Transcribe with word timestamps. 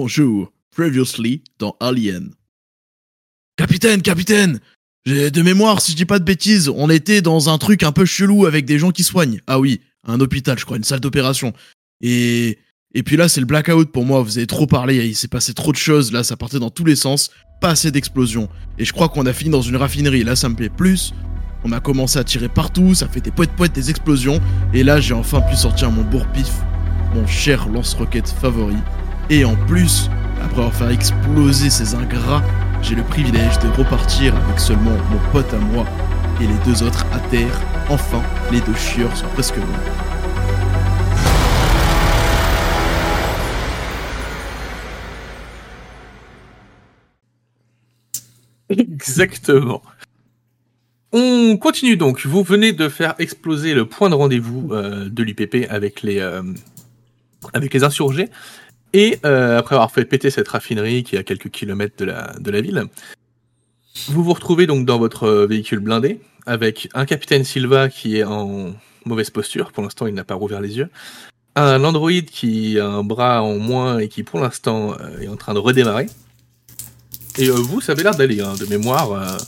Bonjour, 0.00 0.52
previously 0.70 1.42
dans 1.58 1.74
Alien. 1.80 2.30
Capitaine, 3.56 4.00
capitaine 4.00 4.60
J'ai 5.04 5.32
de 5.32 5.42
mémoire, 5.42 5.80
si 5.80 5.90
je 5.90 5.96
dis 5.96 6.04
pas 6.04 6.20
de 6.20 6.24
bêtises, 6.24 6.68
on 6.68 6.88
était 6.88 7.20
dans 7.20 7.48
un 7.48 7.58
truc 7.58 7.82
un 7.82 7.90
peu 7.90 8.04
chelou 8.04 8.46
avec 8.46 8.64
des 8.64 8.78
gens 8.78 8.92
qui 8.92 9.02
soignent. 9.02 9.40
Ah 9.48 9.58
oui, 9.58 9.80
un 10.06 10.20
hôpital, 10.20 10.56
je 10.56 10.64
crois, 10.64 10.76
une 10.76 10.84
salle 10.84 11.00
d'opération. 11.00 11.52
Et... 12.00 12.58
Et 12.94 13.02
puis 13.02 13.16
là, 13.16 13.28
c'est 13.28 13.40
le 13.40 13.46
blackout 13.46 13.90
pour 13.90 14.04
moi, 14.04 14.22
vous 14.22 14.38
avez 14.38 14.46
trop 14.46 14.68
parlé, 14.68 15.04
il 15.04 15.16
s'est 15.16 15.26
passé 15.26 15.52
trop 15.52 15.72
de 15.72 15.76
choses, 15.76 16.12
là, 16.12 16.22
ça 16.22 16.36
partait 16.36 16.60
dans 16.60 16.70
tous 16.70 16.84
les 16.84 16.96
sens, 16.96 17.30
pas 17.60 17.70
assez 17.70 17.90
d'explosions. 17.90 18.48
Et 18.78 18.84
je 18.84 18.92
crois 18.92 19.08
qu'on 19.08 19.26
a 19.26 19.32
fini 19.32 19.50
dans 19.50 19.62
une 19.62 19.76
raffinerie, 19.76 20.22
là, 20.22 20.36
ça 20.36 20.48
me 20.48 20.54
plaît 20.54 20.70
plus. 20.70 21.12
On 21.64 21.72
a 21.72 21.80
commencé 21.80 22.20
à 22.20 22.24
tirer 22.24 22.48
partout, 22.48 22.94
ça 22.94 23.08
fait 23.08 23.20
des 23.20 23.32
poètes 23.32 23.56
poètes, 23.56 23.74
des 23.74 23.90
explosions, 23.90 24.40
et 24.72 24.84
là, 24.84 25.00
j'ai 25.00 25.14
enfin 25.14 25.40
pu 25.40 25.56
sortir 25.56 25.90
mon 25.90 26.04
bourre-pif, 26.04 26.52
mon 27.16 27.26
cher 27.26 27.68
lance-roquette 27.68 28.28
favori. 28.28 28.76
Et 29.30 29.44
en 29.44 29.56
plus, 29.66 30.08
après 30.42 30.62
avoir 30.62 30.74
fait 30.74 30.94
exploser 30.94 31.68
ces 31.68 31.94
ingrats, 31.94 32.42
j'ai 32.80 32.94
le 32.94 33.02
privilège 33.02 33.58
de 33.58 33.68
repartir 33.68 34.34
avec 34.34 34.58
seulement 34.58 34.96
mon 35.10 35.18
pote 35.32 35.52
à 35.52 35.58
moi 35.58 35.84
et 36.40 36.46
les 36.46 36.58
deux 36.64 36.82
autres 36.82 37.04
à 37.12 37.18
terre. 37.28 37.60
Enfin, 37.90 38.22
les 38.50 38.60
deux 38.62 38.74
chieurs 38.74 39.14
sont 39.14 39.26
presque 39.34 39.58
morts. 39.58 39.66
Exactement. 48.70 49.82
On 51.12 51.58
continue 51.58 51.98
donc. 51.98 52.24
Vous 52.24 52.42
venez 52.42 52.72
de 52.72 52.88
faire 52.88 53.14
exploser 53.18 53.74
le 53.74 53.86
point 53.86 54.08
de 54.08 54.14
rendez-vous 54.14 54.70
euh, 54.72 55.10
de 55.10 55.22
l'UPP 55.22 55.66
avec 55.68 56.00
les 56.02 56.18
euh, 56.18 56.42
avec 57.52 57.72
les 57.74 57.84
insurgés. 57.84 58.28
Et 58.92 59.18
euh, 59.24 59.58
après 59.58 59.74
avoir 59.74 59.90
fait 59.90 60.04
péter 60.04 60.30
cette 60.30 60.48
raffinerie 60.48 61.04
qui 61.04 61.16
est 61.16 61.18
à 61.18 61.22
quelques 61.22 61.50
kilomètres 61.50 61.96
de 61.98 62.04
la, 62.06 62.34
de 62.38 62.50
la 62.50 62.60
ville, 62.60 62.84
vous 64.08 64.24
vous 64.24 64.32
retrouvez 64.32 64.66
donc 64.66 64.86
dans 64.86 64.98
votre 64.98 65.46
véhicule 65.46 65.80
blindé 65.80 66.20
avec 66.46 66.88
un 66.94 67.04
capitaine 67.04 67.44
Silva 67.44 67.88
qui 67.88 68.18
est 68.18 68.24
en 68.24 68.74
mauvaise 69.04 69.30
posture. 69.30 69.72
Pour 69.72 69.82
l'instant, 69.82 70.06
il 70.06 70.14
n'a 70.14 70.24
pas 70.24 70.34
rouvert 70.34 70.60
les 70.60 70.78
yeux. 70.78 70.88
Un 71.56 71.82
androïde 71.84 72.30
qui 72.30 72.78
a 72.78 72.86
un 72.86 73.02
bras 73.02 73.42
en 73.42 73.58
moins 73.58 73.98
et 73.98 74.08
qui, 74.08 74.22
pour 74.22 74.40
l'instant, 74.40 74.96
est 75.20 75.28
en 75.28 75.36
train 75.36 75.54
de 75.54 75.58
redémarrer. 75.58 76.06
Et 77.36 77.50
vous, 77.50 77.80
ça 77.80 77.92
avait 77.92 78.04
l'air 78.04 78.14
d'aller, 78.14 78.40
hein, 78.40 78.54
de 78.58 78.66
mémoire. 78.66 79.38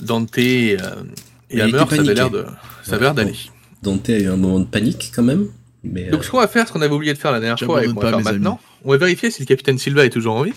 Dante 0.00 0.36
et, 0.38 0.76
euh, 0.80 1.02
et 1.50 1.60
Hammer, 1.60 1.84
ça 1.88 2.00
avait 2.00 2.14
l'air 2.14 2.30
de, 2.30 2.44
ça 2.82 2.94
avait 2.94 3.04
l'air 3.04 3.14
d'aller. 3.14 3.36
Dante 3.82 4.08
a 4.10 4.18
eu 4.18 4.28
un 4.28 4.36
moment 4.36 4.60
de 4.60 4.64
panique 4.64 5.12
quand 5.14 5.22
même. 5.22 5.48
Mais 5.84 6.10
Donc, 6.10 6.24
ce 6.24 6.30
qu'on 6.30 6.38
va 6.38 6.48
faire, 6.48 6.66
ce 6.68 6.72
qu'on 6.72 6.80
avait 6.80 6.94
oublié 6.94 7.12
de 7.12 7.18
faire 7.18 7.32
la 7.32 7.40
dernière 7.40 7.58
fois 7.58 7.84
et 7.84 7.88
qu'on 7.88 8.00
va 8.00 8.10
faire 8.10 8.20
maintenant, 8.20 8.60
on 8.84 8.90
va 8.90 8.96
vérifier 8.98 9.30
si 9.30 9.42
le 9.42 9.46
capitaine 9.46 9.78
Silva 9.78 10.04
est 10.04 10.10
toujours 10.10 10.34
en 10.36 10.42
vie. 10.42 10.54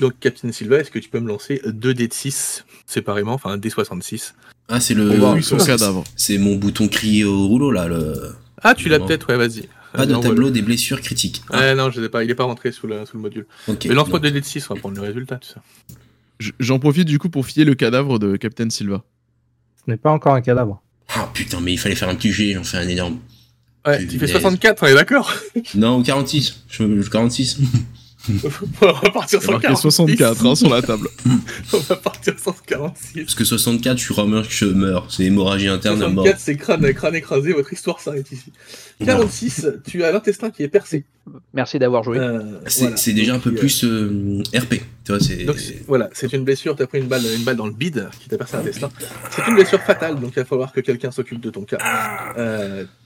Donc, 0.00 0.18
capitaine 0.20 0.52
Silva, 0.52 0.78
est-ce 0.78 0.90
que 0.90 0.98
tu 0.98 1.08
peux 1.08 1.20
me 1.20 1.28
lancer 1.28 1.60
2 1.66 1.94
dés 1.94 2.08
de 2.08 2.12
6 2.12 2.64
séparément, 2.86 3.34
enfin 3.34 3.50
un 3.50 3.58
D66 3.58 4.34
Ah, 4.68 4.80
c'est 4.80 4.94
le. 4.94 5.40
son 5.42 5.56
cadavre. 5.58 6.04
C'est 6.16 6.38
mon 6.38 6.56
bouton 6.56 6.88
crié 6.88 7.24
au 7.24 7.46
rouleau 7.46 7.70
là. 7.70 7.86
Le... 7.88 8.34
Ah, 8.62 8.74
tu 8.74 8.88
l'as 8.88 8.98
peut-être, 8.98 9.28
ouais, 9.28 9.36
vas-y. 9.36 9.68
Pas 9.92 10.06
de 10.06 10.14
tableau 10.14 10.50
des 10.50 10.62
blessures 10.62 11.00
critiques. 11.00 11.42
Ah. 11.50 11.58
Ouais, 11.58 11.74
non, 11.74 11.90
je 11.90 12.00
sais 12.00 12.08
pas, 12.08 12.22
il 12.22 12.30
est 12.30 12.34
pas 12.34 12.44
rentré 12.44 12.70
sous 12.70 12.86
le, 12.86 13.04
sous 13.06 13.16
le 13.16 13.22
module. 13.22 13.46
Ok, 13.66 13.86
Mais 13.86 13.94
lance-moi 13.94 14.18
bon. 14.20 14.24
2 14.26 14.30
dés 14.30 14.40
de 14.40 14.46
6, 14.46 14.70
on 14.70 14.74
va 14.74 14.80
prendre 14.80 14.96
le 14.96 15.02
résultat, 15.02 15.36
tout 15.36 15.48
ça. 15.48 15.62
J'en 16.58 16.78
profite 16.78 17.06
du 17.06 17.18
coup 17.18 17.28
pour 17.28 17.44
filer 17.44 17.64
le 17.64 17.74
cadavre 17.74 18.18
de 18.18 18.36
Captain 18.36 18.70
Silva. 18.70 19.02
Ce 19.84 19.90
n'est 19.90 19.96
pas 19.96 20.10
encore 20.10 20.34
un 20.34 20.40
cadavre. 20.40 20.80
Ah 21.14 21.28
putain, 21.34 21.60
mais 21.60 21.72
il 21.72 21.78
fallait 21.78 21.96
faire 21.96 22.08
un 22.08 22.14
petit 22.14 22.32
jet, 22.32 22.52
j'en 22.54 22.64
fais 22.64 22.76
un 22.78 22.88
énorme. 22.88 23.18
Ouais, 23.86 24.06
Tu 24.06 24.18
fais 24.18 24.26
laisses. 24.26 24.32
64, 24.32 24.82
on 24.82 24.86
est 24.86 24.94
d'accord 24.94 25.32
Non, 25.74 26.02
46. 26.02 26.64
Je, 26.68 27.02
je 27.02 27.10
46. 27.10 27.58
On 28.82 28.86
va 28.86 29.10
partir 29.10 29.40
sur 29.40 29.52
marqué 29.52 29.68
46. 29.68 29.82
64 29.82 30.46
hein, 30.46 30.54
sur 30.54 30.68
la 30.68 30.82
table. 30.82 31.08
On 31.72 31.78
va 31.78 31.96
partir 31.96 32.38
sur 32.38 32.62
46. 32.62 33.22
Parce 33.24 33.34
que 33.34 33.44
64, 33.44 33.96
je 33.96 34.02
suis 34.02 34.14
rumeur 34.14 34.46
que 34.46 34.52
je 34.52 34.66
meurs. 34.66 35.06
C'est 35.10 35.24
hémorragie 35.24 35.68
interne 35.68 36.02
à 36.02 36.08
mort. 36.08 36.24
64, 36.26 36.38
c'est 36.38 36.56
crâne, 36.56 36.92
crâne 36.94 37.14
écrasé, 37.14 37.52
votre 37.52 37.72
histoire 37.72 38.00
s'arrête 38.00 38.30
ici. 38.30 38.52
46, 39.04 39.68
tu 39.86 40.04
as 40.04 40.12
l'intestin 40.12 40.50
qui 40.50 40.62
est 40.62 40.68
percé. 40.68 41.04
Merci 41.54 41.78
d'avoir 41.78 42.02
joué. 42.02 42.18
Euh, 42.18 42.40
C'est 42.66 42.80
voilà. 42.88 42.96
déjà 43.14 43.34
un 43.34 43.38
peu 43.38 43.50
euh, 43.50 43.54
plus 43.54 43.84
euh, 43.84 44.42
RP. 44.54 44.74
Tu 45.04 45.12
vois, 45.12 45.20
c'est. 45.20 45.44
Donc 45.44 45.56
voilà, 45.86 46.10
c'est 46.12 46.32
une 46.32 46.44
blessure, 46.44 46.76
tu 46.76 46.82
as 46.82 46.86
pris 46.86 46.98
une 46.98 47.06
balle, 47.06 47.22
une 47.24 47.44
balle 47.44 47.56
dans 47.56 47.66
le 47.66 47.72
bide 47.72 48.08
qui 48.20 48.28
t'a 48.28 48.36
percé 48.36 48.56
l'intestin. 48.56 48.90
C'est 49.30 49.46
une 49.48 49.54
blessure 49.54 49.80
fatale, 49.80 50.20
donc 50.20 50.32
il 50.36 50.40
va 50.40 50.44
falloir 50.44 50.72
que 50.72 50.80
quelqu'un 50.80 51.10
s'occupe 51.10 51.40
de 51.40 51.50
ton 51.50 51.62
cas. 51.62 51.78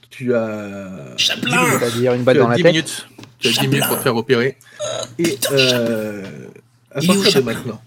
Tu 0.09 0.33
as... 0.35 1.17
Chaplin 1.17 1.65
C'est-à-dire 1.79 2.13
une 2.13 2.23
balle 2.23 2.37
dans 2.37 2.47
la 2.47 2.55
10 2.55 2.63
tête. 2.63 2.71
minutes. 2.73 3.07
Tu 3.39 3.47
as 3.49 3.51
10 3.51 3.67
minutes 3.67 3.87
pour 3.87 3.97
te 3.97 4.03
faire 4.03 4.15
opérer. 4.15 4.57
Et 5.19 5.37
euh, 5.51 6.23
à 6.91 7.01
partir 7.01 7.15
de 7.15 7.23
Chaplin 7.29 7.53
maintenant, 7.53 7.81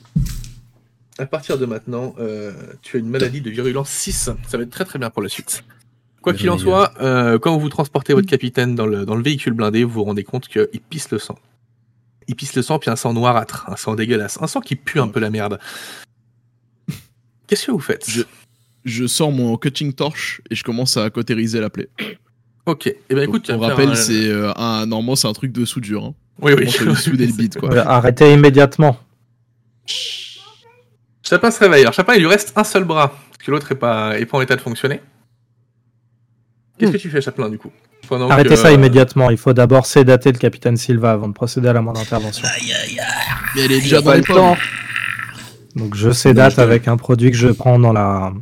à 1.19 1.27
partir 1.27 1.59
de 1.59 1.67
maintenant, 1.67 2.15
euh, 2.21 2.53
tu 2.83 2.97
as 2.97 3.01
une 3.01 3.09
maladie 3.09 3.41
de 3.41 3.51
virulence 3.51 3.89
6. 3.91 4.31
Ça 4.47 4.57
va 4.57 4.63
être 4.63 4.71
très 4.71 4.85
très 4.85 4.99
bien 4.99 5.11
pour 5.11 5.23
la 5.23 5.29
suite. 5.29 5.65
Quoi 6.21 6.35
qu'il 6.35 6.51
en 6.51 6.59
soit, 6.59 6.93
euh, 7.01 7.39
quand 7.39 7.57
vous 7.57 7.69
transportez 7.69 8.13
votre 8.13 8.27
capitaine 8.29 8.75
dans 8.75 8.87
le, 8.87 9.05
dans 9.07 9.15
le 9.15 9.23
véhicule 9.23 9.53
blindé, 9.55 9.85
vous 9.85 9.91
vous 9.93 10.05
rendez 10.05 10.25
compte 10.25 10.49
qu'il 10.49 10.69
pisse 10.91 11.11
le 11.11 11.19
sang. 11.19 11.39
Il 12.27 12.35
pisse 12.37 12.55
le 12.55 12.63
sang, 12.63 12.79
puis 12.79 12.91
un 12.91 12.97
sang 12.97 13.15
noirâtre, 13.15 13.65
un 13.69 13.77
sang 13.77 13.95
dégueulasse, 13.95 14.39
un 14.43 14.47
sang 14.47 14.61
qui 14.61 14.77
pue 14.77 15.01
un 15.01 15.09
peu 15.09 15.21
la 15.21 15.31
merde. 15.31 15.59
Qu'est-ce 17.47 17.67
que 17.67 17.71
vous 17.73 17.79
faites? 17.79 18.09
Je- 18.11 18.23
Je 18.89 19.07
sors 19.07 19.31
mon 19.33 19.57
cutting 19.57 19.93
torch 19.93 20.41
et 20.51 20.55
je 20.55 20.65
commence 20.65 20.97
à 20.97 21.11
cautériser 21.11 21.61
la 21.61 21.71
plaie. 21.71 21.89
Ok, 22.67 22.87
et 22.87 22.99
eh 23.11 23.15
ben 23.15 23.23
écoute, 23.23 23.45
tu 23.45 23.53
on 23.53 23.59
rappelle, 23.59 23.91
un- 23.91 23.95
c'est 23.95 24.29
euh, 24.29 24.53
un 24.57 24.87
normalement 24.87 25.17
c'est 25.17 25.27
un 25.29 25.33
truc 25.33 25.53
de 25.53 25.65
soudure. 25.65 26.05
Hein. 26.05 26.15
Oui, 26.41 26.53
oui. 26.57 26.65
Lui 26.81 26.97
souder 26.97 27.27
le 27.27 27.33
bide 27.33 27.57
quoi. 27.59 27.73
Euh, 27.73 27.85
Arrêtez 27.87 28.33
immédiatement. 28.33 28.99
Chapin 31.23 31.51
se 31.51 31.59
réveille. 31.61 31.83
Alors, 31.83 31.93
Chapin, 31.93 32.15
il 32.15 32.21
lui 32.21 32.27
reste 32.29 32.53
un 32.57 32.65
seul 32.65 32.85
bras, 32.85 33.09
parce 33.31 33.45
que 33.45 33.51
l'autre 33.51 33.71
est 33.73 33.75
pas, 33.77 34.19
est 34.19 34.25
pas 34.27 34.39
en 34.39 34.41
état 34.41 34.57
de 34.57 34.61
fonctionner. 34.61 35.01
Qu'est-ce 36.79 36.91
Hmm. 36.91 36.93
que 36.95 36.99
tu 36.99 37.11
fais, 37.11 37.21
Chaplin, 37.21 37.49
du 37.51 37.59
coup? 37.59 37.71
Pendant 38.09 38.31
Arrêtez 38.31 38.51
que- 38.51 38.57
ça 38.57 38.73
immédiatement. 38.73 39.29
Il 39.31 39.37
faut 39.37 39.53
d'abord 39.53 39.85
sédater 39.85 40.33
le 40.33 40.39
capitaine 40.39 40.77
Silva 40.77 41.13
avant 41.13 41.29
de 41.29 41.33
procéder 41.35 41.69
à 41.69 41.73
la 41.75 41.83
moindre 41.83 42.01
intervention. 42.01 42.47
Aïe 42.49 42.73
aïe 42.73 42.99
aïe. 43.01 43.07
Mais 43.55 43.65
elle 43.65 43.73
est 43.73 43.81
déjà 43.81 44.01
dans 44.01 44.15
le 44.15 44.23
pommes. 44.23 44.37
temps. 44.37 44.57
Donc 45.77 45.95
je 45.95 46.11
sédate 46.11 46.59
avec 46.59 46.89
un 46.89 46.97
produit 46.97 47.31
que 47.31 47.37
je 47.37 47.49
prends 47.49 47.79
dans 47.79 47.93
la 47.93 48.33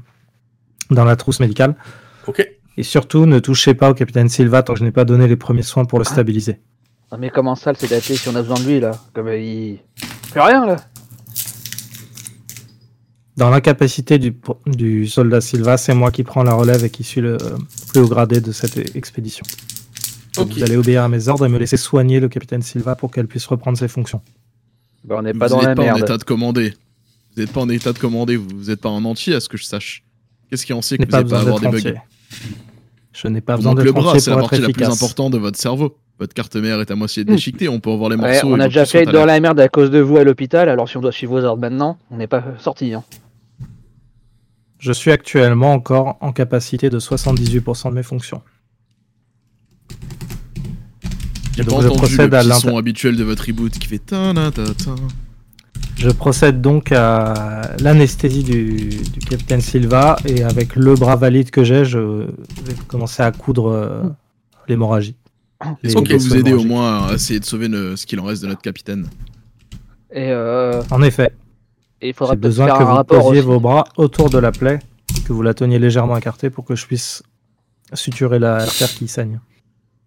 dans 0.91 1.05
la 1.05 1.17
trousse 1.17 1.41
médicale. 1.41 1.75
Ok. 2.27 2.47
Et 2.77 2.83
surtout, 2.83 3.27
ne 3.27 3.39
touchez 3.39 3.75
pas 3.75 3.91
au 3.91 3.95
capitaine 3.95 4.29
Silva 4.29 4.63
tant 4.63 4.75
que 4.75 4.79
je 4.81 4.85
n'ai 4.85 4.91
pas 4.91 5.05
donné 5.05 5.27
les 5.27 5.37
premiers 5.37 5.63
soins 5.63 5.85
pour 5.85 5.99
le 5.99 6.05
stabiliser. 6.05 6.61
Ah, 7.11 7.17
mais 7.19 7.31
comment 7.31 7.55
ça, 7.55 7.73
le 7.73 7.79
sédaté, 7.79 8.17
si 8.17 8.29
on 8.29 8.35
a 8.35 8.43
besoin 8.43 8.59
de 8.59 8.67
lui, 8.67 8.81
là? 8.81 8.93
Comme 9.15 9.29
euh, 9.29 9.39
il. 9.39 9.79
fait 9.97 10.41
rien, 10.41 10.67
là 10.67 10.77
Dans 13.37 13.49
l'incapacité 13.49 14.19
du, 14.19 14.37
du 14.67 15.07
soldat 15.07 15.41
Silva, 15.41 15.77
c'est 15.77 15.95
moi 15.95 16.11
qui 16.11 16.25
prends 16.25 16.43
la 16.43 16.55
relève 16.55 16.85
et 16.85 16.91
qui 16.91 17.05
suis 17.05 17.21
le 17.21 17.39
plus 17.93 18.01
haut 18.01 18.09
gradé 18.09 18.41
de 18.41 18.53
cette 18.53 18.97
expédition. 18.97 19.45
Donc, 20.37 20.49
Ok. 20.49 20.59
Vous 20.59 20.65
allez 20.65 20.77
obéir 20.77 21.03
à 21.03 21.09
mes 21.09 21.29
ordres 21.29 21.47
et 21.47 21.49
me 21.49 21.59
laisser 21.59 21.77
soigner 21.79 22.21
le 22.21 22.29
capitaine 22.29 22.61
Silva 22.61 22.95
pour 22.95 23.11
qu'elle 23.11 23.27
puisse 23.27 23.47
reprendre 23.47 23.79
ses 23.79 23.89
fonctions. 23.89 24.21
Bah, 25.05 25.17
on 25.19 25.23
n'est 25.23 25.33
Vous 25.33 25.39
pas 25.39 25.49
dans 25.49 25.61
la 25.61 25.69
n'êtes 25.69 25.77
pas 25.77 25.93
en 25.93 25.97
état 25.97 26.19
de 26.19 26.25
commander. 26.25 26.75
Vous 27.35 27.43
n'êtes 27.43 27.53
pas 27.53 27.61
en 27.61 27.69
état 27.69 27.93
de 27.93 27.99
commander, 27.99 28.37
vous 28.37 28.65
n'êtes 28.65 28.81
pas 28.81 28.89
en 28.89 29.05
entier 29.05 29.35
à 29.35 29.41
ce 29.41 29.49
que 29.49 29.57
je 29.57 29.65
sache. 29.65 30.03
Qu'est-ce 30.51 30.65
qui 30.67 30.73
en 30.73 30.83
sait 30.83 30.97
que 30.99 31.05
vous 31.05 31.11
pas 31.11 31.19
n'allez 31.19 31.31
pas 31.31 31.41
avoir 31.41 31.61
des 31.61 31.69
bugs. 31.69 31.95
Je 33.12 33.29
n'ai 33.29 33.41
pas 33.41 33.57
besoin 33.57 33.75
d'être 33.75 33.84
le 33.84 33.93
bras, 33.93 34.19
c'est 34.19 34.31
la 34.31 34.37
pour 34.37 34.45
être 34.45 34.51
partie 34.51 34.62
la 34.67 34.73
plus 34.73 34.84
importante 34.95 35.33
de 35.33 35.39
votre 35.39 35.59
cerveau. 35.59 35.97
Votre 36.19 36.34
carte 36.34 36.57
mère 36.57 36.81
est 36.81 36.91
à 36.91 36.95
moitié 36.97 37.25
Hmm. 37.25 37.29
déchiquetée, 37.29 37.69
on 37.69 37.81
peut 37.81 37.91
en 37.91 37.97
voir 37.97 38.11
les 38.11 38.17
Ouais, 38.17 38.33
morceaux. 38.33 38.49
on 38.53 38.61
a 38.61 38.69
déjà 38.69 38.87
fait 38.87 39.05
dans 39.07 39.25
la 39.27 39.39
merde 39.41 39.59
à 39.61 39.69
cause 39.69 39.91
de 39.91 39.99
vous 40.01 40.17
à 40.17 40.25
l'hôpital, 40.25 40.69
alors 40.69 40.89
si 40.89 40.97
on 40.97 41.01
doit 41.01 41.12
suivre 41.12 41.39
vos 41.41 41.45
ordres 41.47 41.61
maintenant, 41.61 41.99
on 42.11 42.17
n'est 42.19 42.27
pas 42.27 42.43
sorti. 42.59 42.95
Hein. 42.95 43.05
Je 44.79 44.93
suis 44.93 45.11
actuellement 45.11 45.73
encore 45.73 46.17
en 46.21 46.33
capacité 46.33 46.91
de 46.91 46.99
78% 46.99 47.91
de 47.91 47.95
mes 47.95 48.03
fonctions. 48.03 48.43
J'ai 51.57 51.65
pas 51.65 51.71
je 51.71 51.77
entendu 51.87 51.97
procède 51.97 52.33
le 52.34 52.53
son 52.53 52.77
habituel 52.77 53.17
de 53.17 53.25
votre 53.25 53.47
reboot 53.47 53.73
qui 53.73 53.87
fait 53.89 53.99
ta 53.99 54.34
ta 54.34 54.51
ta 54.51 54.65
ta. 54.75 54.95
Je 55.97 56.10
procède 56.10 56.60
donc 56.60 56.93
à 56.93 57.75
l'anesthésie 57.81 58.43
du, 58.45 58.89
du 58.89 59.21
capitaine 59.21 59.60
Silva 59.63 60.16
et 60.27 60.43
avec 60.45 60.77
le 60.77 60.95
bras 60.95 61.16
valide 61.16 61.51
que 61.51 61.65
j'ai, 61.65 61.84
je 61.87 61.98
vais 61.98 62.75
commencer 62.87 63.22
à 63.22 63.33
coudre 63.33 63.69
euh, 63.71 64.03
l'hémorragie. 64.69 65.16
Est-ce 65.83 65.95
qu'on 65.95 66.03
peut 66.03 66.16
vous 66.16 66.37
aider 66.37 66.53
au 66.53 66.65
moins 66.65 67.07
à 67.09 67.15
essayer 67.15 67.41
de 67.41 67.47
sauver 67.47 67.69
ce 67.97 68.04
qu'il 68.04 68.21
en 68.21 68.25
reste 68.25 68.43
de 68.43 68.48
notre 68.48 68.60
capitaine? 68.60 69.07
Et 70.13 70.31
euh, 70.31 70.83
En 70.91 71.01
effet, 71.03 71.33
et 72.03 72.09
il 72.09 72.15
faudra 72.15 72.34
besoin 72.37 72.66
faire 72.66 72.77
que 72.78 72.83
un 72.83 72.97
vous 72.98 73.04
posiez 73.04 73.39
aussi. 73.39 73.41
vos 73.41 73.59
bras 73.59 73.84
autour 73.97 74.28
de 74.28 74.37
la 74.39 74.53
plaie, 74.53 74.81
que 75.27 75.33
vous 75.33 75.41
la 75.43 75.54
teniez 75.54 75.78
légèrement 75.78 76.16
écartée 76.19 76.51
pour 76.51 76.66
que 76.66 76.77
je 76.77 76.84
puisse 76.87 77.22
suturer 77.95 78.39
la 78.39 78.57
artère 78.57 78.91
qui 78.91 79.09
saigne. 79.09 79.41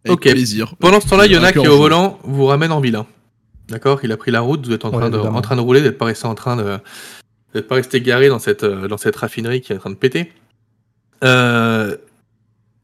Avec 0.06 0.18
Ok. 0.20 0.32
plaisir. 0.32 0.76
Pendant 0.80 1.02
ce 1.02 1.08
temps-là, 1.08 1.26
il 1.26 1.32
y 1.32 1.36
en 1.36 1.40
a 1.40 1.48
D'accord, 1.48 1.64
qui 1.64 1.70
au 1.70 1.78
volant 1.78 2.20
vous 2.24 2.46
ramène 2.46 2.72
en 2.72 2.80
ville. 2.80 3.00
D'accord 3.70 4.00
Il 4.04 4.12
a 4.12 4.18
pris 4.18 4.32
la 4.32 4.42
route, 4.42 4.66
vous 4.66 4.72
êtes 4.74 4.86
en 4.86 4.90
Ouais, 4.90 4.98
train, 4.98 5.10
de, 5.10 5.16
évidemment. 5.16 5.38
en 5.38 5.42
train 5.42 5.56
de 5.56 5.62
rouler, 5.62 5.80
vous 5.80 5.86
n'êtes 5.88 5.98
pas 5.98 6.06
resté 6.06 6.26
en 6.28 6.36
train 6.36 6.56
de. 6.56 6.64
Vous 6.64 7.60
n'êtes 7.60 7.68
pas 7.68 7.76
resté 7.76 8.02
garé 8.02 8.30
dans 8.30 8.40
cette, 8.40 8.64
euh, 8.64 8.88
dans 8.88 8.98
cette 8.98 9.16
raffinerie 9.16 9.62
qui 9.62 9.74
est 9.74 9.76
en 9.76 9.80
train 9.80 9.90
de 9.90 9.96
péter. 9.96 10.32
Euh, 11.24 11.96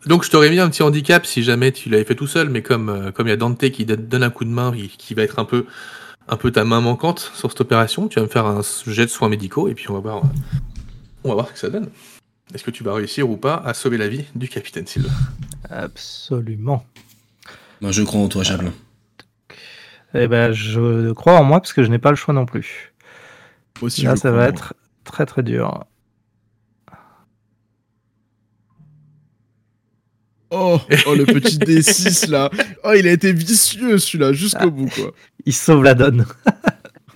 Donc 0.05 0.23
je 0.23 0.29
t'aurais 0.29 0.49
mis 0.49 0.59
un 0.59 0.69
petit 0.69 0.83
handicap 0.83 1.25
si 1.25 1.41
jamais 1.43 1.71
tu 1.71 1.89
l'avais 1.89 2.03
fait 2.03 2.15
tout 2.15 2.27
seul, 2.27 2.49
mais 2.49 2.61
comme 2.61 2.89
euh, 2.89 3.11
comme 3.11 3.27
il 3.27 3.29
y 3.31 3.33
a 3.33 3.37
Dante 3.37 3.69
qui 3.71 3.85
te 3.85 3.93
donne 3.93 4.23
un 4.23 4.29
coup 4.29 4.43
de 4.45 4.49
main, 4.49 4.71
qui, 4.71 4.89
qui 4.89 5.13
va 5.13 5.23
être 5.23 5.39
un 5.39 5.45
peu 5.45 5.65
un 6.27 6.37
peu 6.37 6.51
ta 6.51 6.63
main 6.63 6.81
manquante 6.81 7.31
sur 7.35 7.49
cette 7.51 7.61
opération, 7.61 8.07
tu 8.07 8.19
vas 8.19 8.25
me 8.25 8.29
faire 8.31 8.45
un 8.45 8.61
jet 8.87 9.05
de 9.05 9.11
soins 9.11 9.29
médicaux 9.29 9.67
et 9.67 9.73
puis 9.75 9.89
on 9.89 9.93
va 9.93 9.99
voir 9.99 10.23
on 11.23 11.29
va 11.29 11.35
voir 11.35 11.47
ce 11.47 11.53
que 11.53 11.59
ça 11.59 11.69
donne. 11.69 11.89
Est-ce 12.53 12.63
que 12.63 12.71
tu 12.71 12.83
vas 12.83 12.93
réussir 12.93 13.27
ou 13.29 13.37
pas 13.37 13.55
à 13.65 13.73
sauver 13.73 13.97
la 13.97 14.07
vie 14.07 14.25
du 14.35 14.47
capitaine 14.47 14.85
Silva? 14.85 15.09
Absolument. 15.69 16.85
Moi, 17.81 17.91
je 17.91 18.03
crois 18.03 18.21
en 18.21 18.27
toi, 18.27 18.43
Chaplin. 18.43 18.71
Eh 20.17 20.27
ben, 20.27 20.51
je 20.53 21.11
crois 21.11 21.33
en 21.39 21.43
moi 21.43 21.59
parce 21.59 21.73
que 21.73 21.83
je 21.83 21.89
n'ai 21.89 21.99
pas 21.99 22.09
le 22.09 22.15
choix 22.15 22.33
non 22.33 22.45
plus. 22.45 22.93
Aussi, 23.81 24.03
Là, 24.03 24.15
ça 24.15 24.31
va 24.31 24.37
moi. 24.37 24.47
être 24.47 24.73
très 25.03 25.25
très 25.25 25.43
dur. 25.43 25.83
Oh, 30.51 30.79
oh, 31.07 31.15
le 31.15 31.25
petit 31.25 31.57
D6 31.57 32.29
là. 32.29 32.49
Oh, 32.83 32.91
il 32.97 33.07
a 33.07 33.11
été 33.11 33.33
vicieux 33.33 33.97
celui-là, 33.97 34.31
jusqu'au 34.31 34.71
bout 34.71 34.89
quoi. 34.89 35.11
Il 35.45 35.53
sauve 35.53 35.83
la 35.83 35.93
donne. 35.95 36.25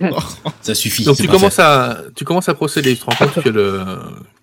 Ça 0.62 0.74
suffit. 0.74 1.04
Donc 1.04 1.16
tu 1.16 1.26
parfait. 1.26 1.38
commences 1.38 1.58
à 1.58 2.02
tu 2.16 2.24
commences 2.24 2.48
à 2.48 2.54
procéder, 2.54 2.94
tu 2.94 3.00
te 3.00 3.06
rends 3.06 3.16
compte 3.16 3.42
que 3.42 3.48
le 3.48 3.84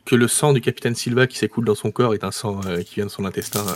que 0.05 0.15
le 0.15 0.27
sang 0.27 0.53
du 0.53 0.61
capitaine 0.61 0.95
Silva 0.95 1.27
qui 1.27 1.37
s'écoule 1.37 1.65
dans 1.65 1.75
son 1.75 1.91
corps 1.91 2.13
est 2.13 2.23
un 2.23 2.31
sang 2.31 2.61
euh, 2.65 2.81
qui 2.83 2.95
vient 2.95 3.05
de 3.05 3.11
son 3.11 3.25
intestin 3.25 3.65
euh, 3.67 3.75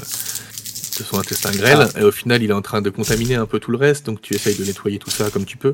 de 1.01 1.05
son 1.05 1.19
intestin 1.19 1.51
grêle 1.51 1.87
et 1.97 2.03
au 2.03 2.11
final 2.11 2.41
il 2.43 2.49
est 2.49 2.53
en 2.53 2.61
train 2.61 2.81
de 2.81 2.89
contaminer 2.89 3.35
un 3.35 3.45
peu 3.45 3.59
tout 3.59 3.71
le 3.71 3.77
reste 3.77 4.05
donc 4.05 4.21
tu 4.21 4.33
essayes 4.33 4.55
de 4.55 4.63
nettoyer 4.63 4.99
tout 4.99 5.09
ça 5.09 5.29
comme 5.29 5.45
tu 5.45 5.57
peux. 5.57 5.73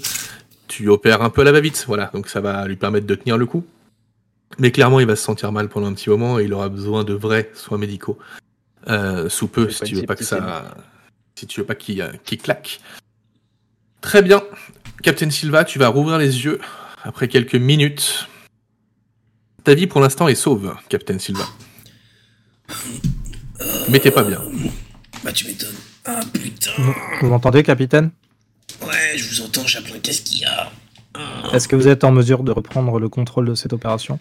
Tu 0.68 0.90
opères 0.90 1.22
un 1.22 1.30
peu 1.30 1.42
à 1.42 1.44
la 1.46 1.52
va-vite, 1.54 1.86
voilà, 1.88 2.12
donc 2.14 2.28
ça 2.28 2.42
va 2.42 2.68
lui 2.68 2.76
permettre 2.76 3.08
de 3.08 3.16
tenir 3.16 3.38
le 3.38 3.46
coup. 3.46 3.66
Mais 4.60 4.72
clairement, 4.72 5.00
il 5.00 5.08
va 5.08 5.16
se 5.16 5.24
sentir 5.24 5.52
mal 5.52 5.70
pendant 5.70 5.88
un 5.88 5.94
petit 5.94 6.10
moment 6.10 6.40
et 6.40 6.44
il 6.44 6.54
aura 6.54 6.70
besoin 6.70 7.04
de 7.04 7.14
vrais 7.14 7.52
soins 7.54 7.78
médicaux 7.78 8.18
euh, 8.90 9.30
sous 9.30 9.48
peu 9.48 9.70
si 9.70 9.84
tu 9.84 9.96
veux 9.96 10.04
pas 10.04 10.16
que 10.16 10.24
ça 10.24 10.76
si 11.36 11.46
tu 11.46 11.60
veux 11.60 11.66
pas 11.66 11.76
qu'il 11.76 12.20
qu'il 12.26 12.40
claque. 12.40 12.80
Très 14.02 14.22
bien. 14.22 14.44
Captain 15.04 15.30
Silva, 15.30 15.64
tu 15.64 15.80
vas 15.80 15.90
rouvrir 15.90 16.18
les 16.18 16.44
yeux 16.46 16.60
après 17.04 17.28
quelques 17.28 17.56
minutes. 17.56 18.28
Ta 19.64 19.74
vie 19.74 19.88
pour 19.88 20.02
l'instant 20.02 20.28
est 20.28 20.36
sauve, 20.36 20.76
Captain 20.90 21.20
Silva. 21.20 21.46
Mais 23.90 24.00
t'es 24.00 24.12
pas 24.12 24.24
bien. 24.24 24.42
Bah, 25.24 25.32
tu 25.34 25.46
m'étonnes. 25.48 25.76
Ah, 26.06 26.20
putain. 26.32 26.72
Vous 27.22 27.28
m'entendez, 27.28 27.64
capitaine? 27.64 28.12
Ouais, 28.86 29.18
je 29.18 29.30
vous 29.30 29.42
entends, 29.42 29.66
Chaplin. 29.66 29.96
Qu'est-ce 30.02 30.22
qu'il 30.22 30.40
y 30.42 30.46
a? 30.46 30.72
Est-ce 31.54 31.68
que 31.68 31.76
vous 31.76 31.88
êtes 31.88 32.04
en 32.04 32.12
mesure 32.12 32.44
de 32.44 32.52
reprendre 32.52 33.00
le 33.00 33.10
contrôle 33.10 33.48
de 33.48 33.56
cette 33.56 33.74
opération? 33.74 34.20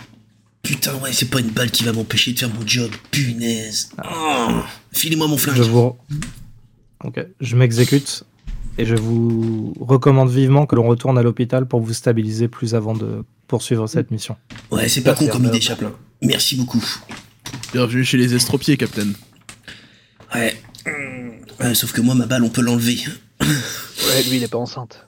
Putain, 0.63 0.95
ouais, 0.97 1.13
c'est 1.13 1.31
pas 1.31 1.41
une 1.41 1.51
balle 1.51 1.71
qui 1.71 1.85
va 1.85 1.93
m'empêcher 1.93 2.33
de 2.33 2.39
faire 2.39 2.49
mon 2.53 2.67
job. 2.67 2.91
Punaise. 3.11 3.91
Oh, 4.03 4.49
Filez-moi 4.93 5.29
mon 5.29 5.37
flingue. 5.37 5.57
Je 5.57 5.63
vous. 5.63 5.97
Ok, 7.05 7.25
je 7.41 7.57
m'exécute 7.57 8.25
et 8.79 8.87
je 8.87 8.95
vous 8.95 9.75
recommande 9.79 10.31
vivement 10.31 10.67
que 10.67 10.75
l'on 10.75 10.87
retourne 10.87 11.19
à 11.19 11.23
l'hôpital 11.23 11.67
pour 11.67 11.81
vous 11.81 11.93
stabiliser 11.93 12.49
plus 12.49 12.75
avant 12.75 12.95
de 12.95 13.25
poursuivre 13.47 13.87
cette 13.87 14.11
mission. 14.11 14.37
Ouais, 14.71 14.89
c'est 14.89 15.03
pas 15.03 15.11
Merci, 15.11 15.27
con 15.27 15.33
comme 15.33 15.45
idée, 15.47 15.61
Chaplin. 15.61 15.93
Merci 16.23 16.57
beaucoup. 16.57 16.85
Bienvenue 17.73 18.05
chez 18.05 18.17
les 18.17 18.35
estropiés, 18.35 18.77
Captain. 18.77 19.09
Ouais. 20.35 20.61
Ouais, 21.61 21.75
sauf 21.75 21.93
que 21.93 22.01
moi, 22.01 22.15
ma 22.15 22.27
balle, 22.27 22.43
on 22.45 22.49
peut 22.51 22.61
l'enlever. 22.63 22.99
Ouais, 23.41 24.23
lui, 24.29 24.37
il 24.37 24.43
est 24.43 24.49
pas 24.49 24.59
enceinte. 24.59 25.05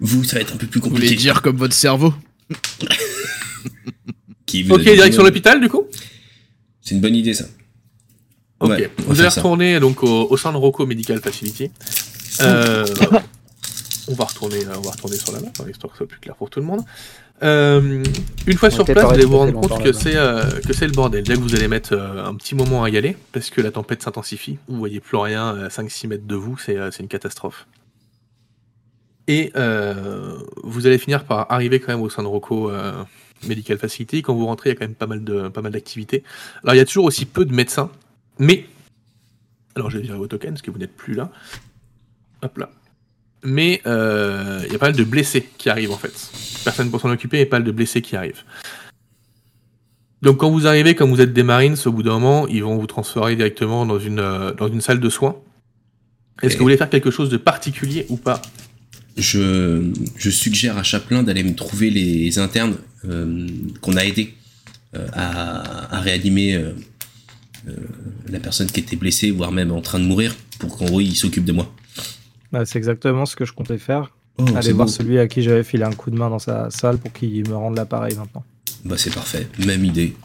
Vous, 0.00 0.24
ça 0.24 0.36
va 0.36 0.42
être 0.42 0.54
un 0.54 0.56
peu 0.56 0.66
plus 0.66 0.80
Vous 0.80 0.88
voulez 0.90 1.02
compliqué. 1.02 1.22
dire 1.22 1.42
comme 1.42 1.56
votre 1.56 1.74
cerveau 1.74 2.12
Qui 4.46 4.62
vous 4.62 4.74
Ok, 4.74 4.82
direction 4.82 5.22
l'hôpital 5.22 5.60
du 5.60 5.68
coup 5.68 5.84
C'est 6.82 6.94
une 6.94 7.00
bonne 7.00 7.14
idée, 7.14 7.34
ça. 7.34 7.44
Ok. 8.60 8.70
Ouais, 8.70 8.90
on 8.98 9.02
va 9.02 9.14
Vous 9.14 9.20
allez 9.20 9.30
ça. 9.30 9.40
retourner 9.40 9.78
donc 9.80 10.02
au, 10.02 10.26
au 10.30 10.36
sein 10.36 10.50
de 10.52 10.56
Rocco 10.56 10.86
Medical 10.86 11.20
Facility. 11.20 11.70
Euh, 12.40 12.86
on 14.08 14.14
va 14.14 14.24
retourner, 14.24 14.60
on 14.76 14.80
va 14.80 14.90
retourner 14.90 15.16
sur 15.16 15.32
la 15.32 15.40
map, 15.40 15.48
hein, 15.60 15.64
histoire 15.70 15.92
que 15.92 15.98
ce 15.98 16.04
soit 16.04 16.08
plus 16.08 16.18
clair 16.20 16.34
pour 16.34 16.50
tout 16.50 16.60
le 16.60 16.66
monde. 16.66 16.80
Euh, 17.42 18.02
une 18.46 18.56
fois 18.56 18.68
On 18.68 18.72
sur 18.72 18.84
place, 18.84 19.04
vous 19.04 19.10
allez 19.10 19.24
vous 19.24 19.38
rendre 19.38 19.60
compte 19.60 19.82
que 19.82 19.92
c'est 19.92 20.16
euh, 20.16 20.42
que 20.66 20.72
c'est 20.72 20.86
le 20.86 20.92
bordel. 20.92 21.22
Dès 21.22 21.34
que 21.34 21.40
vous 21.40 21.54
allez 21.54 21.68
mettre 21.68 21.92
euh, 21.92 22.24
un 22.24 22.34
petit 22.34 22.54
moment 22.54 22.82
à 22.82 22.90
y 22.90 22.96
aller, 22.96 23.16
parce 23.32 23.50
que 23.50 23.60
la 23.60 23.70
tempête 23.70 24.02
s'intensifie, 24.02 24.58
vous 24.68 24.78
voyez 24.78 25.00
plus 25.00 25.16
rien 25.16 25.48
à 25.48 25.68
5-6 25.68 26.08
mètres 26.08 26.26
de 26.26 26.34
vous, 26.34 26.58
c'est 26.58 26.76
une 26.98 27.08
catastrophe. 27.08 27.66
Et 29.28 29.52
vous 30.64 30.86
allez 30.86 30.98
finir 30.98 31.24
par 31.24 31.52
arriver 31.52 31.80
quand 31.80 31.92
même 31.92 32.02
au 32.02 32.08
sein 32.08 32.22
de 32.22 32.28
Rocco 32.28 32.72
Medical 33.46 33.78
Facility. 33.78 34.22
Quand 34.22 34.34
vous 34.34 34.46
rentrez, 34.46 34.70
il 34.70 34.72
y 34.72 34.76
a 34.76 34.78
quand 34.78 34.86
même 34.86 34.94
pas 34.94 35.06
mal 35.06 35.22
de 35.22 35.48
pas 35.48 35.60
mal 35.60 35.72
d'activités. 35.72 36.24
Alors 36.62 36.74
il 36.74 36.78
y 36.78 36.80
a 36.80 36.86
toujours 36.86 37.04
aussi 37.04 37.26
peu 37.26 37.44
de 37.44 37.54
médecins, 37.54 37.90
mais 38.38 38.66
alors 39.76 39.90
je 39.90 39.98
vais 39.98 40.02
virer 40.02 40.18
vos 40.18 40.26
tokens 40.26 40.54
parce 40.54 40.62
que 40.62 40.70
vous 40.70 40.78
n'êtes 40.78 40.96
plus 40.96 41.14
là. 41.14 41.30
Hop 42.42 42.56
là. 42.58 42.70
Mais 43.44 43.80
euh, 43.86 44.62
il 44.66 44.72
y 44.72 44.74
a 44.74 44.78
pas 44.78 44.86
mal 44.86 44.96
de 44.96 45.04
blessés 45.04 45.48
qui 45.58 45.70
arrivent 45.70 45.92
en 45.92 45.96
fait. 45.96 46.12
Personne 46.64 46.90
pour 46.90 47.00
s'en 47.00 47.10
occuper 47.10 47.40
et 47.40 47.46
pas 47.46 47.56
mal 47.56 47.64
de 47.64 47.70
blessés 47.70 48.02
qui 48.02 48.16
arrivent. 48.16 48.42
Donc 50.22 50.38
quand 50.38 50.50
vous 50.50 50.66
arrivez, 50.66 50.96
comme 50.96 51.10
vous 51.10 51.20
êtes 51.20 51.32
des 51.32 51.44
Marines, 51.44 51.76
au 51.86 51.92
bout 51.92 52.02
d'un 52.02 52.18
moment, 52.18 52.48
ils 52.48 52.64
vont 52.64 52.76
vous 52.76 52.88
transférer 52.88 53.36
directement 53.36 53.86
dans 53.86 54.00
une, 54.00 54.18
euh, 54.18 54.52
dans 54.52 54.66
une 54.66 54.80
salle 54.80 54.98
de 54.98 55.08
soins. 55.08 55.36
Est-ce 56.42 56.54
que 56.54 56.58
vous 56.58 56.64
voulez 56.64 56.76
faire 56.76 56.90
quelque 56.90 57.10
chose 57.10 57.30
de 57.30 57.36
particulier 57.36 58.06
ou 58.08 58.16
pas? 58.16 58.42
Je, 59.16 59.92
je 60.16 60.30
suggère 60.30 60.76
à 60.78 60.82
Chaplin 60.82 61.22
d'aller 61.22 61.42
me 61.42 61.54
trouver 61.54 61.90
les 61.90 62.38
internes 62.38 62.76
euh, 63.04 63.46
qu'on 63.80 63.96
a 63.96 64.04
aidés 64.04 64.34
à, 65.12 65.96
à 65.96 66.00
réanimer 66.00 66.64
la 68.28 68.40
personne 68.40 68.68
qui 68.68 68.80
était 68.80 68.96
blessée, 68.96 69.30
voire 69.30 69.52
même 69.52 69.70
en 69.70 69.80
train 69.80 70.00
de 70.00 70.04
mourir, 70.04 70.34
pour 70.58 70.76
qu'en 70.76 70.86
gros 70.86 71.00
il 71.00 71.14
s'occupe 71.14 71.44
de 71.44 71.52
moi. 71.52 71.72
Bah, 72.52 72.64
c'est 72.64 72.78
exactement 72.78 73.26
ce 73.26 73.36
que 73.36 73.44
je 73.44 73.52
comptais 73.52 73.78
faire. 73.78 74.12
Oh, 74.38 74.44
Aller 74.54 74.72
voir 74.72 74.86
beau. 74.86 74.92
celui 74.92 75.18
à 75.18 75.26
qui 75.26 75.42
j'avais 75.42 75.64
filé 75.64 75.84
un 75.84 75.92
coup 75.92 76.10
de 76.10 76.16
main 76.16 76.30
dans 76.30 76.38
sa 76.38 76.70
salle 76.70 76.98
pour 76.98 77.12
qu'il 77.12 77.48
me 77.48 77.56
rende 77.56 77.76
l'appareil 77.76 78.14
maintenant. 78.16 78.44
Bah 78.84 78.94
c'est 78.96 79.12
parfait, 79.12 79.48
même 79.66 79.84
idée. 79.84 80.16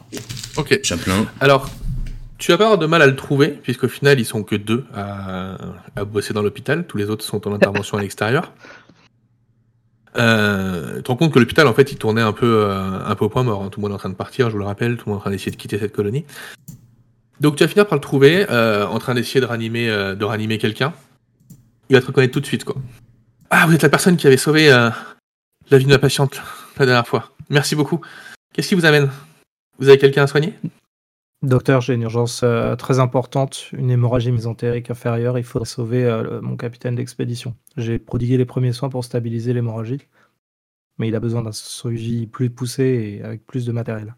Ok. 0.57 0.79
Chaplin, 0.83 1.25
Alors, 1.39 1.67
tu 2.37 2.51
vas 2.51 2.57
pas 2.59 2.65
avoir 2.65 2.77
de 2.77 2.85
mal 2.85 3.01
à 3.01 3.07
le 3.07 3.15
trouver, 3.15 3.47
puisqu'au 3.47 3.87
final, 3.87 4.19
ils 4.19 4.25
sont 4.25 4.43
que 4.43 4.55
deux 4.55 4.85
à, 4.93 5.57
à 5.95 6.05
bosser 6.05 6.33
dans 6.33 6.43
l'hôpital. 6.43 6.85
Tous 6.85 6.97
les 6.97 7.09
autres 7.09 7.25
sont 7.25 7.47
en 7.47 7.53
intervention 7.53 7.97
à 7.97 8.01
l'extérieur. 8.01 8.51
Euh, 10.15 10.97
tu 10.97 11.03
te 11.03 11.07
rends 11.11 11.17
compte 11.17 11.33
que 11.33 11.39
l'hôpital, 11.39 11.65
en 11.67 11.73
fait, 11.73 11.91
il 11.91 11.97
tournait 11.97 12.21
un 12.21 12.33
peu, 12.33 12.65
euh, 12.69 12.99
un 13.05 13.15
peu 13.15 13.25
au 13.25 13.29
point 13.29 13.41
mort. 13.43 13.63
hein. 13.63 13.69
Tout 13.71 13.79
le 13.79 13.83
monde 13.83 13.91
est 13.91 13.95
en 13.95 13.99
train 13.99 14.09
de 14.09 14.15
partir, 14.15 14.47
je 14.49 14.53
vous 14.53 14.59
le 14.59 14.65
rappelle. 14.65 14.97
Tout 14.97 15.05
le 15.07 15.11
monde 15.13 15.17
est 15.17 15.21
en 15.21 15.21
train 15.23 15.31
d'essayer 15.31 15.51
de 15.51 15.57
quitter 15.57 15.79
cette 15.79 15.93
colonie. 15.93 16.25
Donc, 17.41 17.55
tu 17.55 17.63
vas 17.63 17.67
finir 17.67 17.87
par 17.87 17.95
le 17.97 18.01
trouver, 18.01 18.45
euh, 18.51 18.85
en 18.85 18.99
train 18.99 19.15
d'essayer 19.15 19.41
de 19.41 19.45
ranimer, 19.47 19.89
euh, 19.89 20.13
de 20.13 20.23
ranimer 20.23 20.59
quelqu'un. 20.59 20.93
Il 21.89 21.95
va 21.95 22.01
te 22.01 22.07
reconnaître 22.07 22.33
tout 22.33 22.39
de 22.39 22.45
suite, 22.45 22.63
quoi. 22.63 22.75
Ah, 23.49 23.65
vous 23.67 23.75
êtes 23.75 23.83
la 23.83 23.89
personne 23.89 24.17
qui 24.17 24.25
avait 24.27 24.37
sauvé 24.37 24.71
euh, 24.71 24.89
la 25.69 25.77
vie 25.77 25.85
de 25.85 25.89
ma 25.89 25.99
patiente 25.99 26.41
la 26.77 26.85
dernière 26.85 27.07
fois. 27.07 27.31
Merci 27.49 27.75
beaucoup. 27.75 28.01
Qu'est-ce 28.53 28.69
qui 28.69 28.75
vous 28.75 28.85
amène? 28.85 29.11
Vous 29.79 29.89
avez 29.89 29.97
quelqu'un 29.97 30.23
à 30.23 30.27
soigner? 30.27 30.53
Docteur, 31.41 31.81
j'ai 31.81 31.93
une 31.93 32.03
urgence 32.03 32.41
euh, 32.43 32.75
très 32.77 32.99
importante, 32.99 33.67
une 33.73 33.91
hémorragie 33.91 34.31
mésentérique 34.31 34.89
inférieure. 34.89 35.37
Il 35.37 35.43
faudrait 35.43 35.67
sauver 35.67 36.05
euh, 36.05 36.39
mon 36.41 36.55
capitaine 36.55 36.95
d'expédition. 36.95 37.55
J'ai 37.75 37.99
prodigué 37.99 38.37
les 38.37 38.45
premiers 38.45 38.71
soins 38.71 38.89
pour 38.89 39.03
stabiliser 39.03 39.53
l'hémorragie, 39.53 40.07
mais 40.97 41.09
il 41.09 41.15
a 41.15 41.19
besoin 41.19 41.41
d'un 41.41 41.51
suivi 41.51 42.27
plus 42.27 42.49
poussé 42.49 43.19
et 43.19 43.23
avec 43.23 43.45
plus 43.45 43.65
de 43.65 43.71
matériel. 43.73 44.15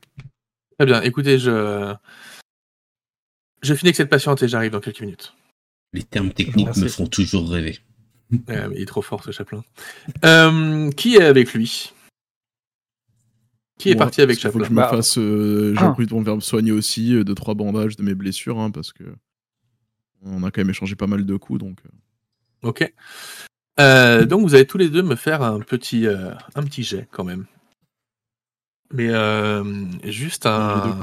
Très 0.78 0.86
bien, 0.86 1.02
écoutez, 1.02 1.40
je. 1.40 1.96
Je 3.64 3.74
finis 3.74 3.90
avec 3.90 3.96
cette 3.96 4.10
patiente 4.10 4.44
et 4.44 4.48
j'arrive 4.48 4.72
dans 4.72 4.80
quelques 4.80 5.02
minutes. 5.02 5.34
Les 5.96 6.04
termes 6.04 6.32
techniques 6.32 6.66
Merci. 6.68 6.82
me 6.82 6.88
font 6.88 7.08
toujours 7.08 7.50
rêver. 7.50 7.80
Ouais, 8.32 8.68
mais 8.68 8.76
il 8.76 8.82
est 8.82 8.86
trop 8.88 9.02
fort 9.02 9.24
ce 9.24 9.32
chaplain. 9.32 9.64
Euh, 10.24 10.92
qui 10.92 11.16
est 11.16 11.24
avec 11.24 11.54
lui? 11.54 11.94
Qui 13.78 13.90
est 13.92 13.96
Moi, 13.96 14.06
parti 14.06 14.22
avec 14.22 14.38
qu'il 14.38 14.50
faut 14.52 14.60
que 14.60 14.64
Chaplin 14.66 14.86
je 14.86 14.90
me 14.92 14.96
fasse. 14.98 15.18
euh, 15.18 15.74
J'ai 15.78 15.86
ah. 15.86 15.92
pris 15.92 16.08
ton 16.08 16.22
verbe 16.22 16.42
soigner 16.42 16.72
aussi, 16.72 17.14
euh, 17.14 17.24
deux, 17.24 17.36
trois 17.36 17.56
bandages 17.56 17.96
de 17.98 18.04
mes 18.04 18.16
blessures, 18.16 18.60
hein, 18.60 18.72
parce 18.72 18.94
que. 18.94 19.04
On 20.24 20.44
a 20.44 20.50
quand 20.52 20.62
même 20.62 20.70
échangé 20.70 20.96
pas 20.96 21.08
mal 21.08 21.26
de 21.26 21.36
coups, 21.36 21.60
donc. 21.60 21.80
euh. 21.86 22.70
Ok. 22.70 22.94
Euh, 23.80 24.26
donc 24.26 24.42
vous 24.48 24.56
allez 24.56 24.66
tous 24.66 24.78
les 24.78 24.90
deux 24.90 25.04
me 25.04 25.16
faire 25.16 25.42
un 25.44 25.60
petit, 25.60 26.08
euh, 26.08 26.32
un 26.56 26.64
petit 26.64 26.84
jet 26.84 27.08
quand 27.12 27.26
même. 27.26 27.46
Mais 28.94 29.10
euh, 29.10 29.64
juste 30.06 30.46
Un 30.46 30.88
de 30.88 30.94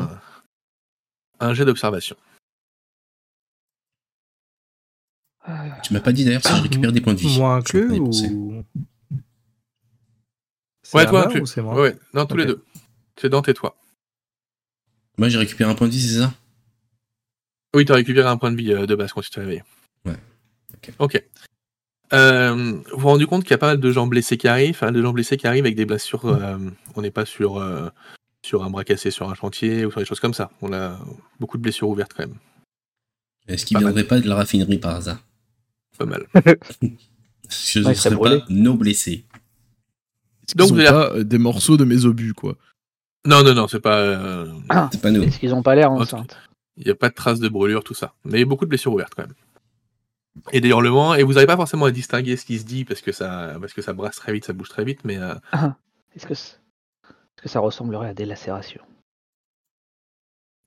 un 1.41 1.55
jet 1.55 1.65
d'observation. 1.67 2.17
Tu 5.83 5.93
m'as 5.93 6.01
pas 6.01 6.13
dit 6.13 6.25
d'ailleurs 6.25 6.43
si 6.47 6.55
je 6.57 6.63
récupère 6.63 6.93
des 6.93 7.01
points 7.01 7.15
de 7.15 7.19
vie. 7.19 7.37
Moi 7.39 7.55
inclus 7.57 7.99
ou. 7.99 8.11
Ouais, 10.95 11.07
toi 11.07 11.27
inclus. 11.27 11.41
ou 11.43 11.47
c'est 11.47 11.63
moi 11.63 11.75
Ouais, 11.75 11.81
ouais, 11.81 11.99
non, 12.15 12.27
tous 12.27 12.37
les 12.37 12.47
deux. 12.47 12.65
C'est 13.21 13.29
Dante 13.29 13.49
et 13.49 13.55
toi. 13.55 13.77
Moi 15.19 15.29
j'ai 15.29 15.39
récupéré 15.39 15.71
un 15.71 15.75
point 15.75 15.89
de 15.89 15.93
vie, 15.93 16.01
c'est 16.01 16.19
ça? 16.21 16.33
Oui, 17.75 17.85
tu 17.85 17.93
as 17.93 17.97
récupéré 17.97 18.29
un 18.29 18.37
point 18.37 18.51
de 18.53 18.57
vie 18.57 18.73
euh, 18.73 18.87
de 18.87 18.95
base 18.95 19.13
quand 19.13 19.21
tu 19.21 19.31
t'es 19.31 19.41
réveillé. 19.41 19.63
Ouais. 20.05 20.17
Ok. 20.99 21.23
Euh, 22.13 22.55
vous 22.93 22.99
vous 22.99 23.09
rendez 23.09 23.25
compte 23.27 23.43
qu'il 23.43 23.53
y 23.53 23.55
a 23.55 23.59
pas 23.59 23.69
mal 23.69 23.81
de 23.81 23.91
gens 23.91 24.07
blessés 24.07 24.37
qui 24.37 24.47
arrivent, 24.47 24.79
pas 24.79 24.87
mal 24.87 24.95
de 24.95 25.03
gens 25.03 25.13
blessés 25.13 25.37
qui 25.39 25.47
arrivent 25.47 25.65
avec 25.65 25.77
des 25.77 25.87
blessures. 25.87 26.27
euh, 26.27 26.59
on 26.95 27.01
n'est 27.03 27.11
pas 27.11 27.25
sur, 27.25 27.57
euh, 27.59 27.89
sur 28.45 28.63
un 28.65 28.71
bras 28.71 28.85
cassé 28.85 29.11
sur 29.11 29.31
un 29.31 29.35
chantier 29.35 29.87
ou 29.87 29.91
sur 29.91 30.01
des 30.01 30.07
choses 30.07 30.21
comme 30.21 30.35
ça. 30.35 30.51
On 30.61 30.73
a 30.75 30.99
beaucoup 31.41 31.57
de 31.57 31.63
blessures 31.63 31.89
ouvertes 31.89 32.13
quand 32.15 32.27
même. 32.27 32.37
Est-ce 33.49 33.65
qu'il 33.65 33.75
Pas 33.77 33.81
viendrait 33.81 34.05
pas 34.05 34.21
de 34.21 34.29
la 34.29 34.35
raffinerie 34.37 34.79
par 34.79 34.97
hasard? 34.97 35.19
Pas 36.05 36.07
mal. 36.07 36.27
Je 37.51 37.81
Ouais, 37.81 37.85
ne 37.87 37.91
il 37.93 37.97
serait 37.97 37.97
serais 37.97 38.15
brûlé. 38.17 38.39
pas 38.41 38.47
nos 38.49 38.75
blessés. 38.75 39.25
Donc, 40.57 40.71
qu'ils 40.71 40.81
ont 40.81 40.85
pas 40.85 41.11
euh, 41.13 41.25
des 41.25 41.39
morceaux 41.39 41.77
de 41.77 41.85
mes 41.85 42.05
obus, 42.07 42.35
quoi 42.35 42.57
Non, 43.27 43.43
non, 43.43 43.55
non, 43.55 43.69
c'est 43.69 43.81
pas. 43.81 43.99
euh, 43.99 44.53
C'est 44.93 45.01
pas 45.03 45.11
nous. 45.11 45.23
Est-ce 45.23 45.39
qu'ils 45.39 45.55
ont 45.55 45.63
pas 45.63 45.75
l'air 45.75 45.91
enceintes 45.93 46.37
Il 46.77 46.85
n'y 46.85 46.91
a 46.91 46.95
pas 46.95 47.09
de 47.11 47.15
traces 47.15 47.41
de 47.41 47.49
brûlure, 47.49 47.85
tout 47.85 47.95
ça. 47.95 48.15
Mais 48.25 48.45
beaucoup 48.45 48.65
de 48.65 48.71
blessures 48.71 48.93
ouvertes 48.93 49.15
quand 49.15 49.23
même. 49.27 49.35
Et 50.51 50.61
des 50.63 50.69
hurlements, 50.71 51.15
et 51.15 51.23
vous 51.25 51.33
n'arrivez 51.35 51.47
pas 51.47 51.57
forcément 51.57 51.85
à 51.85 51.91
distinguer 51.91 52.37
ce 52.39 52.47
qui 52.47 52.59
se 52.59 52.65
dit 52.65 52.87
parce 52.87 53.03
que 53.03 53.13
ça, 53.13 53.55
parce 53.61 53.75
que 53.75 53.83
ça 53.83 53.93
brasse 53.93 54.17
très 54.17 54.33
vite, 54.33 54.47
ça 54.47 54.55
bouge 54.55 54.71
très 54.71 54.83
vite, 54.85 55.01
mais 55.05 55.19
euh, 55.19 55.35
Est-ce 56.17 56.27
que, 56.27 56.33
c- 56.35 56.57
est-ce 57.37 57.43
que 57.43 57.49
ça 57.51 57.61
ressemblerait 57.61 58.09
à 58.09 58.15
des 58.15 58.25
lacérations? 58.25 58.81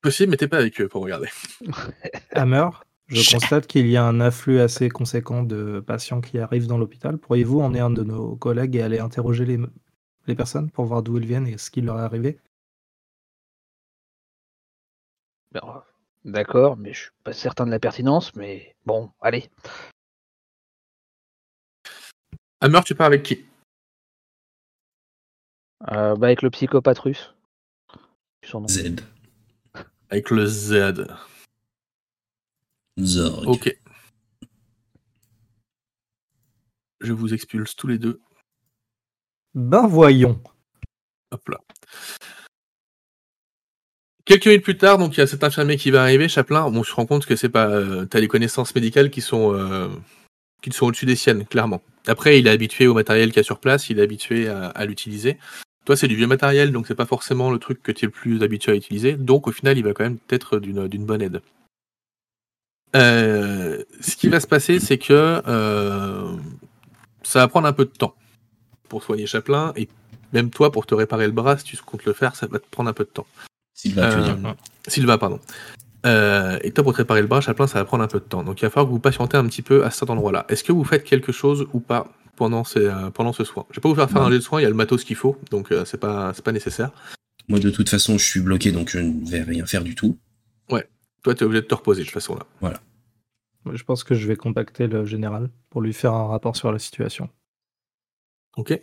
Possible, 0.02 0.30
mais 0.32 0.38
t'es 0.38 0.48
pas 0.48 0.60
avec 0.60 0.80
eux 0.80 0.88
pour 0.88 1.02
regarder. 1.02 1.30
Hammer, 2.36 2.70
je 3.08 3.32
constate 3.32 3.68
qu'il 3.68 3.88
y 3.88 3.98
a 3.98 4.04
un 4.04 4.20
afflux 4.20 4.60
assez 4.60 4.90
conséquent 4.90 5.44
de 5.44 5.80
patients 5.80 6.22
qui 6.22 6.40
arrivent 6.40 6.68
dans 6.68 6.78
l'hôpital. 6.78 7.18
Pourriez-vous 7.18 7.62
emmener 7.62 7.80
un 7.80 7.92
de 7.92 8.04
nos 8.04 8.36
collègues 8.36 8.76
et 8.76 8.82
aller 8.82 9.00
interroger 9.00 9.46
les, 9.46 9.60
les 10.28 10.36
personnes 10.36 10.72
pour 10.72 10.86
voir 10.86 11.04
d'où 11.04 11.18
ils 11.18 11.26
viennent 11.26 11.48
et 11.48 11.58
ce 11.58 11.70
qui 11.70 11.82
leur 11.82 12.00
est 12.00 12.04
arrivé? 12.04 12.40
Ben, 15.52 15.84
D'accord, 16.26 16.76
mais 16.76 16.92
je 16.92 17.02
suis 17.02 17.12
pas 17.24 17.34
certain 17.34 17.68
de 17.68 17.72
la 17.72 17.80
pertinence, 17.80 18.36
mais 18.36 18.76
bon, 18.84 19.12
allez. 19.22 19.48
Hammer, 22.62 22.82
tu 22.84 22.96
pars 22.96 23.06
avec 23.06 23.22
qui? 23.22 23.46
Euh, 25.92 26.16
bah 26.16 26.28
avec 26.28 26.42
le 26.42 26.50
psychopathe 26.50 26.98
russe. 26.98 27.36
Son 28.44 28.62
nom. 28.62 28.68
Z. 28.68 28.96
Avec 30.10 30.32
le 30.32 30.48
Z. 30.48 31.06
Zorg. 33.00 33.48
Ok. 33.48 33.78
Je 37.02 37.14
vous 37.14 37.34
expulse 37.34 37.76
tous 37.76 37.88
les 37.88 37.98
deux. 37.98 38.20
Ben 39.54 39.88
voyons. 39.88 40.42
Hop 41.32 41.50
là. 41.50 41.60
Quelques 44.26 44.48
minutes 44.48 44.64
plus 44.64 44.78
tard, 44.78 44.98
donc 44.98 45.16
il 45.16 45.20
y 45.20 45.24
a 45.24 45.28
cet 45.28 45.44
infirmier 45.44 45.78
qui 45.78 45.92
va 45.92 46.02
arriver, 46.02 46.28
Chaplin. 46.28 46.70
Bon, 46.72 46.84
je 46.84 46.92
me 46.92 46.96
rends 46.96 47.06
compte 47.06 47.26
que 47.26 47.36
c'est 47.36 47.50
pas. 47.50 47.68
Euh, 47.70 48.06
T'as 48.06 48.20
des 48.20 48.28
connaissances 48.28 48.74
médicales 48.74 49.12
qui 49.12 49.22
sont 49.22 49.54
euh, 49.54 49.88
qui 50.64 50.72
sont 50.72 50.88
au-dessus 50.88 51.06
des 51.06 51.16
siennes, 51.16 51.46
clairement. 51.46 51.82
Après, 52.08 52.40
il 52.40 52.48
est 52.48 52.52
habitué 52.52 52.88
au 52.88 52.96
matériel 52.96 53.30
qu'il 53.30 53.38
y 53.38 53.40
a 53.42 53.44
sur 53.44 53.60
place, 53.60 53.90
il 53.90 54.00
est 54.00 54.02
habitué 54.02 54.48
à, 54.48 54.68
à 54.70 54.86
l'utiliser. 54.86 55.38
Toi, 55.86 55.96
c'est 55.96 56.08
du 56.08 56.16
vieux 56.16 56.28
matériel, 56.28 56.72
donc 56.72 56.88
c'est 56.88 56.96
pas 56.96 57.06
forcément 57.06 57.52
le 57.52 57.60
truc 57.60 57.84
que 57.84 57.92
tu 57.92 58.06
es 58.06 58.08
le 58.08 58.12
plus 58.12 58.42
habitué 58.42 58.72
à 58.72 58.76
utiliser. 58.76 59.14
Donc, 59.14 59.48
au 59.48 59.52
final, 59.52 59.78
il 59.78 59.84
va 59.84 59.94
quand 59.94 60.04
même 60.04 60.18
être 60.32 60.58
d'une 60.60 60.88
d'une 60.88 61.06
bonne 61.06 61.22
aide. 61.22 61.42
Euh, 62.96 63.84
ce 64.02 64.16
qui 64.16 64.30
va 64.30 64.40
se 64.40 64.48
passer, 64.48 64.80
c'est 64.80 64.98
que 64.98 65.42
euh, 65.48 66.32
ça 67.24 67.40
va 67.40 67.48
prendre 67.48 67.68
un 67.68 67.74
peu 67.74 67.86
de 67.86 67.90
temps 67.92 68.16
pour 68.90 69.04
soigner 69.04 69.26
Chaplin 69.28 69.74
et 69.76 69.88
même 70.34 70.50
toi, 70.50 70.72
pour 70.72 70.86
te 70.86 70.96
réparer 70.96 71.26
le 71.28 71.32
bras, 71.32 71.58
si 71.58 71.64
tu 71.66 71.78
comptes 71.78 72.06
le 72.06 72.14
faire, 72.14 72.36
ça 72.36 72.48
va 72.48 72.60
te 72.60 72.66
prendre 72.70 72.90
un 72.90 72.94
peu 72.94 73.04
de 73.04 73.10
temps. 73.10 73.28
Sylvain, 73.74 74.10
tu 74.10 74.18
veux 74.18 74.24
Euh, 74.24 74.34
dire. 74.34 74.56
Sylvain, 74.88 75.18
pardon. 75.18 75.40
Euh, 76.06 76.60
et 76.62 76.72
toi, 76.72 76.84
pour 76.84 76.94
te 76.94 76.98
réparer 76.98 77.22
le 77.22 77.28
bras, 77.28 77.42
Chaplin, 77.42 77.68
ça 77.68 77.80
va 77.80 77.86
prendre 77.86 78.04
un 78.04 78.08
peu 78.08 78.20
de 78.20 78.26
temps. 78.26 78.44
Donc 78.44 78.62
il 78.62 78.66
va 78.66 78.70
falloir 78.70 78.88
que 78.88 78.92
vous 78.92 79.00
patientez 79.00 79.38
un 79.38 79.46
petit 79.48 79.62
peu 79.62 79.84
à 79.86 79.92
cet 79.92 80.10
endroit-là. 80.10 80.46
Est-ce 80.50 80.64
que 80.64 80.72
vous 80.72 80.84
faites 80.84 81.04
quelque 81.04 81.32
chose 81.32 81.68
ou 81.74 81.80
pas 81.80 82.08
pendant, 82.36 82.64
ces, 82.64 82.86
euh, 82.86 83.10
pendant 83.12 83.34
ce 83.34 83.44
soin? 83.44 83.66
Je 83.72 83.78
vais 83.78 83.82
pas 83.82 83.90
vous 83.90 83.96
faire 83.96 84.10
faire 84.10 84.22
Non. 84.22 84.28
un 84.28 84.32
jet 84.32 84.38
de 84.38 84.44
soin, 84.44 84.60
il 84.60 84.64
y 84.64 84.68
a 84.68 84.70
le 84.70 84.76
matos 84.76 85.04
qu'il 85.04 85.16
faut, 85.16 85.38
donc 85.52 85.72
euh, 85.72 85.84
c'est 85.86 85.98
pas, 86.00 86.34
nécessaire. 86.52 86.92
Moi, 87.48 87.60
de 87.60 87.70
toute 87.70 87.90
façon, 87.90 88.18
je 88.18 88.26
suis 88.26 88.40
bloqué, 88.40 88.72
donc 88.72 88.90
je 88.90 89.00
ne 89.00 89.26
vais 89.28 89.42
rien 89.42 89.66
faire 89.66 89.84
du 89.84 89.96
tout. 89.96 90.18
Toi, 91.26 91.34
tu 91.34 91.42
es 91.42 91.46
obligé 91.48 91.64
de 91.64 91.66
te 91.68 91.74
reposer 91.74 92.04
de 92.04 92.06
toute 92.06 92.14
façon 92.14 92.38
là. 92.62 92.80
Je 93.74 93.84
pense 93.84 94.04
que 94.04 94.14
je 94.14 94.28
vais 94.28 94.36
contacter 94.36 94.86
le 94.86 95.06
général 95.06 95.50
pour 95.72 95.82
lui 95.82 95.92
faire 95.92 96.14
un 96.14 96.28
rapport 96.28 96.56
sur 96.56 96.72
la 96.72 96.78
situation. 96.78 97.32
Ok. 98.58 98.80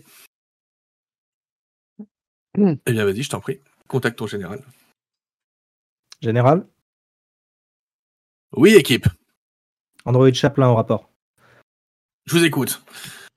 Eh 2.58 2.92
bien, 2.92 3.04
vas-y, 3.04 3.22
je 3.22 3.30
t'en 3.30 3.40
prie. 3.40 3.60
Contacte 3.86 4.18
ton 4.18 4.26
général. 4.26 4.60
Général, 6.20 6.66
Oui, 8.56 8.74
équipe, 8.74 9.06
Android 10.04 10.32
Chaplin 10.32 10.68
au 10.68 10.74
rapport. 10.74 11.10
je 12.26 12.36
vous 12.36 12.44
écoute. 12.44 12.84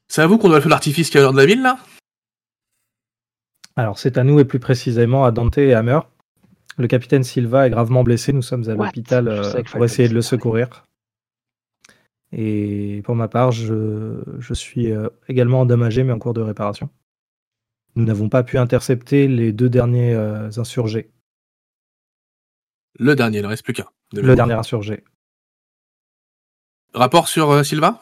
C'est 0.08 0.24
à 0.24 0.28
vous 0.28 0.40
qu'on 0.40 0.48
doit 0.48 0.58
le 0.58 0.64
feu 0.64 0.70
d'artifice 0.70 1.12
qui 1.12 1.18
est 1.18 1.20
à 1.20 1.24
l'heure 1.24 1.34
de 1.34 1.38
la 1.38 1.46
ville 1.46 1.62
là? 1.62 1.78
Alors, 3.76 4.00
c'est 4.00 4.18
à 4.18 4.24
nous 4.24 4.40
et 4.40 4.46
plus 4.46 4.60
précisément 4.60 5.26
à 5.26 5.32
Dante 5.32 5.60
et 5.60 5.76
Hammer. 5.76 6.00
Le 6.78 6.88
capitaine 6.88 7.24
Silva 7.24 7.68
est 7.68 7.70
gravement 7.70 8.04
blessé. 8.04 8.34
Nous 8.34 8.42
sommes 8.42 8.70
à 8.70 8.74
l'hôpital 8.74 9.28
euh, 9.28 9.64
pour 9.72 9.84
essayer 9.86 10.10
de 10.10 10.14
le 10.14 10.22
secourir. 10.22 10.86
Et 12.32 13.02
pour 13.06 13.16
ma 13.16 13.28
part, 13.28 13.52
je, 13.52 14.22
je 14.40 14.54
suis 14.54 14.92
euh, 14.92 15.10
également 15.30 15.62
endommagé, 15.62 16.04
mais 16.04 16.12
en 16.12 16.20
cours 16.20 16.34
de 16.34 16.42
réparation. 16.42 16.90
Nous 17.96 18.04
n'avons 18.04 18.28
pas 18.28 18.44
pu 18.44 18.58
intercepter 18.58 19.28
les 19.28 19.54
deux 19.54 19.70
derniers 19.70 20.14
euh, 20.14 20.50
insurgés. 20.58 21.12
Le 23.00 23.16
dernier, 23.16 23.40
il 23.40 23.44
ne 23.44 23.48
reste 23.48 23.64
plus 23.64 23.74
qu'un. 23.74 23.88
Le 24.14 24.36
dernier 24.36 24.54
insurgé. 24.54 25.04
Rapport 26.94 27.28
sur 27.28 27.52
euh, 27.52 27.64
Silva? 27.64 28.02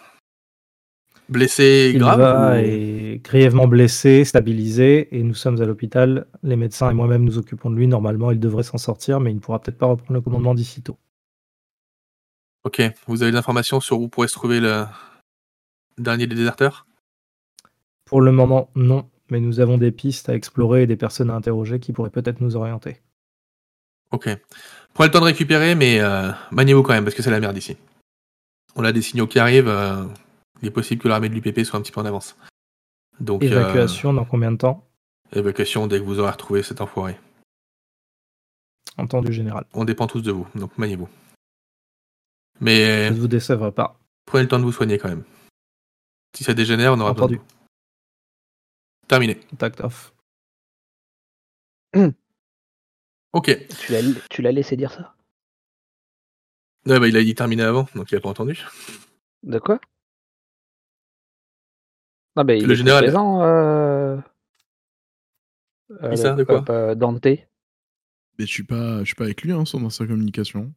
Blessé 1.29 1.93
grave 1.95 2.19
Silva 2.19 2.51
ou- 2.51 2.55
est 2.55 3.21
grièvement 3.23 3.67
blessé, 3.67 4.25
stabilisé, 4.25 5.15
et 5.17 5.23
nous 5.23 5.33
sommes 5.33 5.61
à 5.61 5.65
l'hôpital. 5.65 6.27
Les 6.43 6.55
médecins 6.55 6.89
et 6.91 6.93
moi-même 6.93 7.23
nous 7.23 7.37
occupons 7.37 7.69
de 7.69 7.75
lui. 7.75 7.87
Normalement, 7.87 8.31
il 8.31 8.39
devrait 8.39 8.63
s'en 8.63 8.77
sortir, 8.77 9.19
mais 9.19 9.31
il 9.31 9.35
ne 9.35 9.39
pourra 9.39 9.59
peut-être 9.59 9.77
pas 9.77 9.85
reprendre 9.87 10.13
le 10.13 10.21
commandement 10.21 10.53
d'ici 10.53 10.81
tôt. 10.81 10.97
Ok, 12.65 12.81
vous 13.07 13.23
avez 13.23 13.31
des 13.31 13.37
informations 13.37 13.79
sur 13.79 13.99
où 13.99 14.07
pourrait 14.07 14.27
se 14.27 14.33
trouver 14.33 14.59
le 14.59 14.85
dernier 15.97 16.27
des 16.27 16.35
déserteurs? 16.35 16.85
Pour 18.05 18.21
le 18.21 18.31
moment, 18.31 18.69
non, 18.75 19.09
mais 19.29 19.39
nous 19.39 19.59
avons 19.59 19.77
des 19.77 19.91
pistes 19.91 20.29
à 20.29 20.35
explorer 20.35 20.83
et 20.83 20.87
des 20.87 20.95
personnes 20.95 21.29
à 21.29 21.35
interroger 21.35 21.79
qui 21.79 21.93
pourraient 21.93 22.09
peut-être 22.09 22.41
nous 22.41 22.55
orienter. 22.55 22.97
Ok. 24.11 24.29
Prenez 24.93 25.07
le 25.07 25.11
temps 25.11 25.19
de 25.19 25.25
récupérer, 25.25 25.73
mais 25.73 25.99
euh, 25.99 26.31
maniez-vous 26.51 26.83
quand 26.83 26.93
même, 26.93 27.03
parce 27.03 27.15
que 27.15 27.23
c'est 27.23 27.31
la 27.31 27.39
merde 27.39 27.57
ici. 27.57 27.75
On 28.75 28.83
a 28.83 28.91
des 28.91 29.01
signaux 29.01 29.27
qui 29.27 29.39
arrivent, 29.39 29.67
euh, 29.67 30.03
il 30.63 30.67
est 30.67 30.71
possible 30.71 31.01
que 31.01 31.09
l'armée 31.09 31.27
de 31.27 31.35
l'UPP 31.35 31.65
soit 31.65 31.77
un 31.77 31.81
petit 31.81 31.91
peu 31.91 31.99
en 31.99 32.05
avance. 32.05 32.37
Donc, 33.19 33.43
euh, 33.43 33.47
Évacuation 33.47 34.13
dans 34.13 34.23
combien 34.23 34.49
de 34.51 34.57
temps? 34.57 34.87
Évacuation 35.33 35.87
dès 35.87 35.99
que 35.99 36.05
vous 36.05 36.19
aurez 36.19 36.31
retrouvé 36.31 36.63
cet 36.63 36.79
enfoiré. 36.79 37.19
Entendu, 38.97 39.33
général. 39.33 39.65
On 39.73 39.83
dépend 39.83 40.07
tous 40.07 40.21
de 40.21 40.31
vous, 40.31 40.47
donc 40.55 40.77
maniez-vous. 40.77 41.09
Mais 42.61 43.09
Je 43.09 43.13
ne 43.13 43.19
vous 43.19 43.27
décevrai 43.27 43.73
pas. 43.73 43.99
prenez 44.25 44.43
le 44.43 44.47
temps 44.49 44.59
de 44.59 44.63
vous 44.63 44.71
soigner 44.71 44.97
quand 44.97 45.09
même. 45.09 45.25
Si 46.33 46.45
ça 46.45 46.53
dégénère, 46.53 46.93
on 46.93 46.99
aura 47.01 47.11
besoin 47.11 47.27
de 47.27 47.35
Entendu. 47.35 47.49
vous. 47.49 49.07
Terminé. 49.07 49.35
Contact 49.35 49.81
off. 49.83 50.13
Ok. 53.33 53.67
Tu 53.67 53.91
l'as, 53.91 54.01
tu 54.29 54.41
l'as 54.41 54.51
laissé 54.53 54.77
dire 54.77 54.91
ça? 54.93 55.13
Ouais, 56.85 56.99
bah, 57.01 57.07
il 57.09 57.17
a 57.17 57.23
dit 57.23 57.35
terminé 57.35 57.63
avant, 57.63 57.85
donc 57.95 58.11
il 58.11 58.15
a 58.15 58.21
pas 58.21 58.29
entendu. 58.29 58.61
De 59.43 59.59
quoi? 59.59 59.79
Non, 62.35 62.43
mais 62.43 62.59
il 62.59 62.65
Le 62.65 62.73
est 62.73 62.75
général. 62.75 63.03
présent. 63.03 63.41
Euh... 63.43 64.17
Qui 66.09 66.17
ça, 66.17 66.33
de 66.33 66.43
quoi 66.43 66.63
euh, 66.69 66.95
Dante. 66.95 67.25
Mais 67.25 67.45
je 68.39 68.45
suis 68.45 68.63
pas, 68.63 68.99
je 68.99 69.05
suis 69.05 69.15
pas 69.15 69.25
avec 69.25 69.43
lui 69.43 69.51
hein, 69.51 69.63
dans 69.73 69.89
sa 69.89 70.07
communication. 70.07 70.73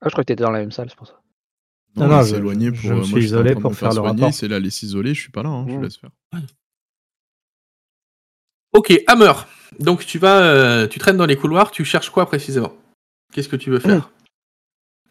Ah, 0.00 0.06
je 0.08 0.10
crois 0.10 0.22
que 0.22 0.28
t'étais 0.28 0.44
dans 0.44 0.50
la 0.52 0.60
même 0.60 0.70
salle, 0.70 0.88
c'est 0.88 0.96
pour 0.96 1.06
ça. 1.08 1.20
Non, 1.96 2.06
non, 2.08 2.20
il 2.20 2.24
je- 2.26 2.30
s'est 2.30 2.36
éloigné 2.36 2.70
je 2.74 2.80
pour. 2.80 2.90
me 2.96 3.00
euh, 3.00 3.02
suis 3.04 3.10
moi, 3.12 3.20
isolé 3.20 3.54
pour 3.54 3.70
me 3.70 3.74
faire 3.74 3.88
le 3.88 3.94
soigner, 3.96 4.22
rapport. 4.22 4.34
C'est 4.34 4.48
là, 4.48 4.56
aller 4.56 4.70
s'isoler, 4.70 5.14
je 5.14 5.20
suis 5.20 5.30
pas 5.32 5.42
là, 5.42 5.48
hein, 5.48 5.66
je 5.68 5.74
Mm. 5.74 5.82
laisse 5.82 5.96
faire. 5.96 6.10
Ok, 8.72 8.92
Hammer. 9.06 9.32
Donc 9.80 10.04
tu 10.06 10.18
vas, 10.18 10.42
euh, 10.42 10.86
tu 10.86 10.98
traînes 10.98 11.16
dans 11.16 11.26
les 11.26 11.36
couloirs, 11.36 11.70
tu 11.72 11.84
cherches 11.84 12.10
quoi 12.10 12.26
précisément? 12.26 12.72
Qu'est-ce 13.32 13.48
que 13.48 13.56
tu 13.56 13.70
veux 13.70 13.80
faire? 13.80 14.10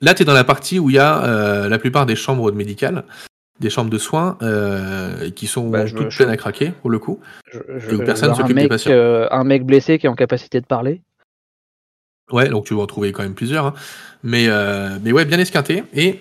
Là, 0.02 0.14
tu 0.14 0.22
es 0.22 0.26
dans 0.26 0.34
la 0.34 0.44
partie 0.44 0.80
où 0.80 0.90
il 0.90 0.96
y 0.96 1.00
a 1.00 1.24
euh, 1.26 1.70
la 1.70 1.80
plupart 1.80 2.06
des 2.06 2.16
chambres 2.16 2.52
médicales, 2.52 3.06
des 3.64 3.70
chambres 3.72 3.90
de 3.90 3.98
soins, 3.98 4.38
euh, 4.44 5.30
qui 5.32 5.48
sont 5.48 5.70
Bah, 5.70 5.90
toutes 5.90 6.10
je- 6.12 6.18
pleines 6.18 6.30
à 6.30 6.38
craquer 6.38 6.72
pour 6.82 6.90
le 6.92 7.00
coup. 7.00 7.20
Je, 7.52 7.60
je, 7.78 7.90
Et 7.92 7.96
où 7.96 8.00
je 8.00 8.04
personne 8.04 8.30
veux 8.30 8.34
un 8.34 8.38
s'occupe 8.38 8.56
des 8.56 8.62
mec, 8.64 8.70
patients. 8.70 8.92
euh, 8.92 9.28
un 9.32 9.44
mec 9.44 9.66
blessé 9.66 9.98
qui 9.98 10.06
est 10.06 10.10
en 10.10 10.16
capacité 10.16 10.62
de 10.62 10.66
parler? 10.68 11.02
Ouais, 12.32 12.48
donc 12.50 12.66
tu 12.66 12.74
vas 12.76 12.82
en 12.82 12.88
trouver 12.88 13.12
quand 13.12 13.24
même 13.24 13.36
plusieurs, 13.36 13.66
hein. 13.66 13.74
mais 14.24 14.48
euh, 14.48 14.98
mais 15.02 15.12
ouais, 15.12 15.26
bien 15.26 15.40
esquinté. 15.40 15.84
Et 15.94 16.20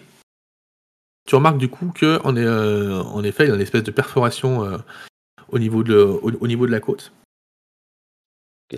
tu 1.27 1.35
remarques 1.37 1.59
du 1.59 1.69
coup 1.69 1.93
que 1.95 2.21
en, 2.25 2.35
est, 2.37 2.45
euh, 2.45 3.01
en 3.03 3.23
effet, 3.23 3.45
il 3.45 3.49
y 3.49 3.53
a 3.53 3.55
une 3.55 3.61
espèce 3.61 3.85
de 3.85 3.91
perforation 3.93 4.65
euh, 4.65 4.79
au 5.51 5.59
niveau 5.59 5.83
de 5.85 5.97
au, 5.97 6.31
au 6.33 6.47
niveau 6.47 6.67
de 6.67 6.73
la 6.73 6.81
côte. 6.81 7.13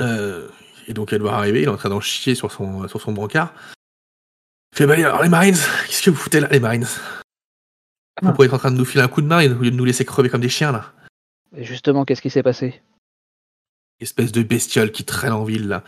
Euh, 0.01 0.49
et 0.87 0.93
donc 0.93 1.13
elle 1.13 1.21
doit 1.21 1.35
arriver, 1.35 1.61
il 1.63 1.65
est 1.65 1.69
en 1.69 1.77
train 1.77 1.89
d'en 1.89 2.01
chier 2.01 2.35
sur 2.35 2.53
son 2.53 2.87
sur 2.89 3.01
son 3.01 3.13
brancard. 3.13 3.55
Il 4.73 4.79
fait 4.79 4.87
bah, 4.87 4.95
alors 4.95 5.23
les 5.23 5.29
Marines, 5.29 5.55
qu'est-ce 5.87 6.03
que 6.03 6.11
vous 6.11 6.17
foutez 6.17 6.41
là, 6.41 6.49
les 6.51 6.61
Marines? 6.61 6.87
Vous 8.23 8.29
Ah. 8.29 8.33
pourriez 8.33 8.47
être 8.49 8.55
en 8.55 8.59
train 8.59 8.71
de 8.71 8.77
nous 8.77 8.85
filer 8.85 9.03
un 9.03 9.09
coup 9.09 9.23
de 9.23 9.27
main 9.27 9.43
lieu 9.47 9.71
de 9.71 9.77
nous 9.77 9.85
laisser 9.85 10.05
crever 10.05 10.29
comme 10.29 10.41
des 10.41 10.49
chiens 10.49 10.73
là. 10.73 10.93
Et 11.57 11.65
justement, 11.65 12.05
qu'est-ce 12.05 12.23
qui 12.23 12.31
s'est 12.31 12.43
passé? 12.43 12.81
Espèce 14.01 14.33
de 14.33 14.43
bestiole 14.43 14.93
qui 14.93 15.05
traîne 15.05 15.33
en 15.33 15.45
ville 15.45 15.69
là. 15.69 15.85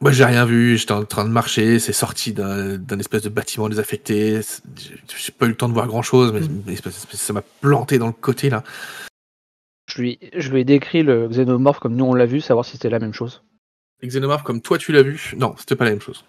Moi, 0.00 0.12
j'ai 0.12 0.24
rien 0.24 0.46
vu. 0.46 0.78
J'étais 0.78 0.92
en 0.92 1.04
train 1.04 1.24
de 1.26 1.30
marcher. 1.30 1.78
C'est 1.78 1.92
sorti 1.92 2.32
d'un 2.32 2.78
d'un 2.78 2.98
espèce 2.98 3.22
de 3.22 3.28
bâtiment 3.28 3.68
désaffecté. 3.68 4.40
J'ai 5.16 5.32
pas 5.32 5.44
eu 5.46 5.50
le 5.50 5.56
temps 5.56 5.68
de 5.68 5.74
voir 5.74 5.86
grand 5.86 6.00
chose, 6.02 6.32
mais, 6.66 6.72
espèce- 6.72 7.06
ça 7.12 7.32
m'a 7.34 7.42
planté 7.42 7.98
dans 7.98 8.06
le 8.06 8.12
côté 8.14 8.48
là. 8.48 8.64
Je 9.88 10.00
lui, 10.00 10.18
je 10.34 10.50
lui 10.50 10.60
ai 10.60 10.64
décrit 10.64 11.02
le 11.02 11.28
xénomorphe 11.28 11.80
comme 11.80 11.96
nous 11.96 12.04
on 12.06 12.14
l'a 12.14 12.24
vu, 12.26 12.40
savoir 12.40 12.64
si 12.64 12.72
c'était 12.72 12.88
la 12.90 12.98
même 13.00 13.12
chose. 13.12 13.42
Les 14.00 14.08
xénomorphes, 14.08 14.44
comme 14.44 14.62
toi, 14.62 14.78
tu 14.78 14.92
l'as 14.92 15.02
vu? 15.02 15.34
Non, 15.36 15.54
c'était 15.58 15.76
pas 15.76 15.84
la 15.84 15.90
même 15.90 16.00
chose. 16.00 16.24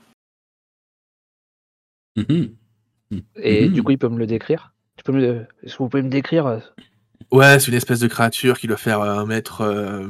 Mhm. 2.17 2.55
Et 3.35 3.67
Mhm. 3.67 3.73
du 3.73 3.83
coup, 3.83 3.91
il 3.91 3.97
peut 3.97 4.09
me 4.09 4.17
le 4.19 4.27
décrire. 4.27 4.73
Tu 4.97 5.03
peux 5.03 5.11
me, 5.13 5.45
est-ce 5.63 5.73
que 5.73 5.83
vous 5.83 5.89
pouvez 5.89 6.03
me 6.03 6.09
décrire 6.09 6.45
euh, 6.47 6.59
Ouais, 7.31 7.59
c'est 7.59 7.67
une 7.67 7.73
espèce 7.77 7.99
de 7.99 8.07
créature 8.07 8.59
qui 8.59 8.67
doit 8.67 8.77
faire 8.77 9.01
euh, 9.01 9.15
un 9.19 9.25
mètre. 9.25 9.61
Euh, 9.61 10.07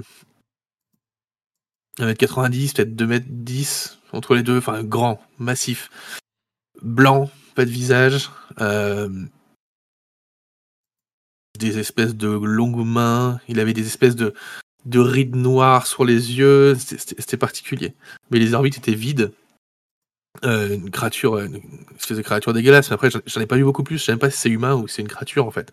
1 2.00 2.06
mètre 2.06 2.20
90, 2.20 2.74
peut-être 2.74 2.96
2 2.96 3.06
mètres 3.08 3.26
10 3.30 4.00
entre 4.14 4.36
les 4.36 4.44
deux. 4.44 4.58
Enfin, 4.58 4.84
grand, 4.84 5.22
massif. 5.38 5.90
Blanc, 6.82 7.30
pas 7.56 7.66
de 7.66 7.70
visage. 7.70 8.30
euh, 8.60 9.10
des 11.60 11.78
espèces 11.78 12.16
de 12.16 12.28
longues 12.28 12.86
mains. 12.86 13.40
Il 13.48 13.60
avait 13.60 13.74
des 13.74 13.86
espèces 13.86 14.16
de, 14.16 14.34
de 14.86 15.00
rides 15.00 15.36
noires 15.36 15.86
sur 15.86 16.06
les 16.06 16.38
yeux. 16.38 16.76
C'était 16.76 17.38
particulier. 17.38 17.94
Mais 18.32 18.40
les 18.40 18.54
orbites 18.56 18.78
étaient 18.78 18.96
vides. 18.96 19.32
Euh, 20.46 20.76
une 20.76 20.90
créature, 20.90 21.38
une 21.40 21.62
espèce 21.98 22.18
de 22.18 22.22
créature 22.22 22.54
dégueulasse. 22.54 22.90
Mais 22.90 22.96
après, 22.96 23.10
j'en- 23.12 23.42
ai 23.42 23.46
pas 23.46 23.58
vu 23.58 23.64
beaucoup 23.64 23.84
plus. 23.84 23.98
Je 23.98 24.06
sais 24.06 24.12
même 24.14 24.20
pas 24.20 24.32
si 24.32 24.38
c'est 24.38 24.50
humain 24.50 24.74
ou 24.76 24.88
si 24.88 24.96
c'est 24.96 25.02
une 25.02 25.08
créature 25.08 25.46
en 25.46 25.52
fait. 25.52 25.72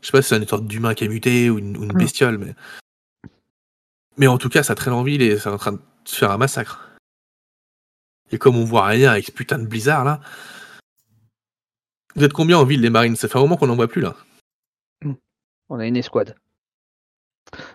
Je 0.00 0.06
sais 0.06 0.12
pas 0.12 0.22
si 0.22 0.28
c'est 0.28 0.36
une 0.36 0.46
sorte 0.46 0.66
d'humain 0.66 0.94
qui 0.94 1.04
a 1.04 1.08
muté 1.08 1.50
ou 1.50 1.58
une, 1.58 1.76
ou 1.76 1.82
une 1.84 1.92
Hmm. 1.92 1.98
bestiole, 1.98 2.38
mais. 2.38 2.54
Mais 4.16 4.26
en 4.28 4.38
tout 4.38 4.48
cas, 4.48 4.62
ça 4.62 4.74
traîne 4.74 4.94
en 4.94 5.02
ville 5.02 5.20
et 5.22 5.38
c'est 5.38 5.48
en 5.50 5.58
train 5.58 5.72
de 5.72 5.80
se 6.04 6.16
faire 6.16 6.30
un 6.30 6.38
massacre. 6.38 6.88
Et 8.30 8.38
comme 8.38 8.56
on 8.56 8.64
voit 8.64 8.86
rien 8.86 9.10
avec 9.12 9.26
ce 9.26 9.32
putain 9.32 9.58
de 9.58 9.66
blizzard 9.66 10.04
là. 10.04 10.20
Vous 12.14 12.24
êtes 12.24 12.32
combien 12.32 12.58
en 12.58 12.64
ville, 12.64 12.80
les 12.80 12.88
marines? 12.90 13.14
Ça 13.16 13.28
fait 13.28 13.36
un 13.36 13.42
moment 13.42 13.56
qu'on 13.58 13.66
n'en 13.66 13.76
voit 13.76 13.88
plus 13.88 14.00
là. 14.00 14.16
On 15.68 15.78
a 15.78 15.86
une 15.86 15.96
escouade. 15.96 16.34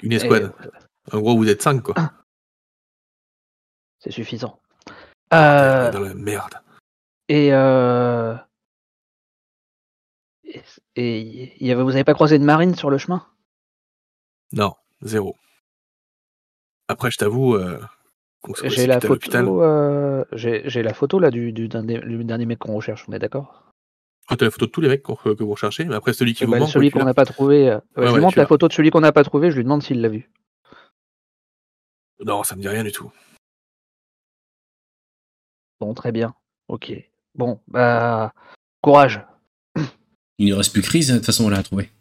Une 0.01 0.13
escouade. 0.13 0.51
euh, 0.65 0.69
En 1.11 1.19
gros, 1.19 1.37
vous 1.37 1.47
êtes 1.47 1.61
cinq 1.61 1.81
quoi. 1.83 1.93
c'est 3.99 4.11
suffisant. 4.11 4.59
Euh, 5.33 5.91
Dans 5.91 5.99
la 6.01 6.13
merde. 6.13 6.55
et, 7.29 7.53
euh, 7.53 8.35
et, 10.43 10.61
et 10.95 11.53
il 11.61 11.67
y 11.67 11.71
avait, 11.71 11.83
vous 11.83 11.91
avez 11.91 12.03
pas 12.03 12.13
croisé 12.13 12.37
de 12.37 12.43
marine 12.43 12.75
sur 12.75 12.89
le 12.89 12.97
chemin? 12.97 13.25
Non, 14.51 14.75
zéro. 15.01 15.37
Après, 16.89 17.09
je 17.11 17.17
t'avoue 17.17 17.55
euh, 17.55 17.79
se 18.55 18.67
J'ai 18.67 18.87
la 18.87 18.99
photo. 18.99 19.63
euh, 19.63 20.25
J'ai 20.33 20.83
la 20.83 20.93
photo 20.93 21.19
là 21.19 21.31
du, 21.31 21.53
du, 21.53 21.69
d'un 21.69 21.83
des- 21.83 21.99
du 21.99 22.23
dernier 22.25 22.45
mec 22.45 22.59
qu'on 22.59 22.75
recherche. 22.75 23.05
On 23.07 23.13
est 23.13 23.19
d'accord? 23.19 23.71
Ah, 24.27 24.35
t'as 24.35 24.45
la 24.45 24.51
photo 24.51 24.65
de 24.65 24.71
tous 24.71 24.81
les 24.81 24.89
mecs 24.89 25.03
que 25.03 25.43
vous 25.43 25.51
recherchez, 25.51 25.85
mais 25.85 25.95
après 25.95 26.11
celui 26.13 26.33
qui 26.33 26.43
Eh 26.43 26.47
vous 26.47 26.55
manque. 26.55 26.69
Celui 26.69 26.91
qu'on 26.91 26.99
l'as. 26.99 27.05
n'a 27.05 27.13
pas 27.13 27.25
trouvé. 27.25 27.69
euh, 27.69 27.75
ouais, 27.95 28.03
Ouais, 28.03 28.07
je 28.07 28.13
lui 28.15 28.21
montre 28.21 28.37
la 28.37 28.45
photo 28.45 28.67
de 28.67 28.73
celui 28.73 28.89
qu'on 28.89 28.99
n'a 29.01 29.11
pas 29.13 29.23
trouvé. 29.23 29.51
Je 29.51 29.55
lui 29.55 29.63
demande 29.63 29.83
s'il 29.83 30.01
l'a 30.01 30.09
vu. 30.09 30.29
Non, 32.25 32.43
ça 32.43 32.55
me 32.57 32.61
dit 32.61 32.67
rien 32.67 32.83
du 32.83 32.91
tout. 32.91 33.09
Bon, 35.81 35.93
très 35.95 36.11
bien. 36.11 36.35
Ok. 36.69 36.93
Bon, 37.35 37.59
bah 37.67 38.33
courage. 38.81 39.25
Il 40.37 40.49
ne 40.49 40.53
reste 40.53 40.71
plus 40.73 40.83
crise, 40.83 41.09
de 41.09 41.15
toute 41.17 41.25
façon, 41.25 41.45
on 41.45 41.49
l'a 41.49 41.63
trouvé. 41.63 41.91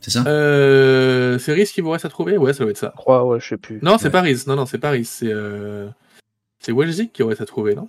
C'est 0.00 0.10
ça? 0.10 0.22
Euh, 0.28 1.36
c'est 1.38 1.52
Riz 1.52 1.64
qui 1.66 1.80
vous 1.80 1.90
reste 1.90 2.04
à 2.04 2.08
trouver? 2.08 2.38
Ouais, 2.38 2.52
ça 2.52 2.60
doit 2.62 2.70
être 2.70 2.76
ça. 2.78 2.92
Je 2.94 3.00
crois, 3.00 3.26
ouais, 3.26 3.40
je 3.40 3.48
sais 3.48 3.56
plus. 3.56 3.80
Non, 3.82 3.98
c'est 3.98 4.04
Ouais. 4.06 4.10
pas 4.12 4.20
Riz. 4.20 4.44
Non, 4.46 4.54
non, 4.54 4.66
c'est 4.66 4.78
pas 4.78 4.90
Riz. 4.90 5.04
C'est 5.04 5.32
euh... 5.32 5.88
c'est 6.60 6.70
Welzik 6.72 7.12
qui 7.12 7.22
vous 7.22 7.28
reste 7.28 7.40
à 7.40 7.46
trouver, 7.46 7.74
non? 7.74 7.88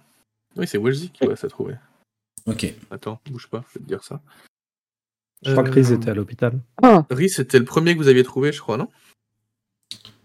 Oui, 0.55 0.67
c'est 0.67 0.79
Welzik 0.79 1.13
qui 1.13 1.23
vous 1.25 1.29
reste 1.29 1.45
à 1.45 1.49
trouver. 1.49 1.75
Ok. 2.47 2.73
Attends, 2.89 3.19
bouge 3.29 3.47
pas, 3.47 3.63
je 3.71 3.77
vais 3.79 3.83
te 3.85 3.87
dire 3.87 4.03
ça. 4.03 4.19
Je 5.45 5.51
crois 5.51 5.63
que 5.63 5.69
Euh, 5.69 5.73
Riz 5.73 5.93
était 5.93 6.09
à 6.09 6.15
l'hôpital. 6.15 6.59
Riz, 7.11 7.29
c'était 7.29 7.59
le 7.59 7.65
premier 7.65 7.93
que 7.93 7.99
vous 7.99 8.07
aviez 8.07 8.23
trouvé, 8.23 8.51
je 8.51 8.59
crois, 8.61 8.77
non? 8.77 8.87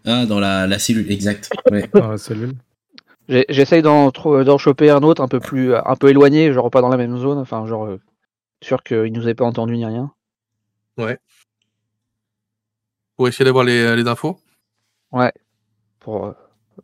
Ah, 0.05 0.25
dans 0.25 0.39
la, 0.39 0.65
la 0.65 0.79
cellule, 0.79 1.11
exact. 1.11 1.51
Ouais. 1.69 1.87
Dans 1.93 2.09
la 2.09 2.17
cellule. 2.17 2.55
J'essaye 3.29 3.83
d'en 3.83 4.11
choper 4.57 4.89
un 4.89 5.03
autre 5.03 5.21
un 5.21 5.27
peu 5.27 5.39
plus, 5.39 5.75
un 5.75 5.95
peu 5.95 6.09
éloigné, 6.09 6.51
genre 6.51 6.71
pas 6.71 6.81
dans 6.81 6.89
la 6.89 6.97
même 6.97 7.15
zone. 7.17 7.37
Enfin, 7.37 7.67
genre 7.67 7.85
euh, 7.85 8.01
sûr 8.61 8.81
qu'il 8.81 9.13
nous 9.13 9.27
ait 9.27 9.35
pas 9.35 9.45
entendu 9.45 9.77
ni 9.77 9.85
rien. 9.85 10.11
Pour 13.15 13.27
essayer 13.27 13.45
d'avoir 13.45 13.63
les, 13.63 13.95
les 13.95 14.07
infos 14.07 14.39
Pour 15.99 16.25
euh, 16.25 16.33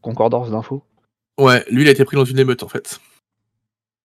concordance 0.02 0.52
d'infos. 0.52 0.84
Ouais, 1.40 1.66
lui, 1.70 1.82
il 1.82 1.88
a 1.88 1.92
été 1.92 2.06
pris 2.06 2.16
dans 2.16 2.26
une 2.26 2.38
émeute, 2.38 2.62
en 2.62 2.68
fait. 2.68 3.00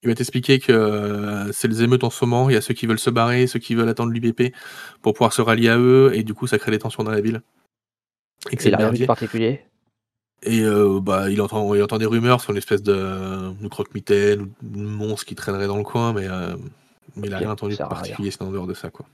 Il 0.02 0.08
va 0.08 0.14
t'expliquer 0.14 0.58
que 0.58 0.72
euh, 0.72 1.52
c'est 1.52 1.68
les 1.68 1.82
émeutes 1.82 2.04
en 2.04 2.10
ce 2.10 2.24
moment. 2.24 2.48
Il 2.48 2.54
y 2.54 2.56
a 2.56 2.62
ceux 2.62 2.72
qui 2.72 2.86
veulent 2.86 2.98
se 2.98 3.10
barrer, 3.10 3.46
ceux 3.46 3.58
qui 3.58 3.74
veulent 3.74 3.88
attendre 3.90 4.12
l'UBP 4.12 4.54
pour 5.02 5.12
pouvoir 5.12 5.34
se 5.34 5.42
rallier 5.42 5.68
à 5.68 5.78
eux, 5.78 6.12
et 6.14 6.22
du 6.22 6.32
coup, 6.32 6.46
ça 6.46 6.58
crée 6.58 6.70
des 6.70 6.78
tensions 6.78 7.04
dans 7.04 7.10
la 7.10 7.20
ville. 7.20 7.42
Et 8.50 8.56
que 8.56 8.62
c'est 8.62 9.06
particulier. 9.06 9.66
Et 10.42 10.60
euh, 10.62 11.00
bah, 11.00 11.30
il 11.30 11.40
entend, 11.42 11.74
il 11.74 11.82
entend 11.82 11.98
des 11.98 12.06
rumeurs 12.06 12.40
sur 12.40 12.52
une 12.52 12.56
espèce 12.56 12.82
de, 12.82 13.52
de 13.52 13.68
croque-mitaine 13.68 14.42
ou 14.42 14.46
de 14.62 14.78
monstre 14.78 15.26
qui 15.26 15.34
traînerait 15.34 15.66
dans 15.66 15.76
le 15.76 15.84
coin, 15.84 16.14
mais, 16.14 16.28
euh, 16.28 16.56
mais 17.16 17.26
il 17.26 17.34
a 17.34 17.36
Ok, 17.36 17.42
rien 17.42 17.50
entendu 17.50 17.74
de 17.74 17.78
particulier, 17.78 18.30
sinon 18.30 18.48
en 18.48 18.52
dehors 18.52 18.66
de 18.66 18.74
ça, 18.74 18.90
quoi. 18.90 19.06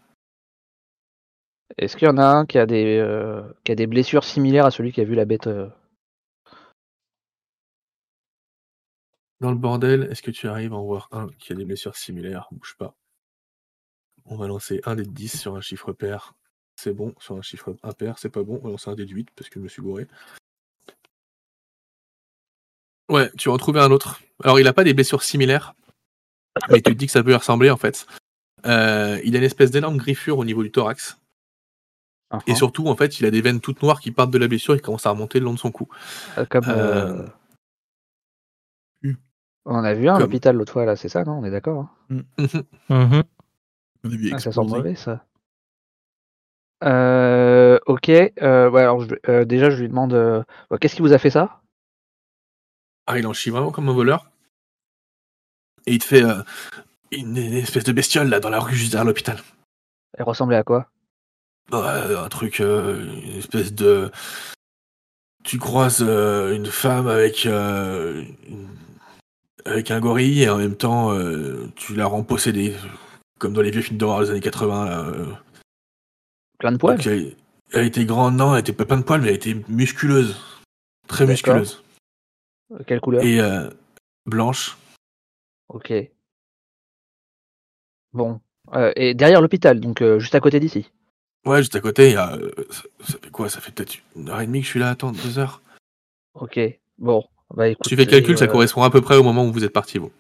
Est-ce 1.79 1.97
qu'il 1.97 2.07
y 2.07 2.11
en 2.11 2.19
a 2.19 2.27
un 2.27 2.47
qui 2.47 2.59
a 2.59 2.67
des, 2.67 2.99
euh, 2.99 3.43
qui 3.65 3.73
a 3.73 3.75
des 3.75 3.89
blessures 3.89 4.23
similaires 4.23 4.67
à 4.67 4.71
celui 4.71 4.93
qui 4.93 5.01
a 5.01 5.05
vu 5.05 5.15
la 5.15 5.25
bête 5.25 5.49
Dans 9.41 9.51
le 9.51 9.59
bordel, 9.59 10.05
est-ce 10.11 10.23
que 10.23 10.31
tu 10.31 10.49
arrives 10.49 10.73
à 10.73 10.77
en 10.77 10.85
voir 10.85 11.09
un 11.11 11.27
qui 11.39 11.53
a 11.53 11.57
des 11.57 11.65
blessures 11.65 11.97
similaires? 11.97 12.49
Bouge 12.53 12.77
pas. 12.79 12.95
On 14.25 14.37
va 14.37 14.47
lancer 14.47 14.81
un 14.85 14.95
des 14.95 15.05
10 15.05 15.41
sur 15.41 15.57
un 15.57 15.61
chiffre 15.61 15.93
pair. 15.93 16.35
C'est 16.77 16.95
bon, 16.95 17.15
sur 17.19 17.37
un 17.37 17.43
chiffre 17.43 17.77
impair, 17.83 18.19
c'est 18.19 18.31
pas 18.31 18.43
bon. 18.43 18.59
On 18.63 18.65
va 18.65 18.71
lancer 18.71 18.91
un 18.91 18.95
des 18.95 19.07
8 19.07 19.29
parce 19.37 19.51
que 19.51 19.61
je 19.61 19.65
me 19.65 19.69
suis 19.69 19.83
gouré. 19.83 20.07
Ouais, 23.09 23.31
tu 23.39 23.49
vas 23.49 23.55
en 23.55 23.59
trouver 23.59 23.81
un 23.81 23.91
autre. 23.91 24.21
Alors, 24.43 24.59
il 24.61 24.67
a 24.67 24.73
pas 24.73 24.85
des 24.85 24.95
blessures 24.95 25.23
similaires, 25.23 25.75
mais 26.71 26.77
tu 26.81 26.93
te 26.93 26.99
dis 26.99 27.07
que 27.07 27.13
ça 27.13 27.23
peut 27.23 27.31
y 27.31 27.35
ressembler 27.35 27.71
en 27.71 27.77
fait. 27.77 28.07
Euh, 28.67 29.21
il 29.25 29.35
a 29.37 29.39
une 29.39 29.45
espèce 29.45 29.71
d'énorme 29.71 29.97
griffure 29.97 30.39
au 30.39 30.45
niveau 30.45 30.63
du 30.63 30.71
thorax. 30.73 31.19
uh-huh, 32.33 32.41
Et 32.49 32.55
surtout, 32.55 32.89
en 32.89 32.97
fait, 32.97 33.21
il 33.21 33.27
a 33.27 33.31
des 33.31 33.41
veines 33.41 33.61
toutes 33.61 33.83
noires 33.83 34.01
qui 34.01 34.11
partent 34.11 34.31
de 34.33 34.39
la 34.39 34.49
blessure 34.49 34.75
et 34.75 34.79
qui 34.79 34.83
commencent 34.85 35.07
à 35.07 35.11
remonter 35.11 35.39
le 35.39 35.45
long 35.45 35.55
de 35.55 35.59
son 35.59 35.71
cou. 35.71 35.89
euh, 36.39 36.45
comme 36.47 36.65
Euh. 36.69 37.27
On 39.69 39.75
en 39.75 39.83
a 39.85 39.95
vu 39.95 40.09
un 40.09 40.15
à 40.15 40.19
Comme- 40.19 40.27
l'hôpital 40.27 40.55
l'autre 40.57 40.73
fois 40.73 40.85
là, 40.85 40.95
c'est 40.95 41.09
ça, 41.09 41.25
non? 41.25 41.39
On 41.41 41.45
est 41.45 41.51
d'accord 41.51 41.89
hein? 42.11 42.23
Mhm. 42.89 43.23
On 44.05 44.11
a 44.13 44.17
vu 44.17 44.31
Ah, 44.33 44.39
Ça 44.39 44.53
sent 44.53 44.61
mauvais 44.65 44.95
ça. 44.95 45.25
Euh, 46.85 47.79
ok. 47.87 48.09
euh, 48.11 48.71
ouais, 48.71 48.83
alors 48.83 49.01
je 49.01 49.09
vais- 49.09 49.21
euh, 49.29 49.45
déjà 49.45 49.71
je 49.71 49.81
lui 49.81 49.89
demande 49.89 50.13
euh, 50.15 50.43
ouais, 50.71 50.79
qu'est-ce 50.79 50.95
qui 50.95 51.03
vous 51.03 51.13
a 51.13 51.19
fait 51.19 51.31
ça? 51.31 51.63
Ah, 53.07 53.19
il 53.19 53.27
en 53.27 53.33
chie 53.33 53.51
vraiment 53.51 53.71
comme 53.71 53.89
un 53.89 53.93
voleur. 53.95 54.31
Et 55.87 55.93
il 55.95 55.99
te 55.99 56.05
fait 56.05 56.25
euh, 56.25 56.43
une, 57.13 57.37
une 57.37 57.53
espèce 57.55 57.85
de 57.85 57.93
bestiole 57.93 58.29
là 58.29 58.41
dans 58.41 58.51
la 58.51 58.59
rue 58.61 58.75
juste 58.75 58.93
derrière 58.93 59.07
l'hôpital. 59.07 59.41
Elle 60.19 60.25
ressemblait 60.25 60.57
à 60.57 60.65
quoi? 60.65 60.89
Euh, 61.73 62.25
un 62.25 62.29
truc, 62.29 62.61
euh, 62.61 63.05
une 63.25 63.39
espèce 63.39 63.73
de. 63.73 64.11
Tu 65.45 65.59
croises 65.59 66.03
euh, 66.07 66.55
une 66.57 66.67
femme 66.67 67.07
avec 67.07 67.45
une- 67.45 68.27
avec 69.65 69.91
un 69.91 70.01
gorille 70.01 70.43
et 70.43 70.49
en 70.49 70.59
même 70.59 70.77
temps 70.77 71.13
tu 71.75 71.95
la 71.97 72.07
rends 72.07 72.23
possédée, 72.23 72.77
comme 73.41 73.53
dans 73.53 73.63
les 73.63 73.71
vieux 73.73 73.83
films 73.83 73.99
d'horreur 73.99 74.21
des 74.21 74.31
années 74.31 74.41
80. 74.41 74.85
Là, 74.87 75.01
euh. 75.09 75.27
Plein 76.59 76.73
de 76.73 76.77
poils 76.77 76.97
Donc, 76.99 77.07
elle, 77.07 77.35
elle 77.73 77.87
était 77.87 78.05
grande, 78.05 78.37
non, 78.37 78.55
elle 78.55 78.61
était 78.61 78.73
pas 78.73 78.85
plein 78.85 78.97
de 78.97 79.03
poils, 79.03 79.21
mais 79.21 79.29
elle 79.29 79.35
était 79.35 79.57
musculeuse, 79.69 80.37
très 81.09 81.27
musculeuse 81.27 81.83
Quelle 82.87 83.01
couleur? 83.01 83.23
Et 83.23 83.41
euh, 83.41 83.69
blanche. 84.27 84.77
Ok. 85.69 85.93
Bon. 88.13 88.41
Euh, 88.75 88.93
et 88.97 89.15
derrière 89.15 89.41
l'hôpital, 89.41 89.79
donc 89.81 90.03
euh, 90.03 90.19
juste 90.19 90.35
à 90.35 90.41
côté 90.41 90.59
d'ici. 90.61 90.91
Ouais, 91.45 91.59
juste 91.59 91.77
à 91.77 91.81
côté, 91.81 92.09
il 92.09 92.13
y 92.15 92.17
a. 92.17 92.35
euh, 92.35 92.51
ça, 92.71 93.19
fait 93.23 93.31
quoi? 93.31 93.49
Ça 93.49 93.61
fait 93.61 93.73
peut-être 93.73 93.95
une 94.17 94.29
heure 94.29 94.41
et 94.41 94.47
demie 94.47 94.61
que 94.61 94.65
je 94.67 94.71
suis 94.71 94.81
là, 94.81 94.91
attends, 94.91 95.13
deux 95.13 95.39
heures. 95.39 95.61
Ok. 96.35 96.59
Bon. 96.99 97.25
Bah 97.55 97.69
écoute. 97.69 97.87
Tu 97.87 97.95
fais 97.95 98.05
le 98.05 98.11
calcul, 98.11 98.37
ça 98.37 98.47
euh, 98.47 98.49
correspond 98.49 98.83
à 98.83 98.91
peu 98.91 99.01
près 99.01 99.17
au 99.17 99.23
moment 99.23 99.45
où 99.45 99.53
vous 99.53 99.63
êtes 99.65 99.73
parti, 99.73 99.99
vous. 99.99 100.11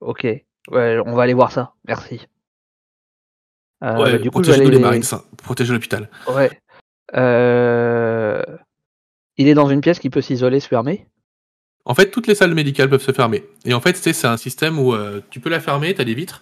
Ok. 0.00 0.24
Ouais, 0.24 0.98
on 1.06 1.14
va 1.14 1.22
aller 1.22 1.34
voir 1.34 1.52
ça. 1.52 1.74
Merci. 1.86 2.26
Euh, 3.84 3.96
ouais, 4.02 4.12
bah, 4.12 4.18
du 4.18 4.30
coup, 4.30 4.40
aller- 4.40 4.68
les 4.68 4.78
marines, 4.78 5.02
ça. 5.04 5.24
Protégez 5.38 5.72
l'hôpital. 5.72 6.10
Ouais. 6.28 6.60
Euh, 7.14 8.42
Il 9.36 9.48
est 9.48 9.54
dans 9.54 9.68
une 9.68 9.80
pièce 9.80 10.00
qui 10.00 10.10
peut 10.10 10.20
s'isoler, 10.20 10.58
se 10.60 10.68
fermer. 10.68 11.06
En 11.90 11.94
fait, 11.94 12.12
toutes 12.12 12.28
les 12.28 12.36
salles 12.36 12.54
médicales 12.54 12.88
peuvent 12.88 13.02
se 13.02 13.10
fermer. 13.10 13.42
Et 13.64 13.74
en 13.74 13.80
fait, 13.80 13.94
tu 13.94 14.12
c'est 14.12 14.26
un 14.28 14.36
système 14.36 14.78
où 14.78 14.94
euh, 14.94 15.20
tu 15.28 15.40
peux 15.40 15.50
la 15.50 15.58
fermer, 15.58 15.92
t'as 15.92 16.04
des 16.04 16.14
vitres, 16.14 16.40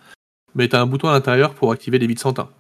mais 0.54 0.68
t'as 0.68 0.82
un 0.82 0.84
bouton 0.84 1.08
à 1.08 1.12
l'intérieur 1.12 1.54
pour 1.54 1.72
activer 1.72 1.98
des 1.98 2.06
vitres 2.06 2.20
sans 2.20 2.34
teint. 2.34 2.50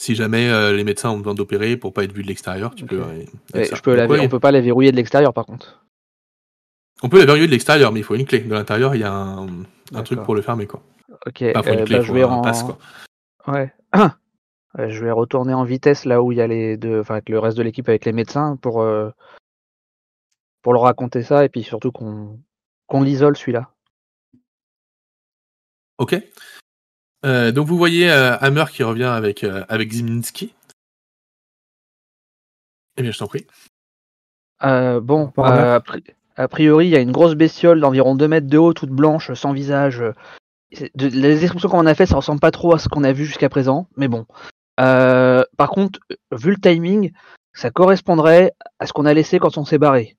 Si 0.00 0.14
jamais 0.14 0.48
euh, 0.48 0.72
les 0.72 0.82
médecins 0.82 1.10
ont 1.10 1.18
besoin 1.18 1.34
d'opérer 1.34 1.76
pour 1.76 1.92
pas 1.92 2.04
être 2.04 2.12
vu 2.14 2.22
de 2.22 2.28
l'extérieur, 2.28 2.74
tu 2.74 2.86
peux. 2.86 3.02
euh, 3.02 3.66
je 3.70 3.82
peux 3.82 3.94
la... 3.94 4.06
Ouais, 4.06 4.18
On 4.20 4.30
peut 4.30 4.40
pas 4.40 4.50
la 4.50 4.62
verrouiller 4.62 4.92
de 4.92 4.96
l'extérieur, 4.96 5.34
par 5.34 5.44
contre. 5.44 5.84
On 7.02 7.10
peut 7.10 7.18
la 7.18 7.26
verrouiller 7.26 7.48
de 7.48 7.52
l'extérieur, 7.52 7.92
mais 7.92 8.00
il 8.00 8.02
faut 8.04 8.14
une 8.14 8.24
clé. 8.24 8.38
De 8.38 8.54
l'intérieur, 8.54 8.94
il 8.94 9.02
y 9.02 9.04
a 9.04 9.12
un, 9.12 9.46
un 9.94 10.02
truc 10.04 10.22
pour 10.22 10.34
le 10.34 10.40
fermer, 10.40 10.66
quoi. 10.66 10.82
Ok, 11.26 11.52
Pas 11.52 11.62
faut 11.62 11.70
une 11.70 11.84
clé, 11.84 11.96
bah, 11.98 12.02
faut 12.02 12.06
je 12.06 12.12
vais 12.14 12.22
un 12.22 12.28
en... 12.28 12.40
passe, 12.40 12.62
quoi. 12.62 12.78
Ouais. 13.52 13.74
Je 14.88 15.04
vais 15.04 15.10
retourner 15.10 15.52
en 15.52 15.64
vitesse 15.64 16.06
là 16.06 16.22
où 16.22 16.32
il 16.32 16.38
y 16.38 16.40
a 16.40 16.46
les 16.46 16.78
deux, 16.78 17.00
enfin 17.00 17.14
avec 17.16 17.28
le 17.28 17.38
reste 17.38 17.58
de 17.58 17.62
l'équipe, 17.62 17.88
avec 17.90 18.06
les 18.06 18.12
médecins 18.12 18.56
pour 18.56 18.80
euh, 18.80 19.10
pour 20.66 20.72
leur 20.72 20.82
raconter 20.82 21.22
ça 21.22 21.44
et 21.44 21.48
puis 21.48 21.62
surtout 21.62 21.92
qu'on 21.92 22.40
qu'on 22.88 23.00
l'isole 23.00 23.36
celui-là. 23.36 23.70
Ok. 25.98 26.20
Euh, 27.24 27.52
donc 27.52 27.68
vous 27.68 27.76
voyez 27.78 28.10
euh, 28.10 28.36
Hammer 28.38 28.64
qui 28.72 28.82
revient 28.82 29.04
avec, 29.04 29.44
euh, 29.44 29.64
avec 29.68 29.92
Ziminski. 29.92 30.56
Eh 32.96 33.02
bien, 33.02 33.12
je 33.12 33.18
t'en 33.20 33.28
prie. 33.28 33.46
Euh, 34.64 35.00
bon, 35.00 35.32
euh, 35.38 35.76
a 35.76 35.78
pri- 35.78 36.02
a 36.34 36.48
priori, 36.48 36.86
il 36.86 36.90
y 36.90 36.96
a 36.96 37.00
une 37.00 37.12
grosse 37.12 37.36
bestiole 37.36 37.78
d'environ 37.80 38.16
2 38.16 38.26
mètres 38.26 38.48
de 38.48 38.58
haut, 38.58 38.72
toute 38.74 38.90
blanche, 38.90 39.32
sans 39.34 39.52
visage. 39.52 40.02
C'est- 40.72 40.90
de- 40.96 41.06
les 41.06 41.38
descriptions 41.38 41.68
qu'on 41.68 41.78
en 41.78 41.86
a 41.86 41.94
fait, 41.94 42.06
ça 42.06 42.16
ressemble 42.16 42.40
pas 42.40 42.50
trop 42.50 42.74
à 42.74 42.80
ce 42.80 42.88
qu'on 42.88 43.04
a 43.04 43.12
vu 43.12 43.24
jusqu'à 43.24 43.48
présent, 43.48 43.86
mais 43.96 44.08
bon. 44.08 44.26
Euh, 44.80 45.44
par 45.56 45.70
contre, 45.70 46.00
vu 46.32 46.50
le 46.50 46.60
timing, 46.60 47.12
ça 47.52 47.70
correspondrait 47.70 48.52
à 48.80 48.86
ce 48.88 48.92
qu'on 48.92 49.06
a 49.06 49.14
laissé 49.14 49.38
quand 49.38 49.58
on 49.58 49.64
s'est 49.64 49.78
barré. 49.78 50.16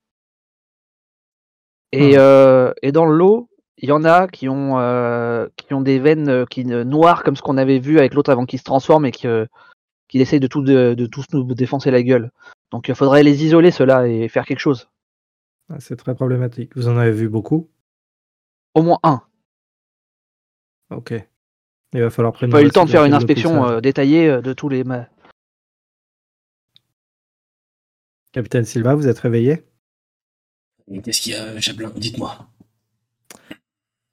Et, 1.91 2.15
Hmm. 2.15 2.19
euh, 2.19 2.73
et 2.82 2.91
dans 2.91 3.06
le 3.06 3.15
lot, 3.15 3.50
il 3.78 3.89
y 3.89 3.91
en 3.91 4.04
a 4.04 4.28
qui 4.28 4.50
ont, 4.50 4.80
euh, 4.80 5.47
qui 5.56 5.73
ont 5.73 5.82
des 5.82 6.00
veines 6.00 6.30
euh, 6.30 6.45
qui, 6.45 6.65
noires 6.65 7.23
comme 7.23 7.36
ce 7.36 7.41
qu'on 7.41 7.58
avait 7.58 7.80
vu 7.80 8.00
avec 8.00 8.13
l'autre 8.13 8.32
avant 8.32 8.45
qu'il 8.45 8.60
se 8.60 8.63
transforme 8.63 9.06
et 9.06 9.12
qu'il 9.12 9.47
essaye 10.13 10.39
de, 10.39 10.47
tout, 10.47 10.62
de, 10.62 10.93
de 10.95 11.06
tous 11.06 11.26
nous 11.32 11.43
défoncer 11.54 11.91
la 11.91 12.04
gueule. 12.04 12.32
Donc 12.71 12.88
il 12.89 12.95
faudrait 12.95 13.23
les 13.23 13.45
isoler 13.45 13.71
ceux-là 13.71 14.08
et 14.08 14.28
faire 14.28 14.45
quelque 14.45 14.60
chose. 14.60 14.89
Ah, 15.69 15.80
C'est 15.80 15.95
très 15.95 16.15
problématique. 16.15 16.76
Vous 16.76 16.88
en 16.88 16.97
avez 16.97 17.12
vu 17.12 17.30
beaucoup? 17.30 17.69
Au 18.73 18.82
moins 18.82 19.00
un. 19.04 19.21
Ok. 20.89 21.13
Il 21.93 22.02
va 22.02 22.10
falloir 22.10 22.34
prendre 22.34 22.52
pas 22.52 22.62
eu 22.62 22.65
le 22.65 22.71
temps 22.71 22.86
de 22.86 22.89
faire 22.89 23.06
une 23.06 23.13
inspection 23.13 23.65
euh, 23.65 23.80
détaillée 23.80 24.41
de 24.41 24.54
tous 24.54 24.67
les. 24.69 24.84
Capitaine 28.34 28.65
Silva, 28.65 28.93
vous 28.95 29.08
êtes 29.08 29.19
réveillé? 29.19 29.63
Qu'est-ce 31.04 31.21
qu'il 31.21 31.34
y 31.34 31.36
a, 31.36 31.60
Chaplin 31.60 31.91
Dites-moi. 31.95 32.47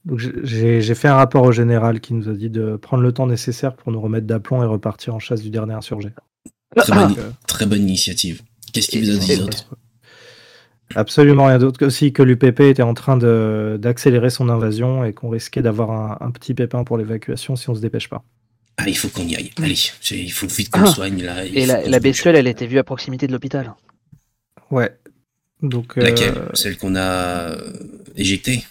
Donc 0.05 0.19
j'ai 0.19 0.95
fait 0.95 1.09
un 1.09 1.15
rapport 1.15 1.45
au 1.45 1.53
général 1.53 2.01
qui 2.01 2.13
nous 2.13 2.29
a 2.29 2.33
dit 2.35 2.51
de 2.51 2.77
prendre 2.77 3.03
le 3.03 3.13
temps 3.13 3.27
nécessaire 3.27 3.75
pour 3.75 3.91
nous 3.91 4.01
remettre 4.01 4.27
d'aplomb 4.27 4.63
et 4.63 4.67
repartir 4.67 5.15
en 5.15 5.19
chasse 5.19 5.41
du 5.41 5.49
dernier 5.51 5.73
insurgé. 5.75 6.11
Très 6.77 6.93
Ah. 6.93 7.07
bonne, 7.07 7.19
euh, 7.19 7.31
très 7.47 7.65
bonne 7.67 7.83
initiative. 7.83 8.43
Qu'est-ce 8.73 8.89
qui 8.89 9.01
vous 9.01 9.11
a 9.17 9.19
dit 9.19 9.41
autres? 9.41 9.77
Absolument 10.95 11.47
rien 11.47 11.59
d'autre 11.59 11.79
que 11.79 11.87
aussi 11.87 12.13
que 12.13 12.23
l'UPP 12.23 12.61
était 12.61 12.83
en 12.83 12.93
train 12.93 13.17
d'accélérer 13.17 14.29
son 14.29 14.51
invasion 14.51 15.05
et 15.05 15.15
qu'on 15.15 15.31
risquait 15.31 15.63
d'avoir 15.63 15.91
un, 15.91 16.19
un 16.21 16.31
petit 16.31 16.53
pépin 16.53 16.85
pour 16.85 16.99
l'évacuation 16.99 17.57
si 17.57 17.71
on 17.71 17.75
se 17.75 17.81
dépêche 17.81 18.09
pas. 18.11 18.23
Ah, 18.77 18.89
il 18.89 18.97
faut 18.97 19.09
qu'on 19.09 19.23
y 19.27 19.35
aille. 19.37 19.51
Allez, 19.63 19.77
il 20.11 20.33
faut 20.33 20.47
vite 20.49 20.69
qu'on 20.71 20.81
Ah. 20.83 20.87
soigne 20.87 21.23
là. 21.23 21.45
Et 21.47 21.65
la, 21.65 21.83
la 21.89 22.01
bestiole, 22.01 22.37
elle 22.37 22.49
était 22.49 22.67
vue 22.67 22.79
à 22.79 22.85
proximité 22.85 23.27
de 23.27 23.33
l'hôpital. 23.33 23.73
Ouais. 24.71 24.95
Donc 25.63 25.97
euh, 25.97 26.03
Laquelle? 26.03 26.51
Celle 26.55 26.77
qu'on 26.77 26.95
a 26.97 27.53
euh, 27.53 27.73
éjectée? 28.17 28.65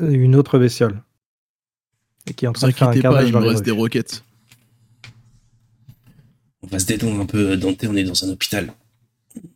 Une 0.00 0.34
autre 0.34 0.58
bestiole. 0.58 1.02
Et 2.26 2.34
qui 2.34 2.46
est 2.46 2.48
en 2.48 2.52
train 2.52 2.68
de 2.68 2.72
faire 2.72 2.88
un 2.88 3.00
pas, 3.00 3.22
il 3.22 3.32
me 3.32 3.38
reste 3.38 3.64
des 3.64 3.70
roquettes. 3.70 4.24
On 6.62 6.66
va 6.66 6.78
se 6.78 6.86
détendre 6.86 7.20
un 7.20 7.26
peu, 7.26 7.56
Dante, 7.56 7.84
on 7.84 7.94
est 7.94 8.04
dans 8.04 8.24
un 8.24 8.30
hôpital. 8.30 8.72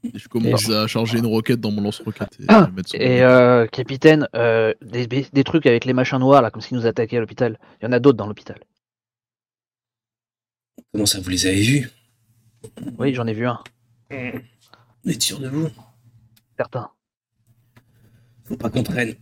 Et 0.04 0.18
je 0.18 0.28
commence 0.28 0.68
à 0.70 0.86
charger 0.86 1.18
une 1.18 1.26
roquette 1.26 1.60
dans 1.60 1.70
mon 1.70 1.80
lance-roquette. 1.80 2.36
Et, 2.40 2.44
Ah, 2.48 2.70
Et 2.94 3.22
euh, 3.22 3.66
capitaine, 3.66 4.28
euh, 4.34 4.74
des, 4.82 5.06
des 5.06 5.44
trucs 5.44 5.66
avec 5.66 5.86
les 5.86 5.92
machins 5.92 6.18
noirs, 6.18 6.42
là, 6.42 6.50
comme 6.50 6.60
s'ils 6.60 6.76
nous 6.76 6.86
attaquaient 6.86 7.16
à 7.16 7.20
l'hôpital. 7.20 7.58
Il 7.80 7.86
y 7.86 7.88
en 7.88 7.92
a 7.92 7.98
d'autres 7.98 8.18
dans 8.18 8.26
l'hôpital. 8.26 8.60
Comment 10.92 11.06
ça, 11.06 11.20
vous 11.20 11.30
les 11.30 11.46
avez 11.46 11.62
vus? 11.62 11.90
Oui, 12.98 13.14
j'en 13.14 13.26
ai 13.26 13.32
vu 13.32 13.46
un, 13.46 13.62
Vous 14.10 14.16
êtes 15.10 15.22
sûr 15.22 15.38
de 15.40 15.48
vous 15.48 15.68
certain. 16.56 16.90
Faut 18.44 18.56
pas 18.56 18.70
qu'on 18.70 18.82
traîne. 18.82 19.14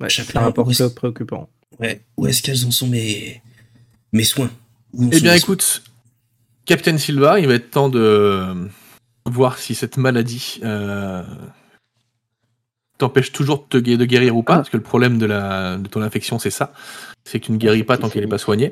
Ouais, 0.00 0.08
Chaplin, 0.08 0.32
c'est 0.32 0.38
un 0.38 0.42
rapport 0.42 0.70
est-ce- 0.70 0.84
préoccupant. 0.94 1.48
Ouais. 1.80 2.04
Où 2.16 2.26
est-ce 2.26 2.42
qu'elles 2.42 2.64
en 2.66 2.70
sont 2.70 2.86
mes, 2.86 3.42
mes 4.12 4.24
soins? 4.24 4.50
Eh 4.94 5.16
sont 5.16 5.22
bien, 5.22 5.34
écoute, 5.34 5.82
Capitaine 6.64 6.98
Silva, 6.98 7.40
il 7.40 7.46
va 7.48 7.54
être 7.54 7.70
temps 7.70 7.88
de 7.88 8.68
voir 9.26 9.58
si 9.58 9.74
cette 9.74 9.96
maladie 9.96 10.60
euh, 10.62 11.22
t'empêche 12.98 13.32
toujours 13.32 13.66
de, 13.70 13.80
te 13.80 13.96
de 13.96 14.04
guérir 14.04 14.36
ou 14.36 14.42
pas, 14.42 14.54
Ah. 14.54 14.56
parce 14.58 14.70
que 14.70 14.76
le 14.76 14.82
problème 14.82 15.18
de, 15.18 15.26
la, 15.26 15.76
de 15.76 15.88
ton 15.88 16.02
infection, 16.02 16.38
c'est 16.38 16.50
ça. 16.50 16.72
C'est 17.24 17.40
que 17.40 17.46
tu 17.46 17.52
ne 17.52 17.56
guéris 17.58 17.84
pas 17.84 17.98
tant 17.98 18.08
qu'elle 18.08 18.22
n'est 18.22 18.28
pas 18.30 18.38
soignée. 18.38 18.70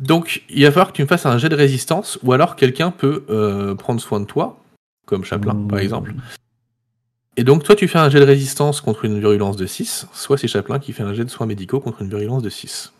Donc, 0.00 0.42
il 0.48 0.62
va 0.64 0.70
falloir 0.70 0.88
que 0.88 0.96
tu 0.96 1.02
me 1.02 1.06
fasses 1.08 1.26
un 1.26 1.36
jet 1.38 1.48
de 1.50 1.56
résistance, 1.56 2.18
ou 2.22 2.32
alors 2.32 2.56
quelqu'un 2.56 2.90
peut 2.90 3.24
euh, 3.28 3.74
prendre 3.74 4.00
soin 4.00 4.20
de 4.20 4.24
toi, 4.24 4.62
comme 5.10 5.24
Chaplin, 5.24 5.54
par 5.68 5.78
exemple. 5.78 6.14
Et 7.36 7.44
donc, 7.44 7.62
toi, 7.64 7.76
tu 7.76 7.86
fais 7.88 7.98
un 7.98 8.08
jet 8.08 8.20
de 8.20 8.24
résistance 8.24 8.80
contre 8.80 9.04
une 9.04 9.18
virulence 9.18 9.56
de 9.56 9.66
6, 9.66 10.06
soit 10.14 10.38
c'est 10.38 10.48
Chaplin 10.48 10.78
qui 10.78 10.92
fait 10.92 11.02
un 11.02 11.12
jet 11.14 11.24
de 11.24 11.30
soins 11.30 11.46
médicaux 11.46 11.80
contre 11.80 12.00
une 12.02 12.08
virulence 12.08 12.42
de 12.42 12.48
6. 12.50 12.92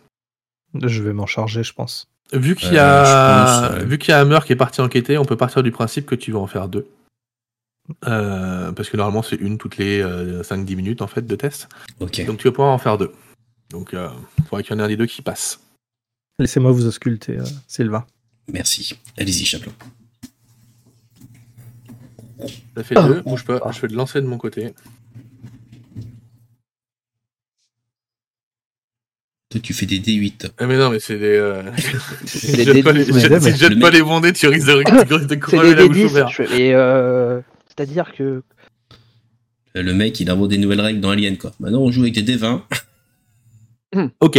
Je 0.75 1.03
vais 1.03 1.13
m'en 1.13 1.27
charger, 1.27 1.63
je 1.63 1.73
pense. 1.73 2.07
Vu 2.33 2.55
qu'il 2.55 2.73
y, 2.73 2.79
Euh, 2.79 3.03
a... 3.03 3.69
pense, 3.71 3.79
ouais. 3.79 3.85
Vu 3.87 3.99
qu'il 3.99 4.11
y 4.11 4.13
a 4.13 4.21
Hammer 4.21 4.39
qui 4.47 4.53
est 4.53 4.57
parti 4.57 4.81
enquêter, 4.81 5.19
on 5.19 5.25
peut 5.25 5.37
partir 5.37 5.63
du 5.63 5.73
principe 5.73 6.07
que 6.07 6.15
tu 6.15 6.31
vas 6.33 6.39
en 6.39 6.47
faire 6.47 6.69
deux. 6.69 6.87
Euh, 8.07 8.71
parce 8.73 8.89
que 8.89 8.97
normalement, 8.97 9.23
c'est 9.23 9.37
une 9.37 9.59
toutes 9.59 9.79
les 9.79 10.01
5-10 10.03 10.77
minutes 10.77 11.03
en 11.03 11.09
fait 11.09 11.27
de 11.27 11.35
test. 11.35 11.69
Ok. 11.99 12.25
Donc 12.27 12.39
tu 12.39 12.47
vas 12.47 12.53
pouvoir 12.53 12.73
en 12.73 12.79
faire 12.79 12.99
deux. 12.99 13.11
Donc 13.71 13.91
il 13.95 14.45
faudrait 14.45 14.63
qu'il 14.63 14.73
y 14.73 14.77
en 14.77 14.79
ait 14.81 14.85
un 14.85 14.89
des 14.89 14.97
deux 14.97 15.07
qui 15.07 15.23
passe. 15.23 15.61
Laissez-moi 16.39 16.71
vous 16.71 16.87
ausculter, 16.87 17.39
euh, 17.39 17.45
Silva. 17.67 18.07
Merci. 18.53 18.97
Allez-y, 19.19 19.45
Chaplin. 19.45 19.73
Ça 22.77 22.85
fait 22.85 22.95
Ah. 22.97 23.03
deux, 23.09 23.21
bouge 23.23 23.45
pas, 23.45 23.61
je 23.73 23.81
vais 23.81 23.89
le 23.89 23.95
lancer 23.97 24.21
de 24.21 24.27
mon 24.27 24.39
côté. 24.39 24.73
Toi, 29.51 29.61
tu 29.61 29.75
fais 29.75 29.87
des 29.87 29.99
D8. 29.99 30.51
Ah, 30.59 30.67
mais 30.67 30.77
non, 30.77 30.91
mais 30.91 31.01
c'est 31.01 31.19
des. 31.19 31.37
Euh... 31.37 31.63
Si 32.25 32.53
tu 32.53 32.63
jettes 32.65 32.85
pas 32.85 32.93
les, 32.93 33.05
D10, 33.05 33.13
mais- 33.13 33.21
si 33.21 33.27
tu 33.27 33.33
mais- 33.51 33.57
jettes 33.57 33.71
le 33.73 33.81
pas 33.81 33.87
mec- 33.91 33.95
les 33.95 34.03
bondés, 34.03 34.33
tu 34.33 34.47
risques 34.47 34.67
de, 34.69 34.75
de, 35.27 35.35
crever 35.35 35.75
des 35.75 35.83
la 35.83 35.87
bouche 35.89 35.97
D10. 35.97 36.05
ouverte. 36.05 36.33
je- 36.33 36.43
euh, 36.73 37.41
c'est-à-dire 37.67 38.13
que 38.17 38.43
Euh, 39.77 39.83
Le 39.83 39.93
mec, 39.95 40.19
il 40.21 40.29
invente 40.31 40.49
des 40.51 40.59
nouvelles 40.59 40.81
règles 40.81 41.01
dans 41.01 41.11
Alien, 41.11 41.37
quoi. 41.37 41.53
Maintenant, 41.61 41.81
on 41.81 41.91
joue 41.91 42.03
avec 42.03 42.15
des 42.15 42.23
D20. 42.37 42.63
Ok. 44.21 44.39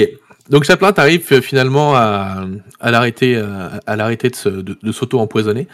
Donc 0.49 0.63
Chaplin, 0.63 0.93
t'arrives 0.93 1.27
euh, 1.33 1.41
finalement 1.41 1.93
à, 1.95 2.45
à 2.79 2.91
l'arrêter, 2.91 3.35
à 3.37 3.95
l'arrêter 3.97 4.29
de, 4.29 4.35
se- 4.35 4.47
de, 4.49 4.77
de 4.81 4.91
s'auto-empoisonner. 4.93 5.67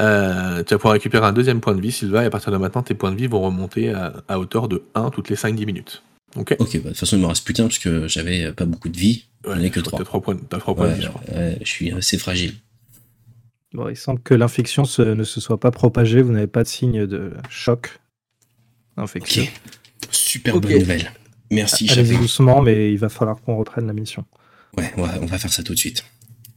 Euh, 0.00 0.62
tu 0.64 0.74
vas 0.74 0.78
pouvoir 0.78 0.92
récupérer 0.94 1.26
un 1.26 1.32
deuxième 1.32 1.60
point 1.60 1.74
de 1.74 1.80
vie, 1.80 1.92
Sylvain, 1.92 2.22
et 2.22 2.26
à 2.26 2.30
partir 2.30 2.50
de 2.52 2.56
maintenant, 2.56 2.82
tes 2.82 2.94
points 2.94 3.12
de 3.12 3.16
vie 3.16 3.26
vont 3.26 3.40
remonter 3.42 3.90
à, 3.90 4.14
à 4.28 4.38
hauteur 4.38 4.66
de 4.68 4.82
1 4.94 5.10
toutes 5.10 5.28
les 5.28 5.36
5-10 5.36 5.66
minutes. 5.66 6.02
Ok 6.36 6.54
Ok, 6.58 6.72
bah, 6.74 6.78
de 6.78 6.88
toute 6.90 6.96
façon, 6.98 7.16
il 7.16 7.22
me 7.22 7.26
reste 7.26 7.44
plus 7.44 7.54
qu'un, 7.54 7.64
parce 7.64 7.78
que 7.78 8.08
j'avais 8.08 8.44
euh, 8.46 8.52
pas 8.52 8.64
beaucoup 8.64 8.88
de 8.88 8.96
vie. 8.96 9.26
J'en 9.44 9.58
ai 9.58 9.70
que 9.70 9.80
je 9.80 9.84
crois 9.84 10.04
trois. 10.04 10.34
T'as 10.48 10.58
3 10.58 10.74
points, 10.74 10.74
points 10.74 10.86
de 10.86 10.90
Ouais, 10.90 10.96
vie, 10.96 11.02
je 11.02 11.08
crois. 11.08 11.22
ouais, 11.34 11.58
je 11.62 11.68
suis 11.68 11.92
assez 11.92 12.18
fragile. 12.18 12.54
Bon, 13.72 13.88
il 13.88 13.96
semble 13.96 14.20
que 14.20 14.34
l'infection 14.34 14.84
se- 14.84 15.02
ne 15.02 15.22
se 15.24 15.40
soit 15.40 15.60
pas 15.60 15.70
propagée. 15.70 16.22
Vous 16.22 16.32
n'avez 16.32 16.46
pas 16.46 16.62
de 16.62 16.68
signe 16.68 17.06
de 17.06 17.32
choc 17.48 17.98
infectieux. 18.96 19.42
Ok. 19.44 20.08
Super 20.12 20.58
bonne 20.60 20.72
nouvelle. 20.78 21.12
Merci, 21.50 21.88
Allez-y 21.90 22.06
Chaplin. 22.06 22.20
doucement, 22.20 22.62
mais 22.62 22.92
il 22.92 22.98
va 22.98 23.08
falloir 23.08 23.40
qu'on 23.40 23.56
reprenne 23.56 23.86
la 23.86 23.92
mission. 23.92 24.24
Ouais, 24.76 24.92
ouais, 24.96 25.08
on 25.20 25.26
va 25.26 25.38
faire 25.38 25.52
ça 25.52 25.62
tout 25.62 25.74
de 25.74 25.78
suite. 25.78 26.04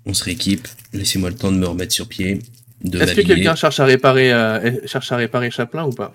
On 0.05 0.13
se 0.13 0.23
rééquipe. 0.23 0.67
Laissez-moi 0.91 1.29
le 1.29 1.35
temps 1.35 1.51
de 1.51 1.57
me 1.57 1.65
remettre 1.67 1.93
sur 1.93 2.07
pied. 2.07 2.39
De 2.83 2.99
Est-ce 2.99 3.15
que 3.15 3.21
quelqu'un 3.21 3.55
cherche 3.55 3.79
à 3.79 3.85
réparer, 3.85 4.33
euh, 4.33 4.85
cherche 4.85 5.11
à 5.11 5.17
réparer 5.17 5.51
Chaplin 5.51 5.85
ou 5.85 5.91
pas? 5.91 6.13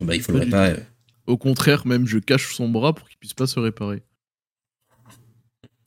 Bah, 0.00 0.14
il 0.14 0.22
faudrait 0.22 0.48
Pas 0.50 0.70
du 0.70 0.80
Au 1.26 1.36
contraire, 1.36 1.86
même, 1.86 2.06
je 2.06 2.18
cache 2.18 2.54
son 2.54 2.68
bras 2.68 2.92
pour 2.92 3.08
qu'il 3.08 3.18
puisse 3.18 3.34
pas 3.34 3.46
se 3.46 3.58
réparer. 3.58 4.02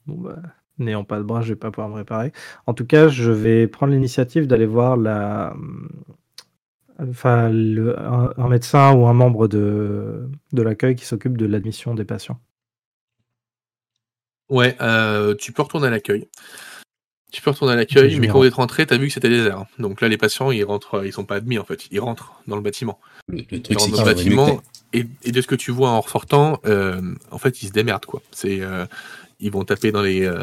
Bon, 0.05 0.17
bah, 0.17 0.37
n'ayant 0.77 1.03
pas 1.03 1.17
de 1.17 1.23
bras, 1.23 1.41
je 1.41 1.49
vais 1.49 1.55
pas 1.59 1.71
pouvoir 1.71 1.89
me 1.89 1.95
réparer. 1.95 2.31
En 2.65 2.73
tout 2.73 2.85
cas, 2.85 3.07
je 3.07 3.31
vais 3.31 3.67
prendre 3.67 3.93
l'initiative 3.93 4.47
d'aller 4.47 4.65
voir 4.65 4.97
la, 4.97 5.55
enfin, 6.99 7.49
le- 7.49 7.97
un, 7.99 8.33
un 8.37 8.47
médecin 8.49 8.93
ou 8.93 9.05
un 9.07 9.13
membre 9.13 9.47
de, 9.47 10.27
de 10.53 10.61
l'accueil 10.61 10.95
qui 10.95 11.05
s'occupe 11.05 11.37
de 11.37 11.45
l'admission 11.45 11.93
des 11.95 12.05
patients. 12.05 12.39
Ouais, 14.49 14.75
euh, 14.81 15.35
tu 15.35 15.51
peux 15.51 15.61
retourner 15.61 15.87
à 15.87 15.89
l'accueil. 15.89 16.27
Tu 17.33 17.41
peux 17.41 17.49
retourner 17.49 17.73
à 17.73 17.75
l'accueil, 17.75 18.19
mais 18.19 18.27
quand 18.27 18.37
vous 18.37 18.45
êtes 18.45 18.53
rentré, 18.53 18.85
t'as 18.85 18.95
vu 18.97 19.07
que 19.07 19.13
c'était 19.13 19.27
désert. 19.27 19.65
Donc 19.79 20.01
là, 20.01 20.07
les 20.07 20.17
patients, 20.17 20.51
ils 20.51 20.63
rentrent, 20.63 21.03
ils 21.03 21.11
sont 21.11 21.25
pas 21.25 21.35
admis 21.35 21.57
en 21.57 21.65
fait. 21.65 21.87
Ils 21.91 21.99
rentrent 21.99 22.31
dans 22.47 22.55
le 22.55 22.61
bâtiment. 22.61 22.99
Le, 23.27 23.37
le 23.37 23.43
Ils 23.51 23.61
truc, 23.63 23.79
rentrent 23.79 23.97
dans 23.97 24.05
le 24.05 24.13
bâtiment 24.13 24.61
et, 24.93 25.07
et 25.23 25.31
de 25.31 25.41
ce 25.41 25.47
que 25.47 25.55
tu 25.55 25.71
vois 25.71 25.89
en 25.89 25.99
ressortant, 26.01 26.59
euh, 26.67 27.01
en 27.31 27.39
fait, 27.39 27.63
ils 27.63 27.67
se 27.67 27.71
démerdent 27.73 28.05
quoi. 28.05 28.21
C'est, 28.31 28.61
euh, 28.61 28.85
ils 29.39 29.51
vont 29.51 29.65
taper 29.65 29.91
dans 29.91 30.03
les, 30.03 30.23
euh, 30.25 30.37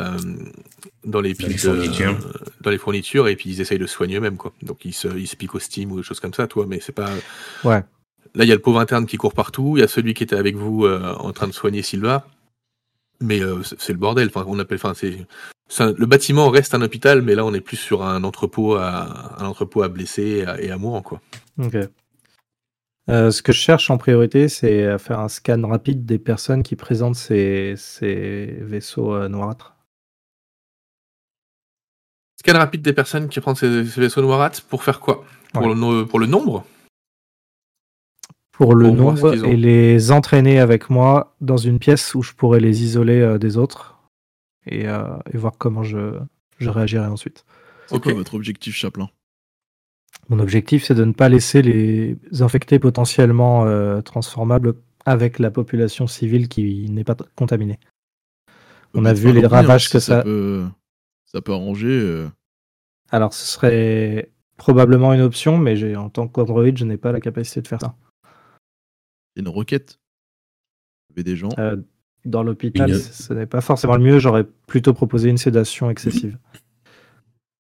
dans 1.05 1.21
les 1.21 1.35
Dans 1.35 1.47
les 1.47 1.57
fournitures. 1.57 2.19
dans 2.61 2.71
les 2.71 2.79
fournitures 2.79 3.29
et 3.29 3.37
puis 3.37 3.51
ils 3.51 3.61
essayent 3.61 3.79
de 3.79 3.87
soigner 3.87 4.17
eux-mêmes 4.17 4.37
quoi. 4.37 4.53
Donc 4.63 4.85
ils 4.85 4.93
se, 4.93 5.07
ils 5.17 5.29
se 5.29 5.37
piquent 5.37 5.55
au 5.55 5.61
steam 5.61 5.93
ou 5.93 5.99
des 5.99 6.03
choses 6.03 6.19
comme 6.21 6.35
ça, 6.35 6.49
toi. 6.49 6.67
Mais 6.69 6.81
c'est 6.81 6.93
pas, 6.93 7.09
Ouais. 7.65 7.83
Là, 8.35 8.45
il 8.45 8.49
y 8.49 8.53
a 8.53 8.57
le 8.57 8.61
pauvre 8.61 8.81
interne 8.81 9.07
qui 9.07 9.17
court 9.17 9.33
partout, 9.35 9.75
il 9.77 9.81
y 9.81 9.85
a 9.85 9.89
celui 9.89 10.13
qui 10.15 10.25
était 10.25 10.37
avec 10.37 10.57
vous 10.57 10.87
en 10.87 11.33
train 11.33 11.47
de 11.47 11.53
soigner 11.53 11.83
Silva. 11.83 12.27
Mais 13.21 13.41
euh, 13.41 13.63
c'est 13.79 13.93
le 13.93 13.99
bordel. 13.99 14.29
Enfin, 14.29 14.45
on 14.49 14.59
appelle, 14.59 14.79
enfin, 14.83 14.95
c'est 14.95 15.27
un- 15.79 15.95
le 15.97 16.07
bâtiment 16.07 16.51
reste 16.51 16.75
un 16.75 16.83
hôpital, 16.83 17.23
mais 17.23 17.35
là, 17.37 17.45
on 17.45 17.55
est 17.55 17.61
plus 17.61 17.77
sur 17.77 18.03
un 18.03 18.25
entrepôt 18.25 18.75
à, 18.75 19.41
un 19.41 19.47
entrepôt 19.47 19.83
à 19.83 19.89
blessés 19.89 20.23
et 20.43 20.47
à, 20.47 20.61
et 20.61 20.71
à 20.71 20.77
mourants, 20.79 21.03
quoi. 21.03 21.21
Ok. 21.59 21.77
Euh, 23.09 23.31
ce 23.31 23.43
que 23.43 23.53
je 23.53 23.59
cherche 23.59 23.91
en 23.91 23.99
priorité, 23.99 24.49
c'est 24.49 24.87
à 24.87 24.99
faire 24.99 25.21
un 25.21 25.29
scan 25.29 25.61
rapide 25.67 26.05
des 26.05 26.19
personnes 26.19 26.63
qui 26.63 26.77
présentent 26.77 27.17
ces, 27.17 27.75
ces 27.77 28.57
vaisseaux 28.61 29.15
euh, 29.15 29.29
noirâtres. 29.29 29.75
Scan 32.41 32.59
rapide 32.59 32.83
des 32.83 32.93
personnes 32.93 33.29
qui 33.29 33.41
prennent 33.41 33.55
ces, 33.55 33.85
ces 33.85 34.01
vaisseaux 34.01 34.23
noirâtres 34.23 34.63
pour 34.63 34.83
faire 34.83 35.01
quoi? 35.01 35.25
Pour, 35.53 35.63
Ouais. 35.63 35.69
le, 35.69 35.75
no- 35.75 36.07
pour 36.07 36.19
le 36.19 36.27
nombre? 36.27 36.65
Pour 38.53 38.75
le 38.75 38.89
Pour 38.89 38.97
nombre 38.97 39.35
et 39.35 39.57
les 39.57 40.11
entraîner 40.11 40.61
avec 40.61 40.91
moi 40.91 41.35
dans 41.41 41.57
une 41.57 41.79
pièce 41.79 42.15
où 42.15 42.23
je 42.23 42.33
pourrais 42.33 42.61
les 42.61 42.83
isoler 42.83 43.21
euh, 43.21 43.39
des 43.39 43.57
autres 43.57 43.99
et, 44.67 44.89
euh, 44.89 45.17
et 45.33 45.37
voir 45.39 45.57
comment 45.59 45.83
je, 45.83 46.19
je 46.59 46.71
réagirai 46.71 47.07
ensuite. 47.07 47.45
C'est 47.87 47.97
Ok. 47.97 48.03
quoi 48.05 48.15
votre 48.15 48.35
objectif, 48.35 48.75
Chaplin? 48.75 49.09
Mon 50.29 50.39
objectif, 50.39 50.85
c'est 50.85 50.95
de 50.95 51.05
ne 51.05 51.13
pas 51.13 51.29
laisser 51.29 51.63
les 51.63 52.17
infectés 52.41 52.79
potentiellement 52.79 53.67
euh, 53.67 54.01
transformables 54.01 54.75
avec 55.05 55.39
la 55.39 55.51
population 55.51 56.07
civile 56.07 56.49
qui 56.49 56.89
n'est 56.91 57.05
pas 57.05 57.17
contaminée. 57.37 57.79
On 58.95 59.05
a 59.05 59.13
vu 59.13 59.33
les 59.33 59.45
hein, 59.45 59.49
ravages 59.49 59.87
si 59.87 59.93
que 59.93 59.99
ça- 59.99 60.23
peut, 60.23 60.67
ça 61.25 61.41
peut 61.41 61.53
arranger. 61.53 61.89
euh, 61.89 62.29
Alors, 63.11 63.33
ce 63.35 63.47
serait 63.47 64.31
probablement 64.57 65.15
une 65.15 65.21
option, 65.23 65.57
mais 65.59 65.97
en 65.97 66.11
tant 66.11 66.29
qu'Android, 66.29 66.75
je 66.75 66.85
n'ai 66.85 66.97
pas 66.99 67.13
la 67.13 67.21
capacité 67.21 67.63
de 67.63 67.69
faire 67.69 67.81
ça. 67.81 67.97
une 69.37 69.49
requête? 69.49 69.99
Il 71.09 71.13
y 71.13 71.15
avait 71.15 71.25
des 71.25 71.37
gens? 71.37 71.49
Euh, 71.59 71.77
dans 72.25 72.43
l'hôpital, 72.43 72.91
Une- 72.91 72.99
ce 72.99 73.33
n'est 73.33 73.47
pas 73.47 73.61
forcément 73.61 73.97
le 73.97 74.03
mieux. 74.03 74.19
J'aurais 74.19 74.45
plutôt 74.67 74.93
proposé 74.95 75.29
une 75.31 75.39
sédation 75.39 75.91
excessive. 75.91 76.39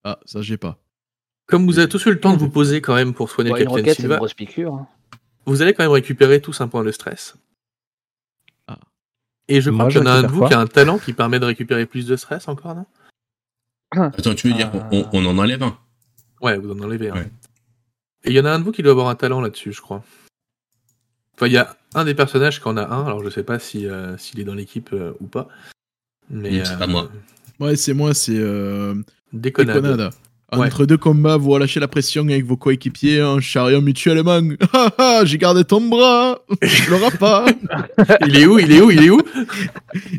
Ah, 0.04 0.18
ça, 0.24 0.42
j'ai 0.42 0.56
pas. 0.56 0.78
Comme 1.46 1.66
vous 1.66 1.78
avez 1.78 1.88
tous 1.88 2.04
eu 2.06 2.10
le 2.10 2.20
temps 2.20 2.32
de 2.34 2.38
vous 2.38 2.48
poser 2.50 2.80
quand 2.80 2.94
même 2.94 3.12
pour 3.14 3.30
soigner 3.30 3.50
Ouais, 3.52 3.62
une 3.62 3.68
roquette, 3.68 3.98
une 3.98 4.08
grosse 4.16 4.34
piqûre. 4.34 4.74
hein. 4.74 4.86
vous 5.46 5.62
allez 5.62 5.74
quand 5.74 5.82
même 5.82 5.90
récupérer 5.92 6.40
tous 6.40 6.60
un 6.60 6.68
point 6.68 6.84
de 6.84 6.92
stress. 6.92 7.36
Ah. 8.68 8.78
Et 9.48 9.60
je 9.60 9.70
crois 9.70 9.84
Moi, 9.84 9.92
qu'il 9.92 10.00
y 10.00 10.04
en 10.04 10.06
a 10.06 10.12
un 10.12 10.22
de 10.22 10.28
vous 10.28 10.46
qui 10.46 10.54
a 10.54 10.60
un 10.60 10.66
talent 10.66 10.98
qui 10.98 11.12
permet 11.12 11.40
de 11.40 11.46
récupérer 11.46 11.86
plus 11.86 12.06
de 12.06 12.14
stress 12.16 12.46
encore, 12.48 12.74
non? 12.76 12.86
Attends, 13.90 14.34
tu 14.34 14.48
veux 14.48 14.54
dire 14.54 14.70
Euh. 14.92 15.02
on 15.12 15.26
en 15.26 15.36
enlève 15.38 15.62
un? 15.62 15.76
Ouais, 16.40 16.56
vous 16.56 16.70
en 16.70 16.78
enlevez 16.80 17.10
un. 17.10 17.14
Ouais. 17.16 17.30
Et 18.24 18.30
il 18.30 18.32
y 18.36 18.40
en 18.40 18.44
a 18.44 18.52
un 18.52 18.58
de 18.60 18.64
vous 18.64 18.72
qui 18.72 18.82
doit 18.82 18.92
avoir 18.92 19.08
un 19.08 19.14
talent 19.16 19.40
là-dessus, 19.40 19.72
je 19.72 19.80
crois. 19.80 20.04
Enfin, 21.40 21.48
il 21.48 21.54
y 21.54 21.56
a 21.56 21.74
un 21.94 22.04
des 22.04 22.12
personnages 22.14 22.60
qui 22.60 22.68
en 22.68 22.76
a 22.76 22.86
un, 22.86 23.06
alors 23.06 23.24
je 23.24 23.30
sais 23.30 23.42
pas 23.42 23.58
si 23.58 23.86
euh, 23.86 24.14
s'il 24.18 24.40
est 24.40 24.44
dans 24.44 24.52
l'équipe 24.52 24.90
euh, 24.92 25.12
ou 25.20 25.26
pas. 25.26 25.48
Mais 26.28 26.62
c'est 26.66 26.74
euh, 26.74 26.76
pas 26.76 26.86
moi. 26.86 27.10
Ouais, 27.58 27.76
c'est 27.76 27.94
moi, 27.94 28.12
c'est 28.12 28.36
euh, 28.36 28.94
Déconnade. 29.32 29.76
Déconnade. 29.82 30.10
Ouais. 30.52 30.66
Entre 30.66 30.84
deux 30.84 30.98
combats, 30.98 31.38
vous 31.38 31.48
relâchez 31.52 31.80
la 31.80 31.88
pression 31.88 32.24
avec 32.24 32.44
vos 32.44 32.58
coéquipiers 32.58 33.22
en 33.22 33.40
charriant 33.40 33.80
mutuellement. 33.80 34.38
Ah 34.74 34.90
ah, 34.98 35.20
j'ai 35.24 35.38
gardé 35.38 35.64
ton 35.64 35.80
bras 35.80 36.40
Je 36.60 36.90
l'aurai 36.90 37.16
pas 37.16 37.46
Il 38.26 38.36
est 38.36 38.44
où 38.44 38.58
Il 38.58 38.70
est 38.72 38.82
où 38.82 38.90
Il 38.90 39.02
est 39.02 39.08
où? 39.10 39.20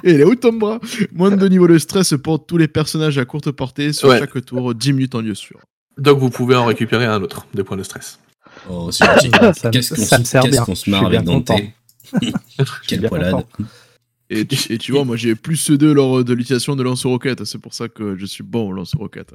Et 0.04 0.14
il 0.14 0.22
est 0.22 0.24
où 0.24 0.34
ton 0.34 0.54
bras? 0.54 0.80
Moins 1.14 1.30
de 1.30 1.48
niveau 1.48 1.68
de 1.68 1.78
stress 1.78 2.16
pour 2.24 2.44
tous 2.44 2.58
les 2.58 2.68
personnages 2.68 3.20
à 3.20 3.26
courte 3.26 3.52
portée 3.52 3.94
sur 3.94 4.10
Ouais. 4.10 4.18
chaque 4.18 4.44
tour, 4.44 4.74
10 4.74 4.94
minutes 4.94 5.14
en 5.14 5.22
lieu 5.22 5.36
sûr. 5.36 5.60
Donc 6.00 6.18
vous 6.18 6.32
pouvez 6.32 6.56
en 6.56 6.66
récupérer 6.66 7.06
un 7.06 7.22
autre, 7.22 7.46
deux 7.54 7.64
points 7.64 7.78
de 7.78 7.84
stress. 7.84 8.18
Oh, 8.70 8.92
c'est 8.92 9.06
gentil. 9.06 9.32
Ça 9.54 9.68
me- 9.68 9.72
Qu'est-ce 9.72 9.94
qu'on 9.96 10.02
ça 10.02 10.18
me 10.20 10.24
se- 10.24 10.30
sert 10.30 10.42
qu'est-ce 10.44 10.52
bien. 10.54 10.66
qu'on 10.66 10.76
Je 10.76 10.80
se 10.82 10.90
marre 10.90 11.08
suis 11.08 11.16
avec 11.18 11.24
Dante. 11.26 11.52
Quelle 12.88 13.08
poilade. 13.08 13.36
Et 14.30 14.46
tu, 14.46 14.74
et 14.74 14.78
tu 14.78 14.92
vois, 14.94 15.04
moi 15.04 15.18
j'ai 15.18 15.36
plus 15.36 15.58
ceux 15.58 15.78
deux 15.78 15.94
lors 15.94 16.24
de 16.24 16.34
l'utilisation 16.34 16.76
de 16.76 16.84
lance-roquette, 16.84 17.44
c'est 17.46 17.58
pour 17.60 17.74
ça 17.74 17.90
que 17.90 18.16
je 18.18 18.26
suis 18.26 18.44
bon 18.44 18.70
au 18.70 18.72
lance-roquette. 18.72 19.34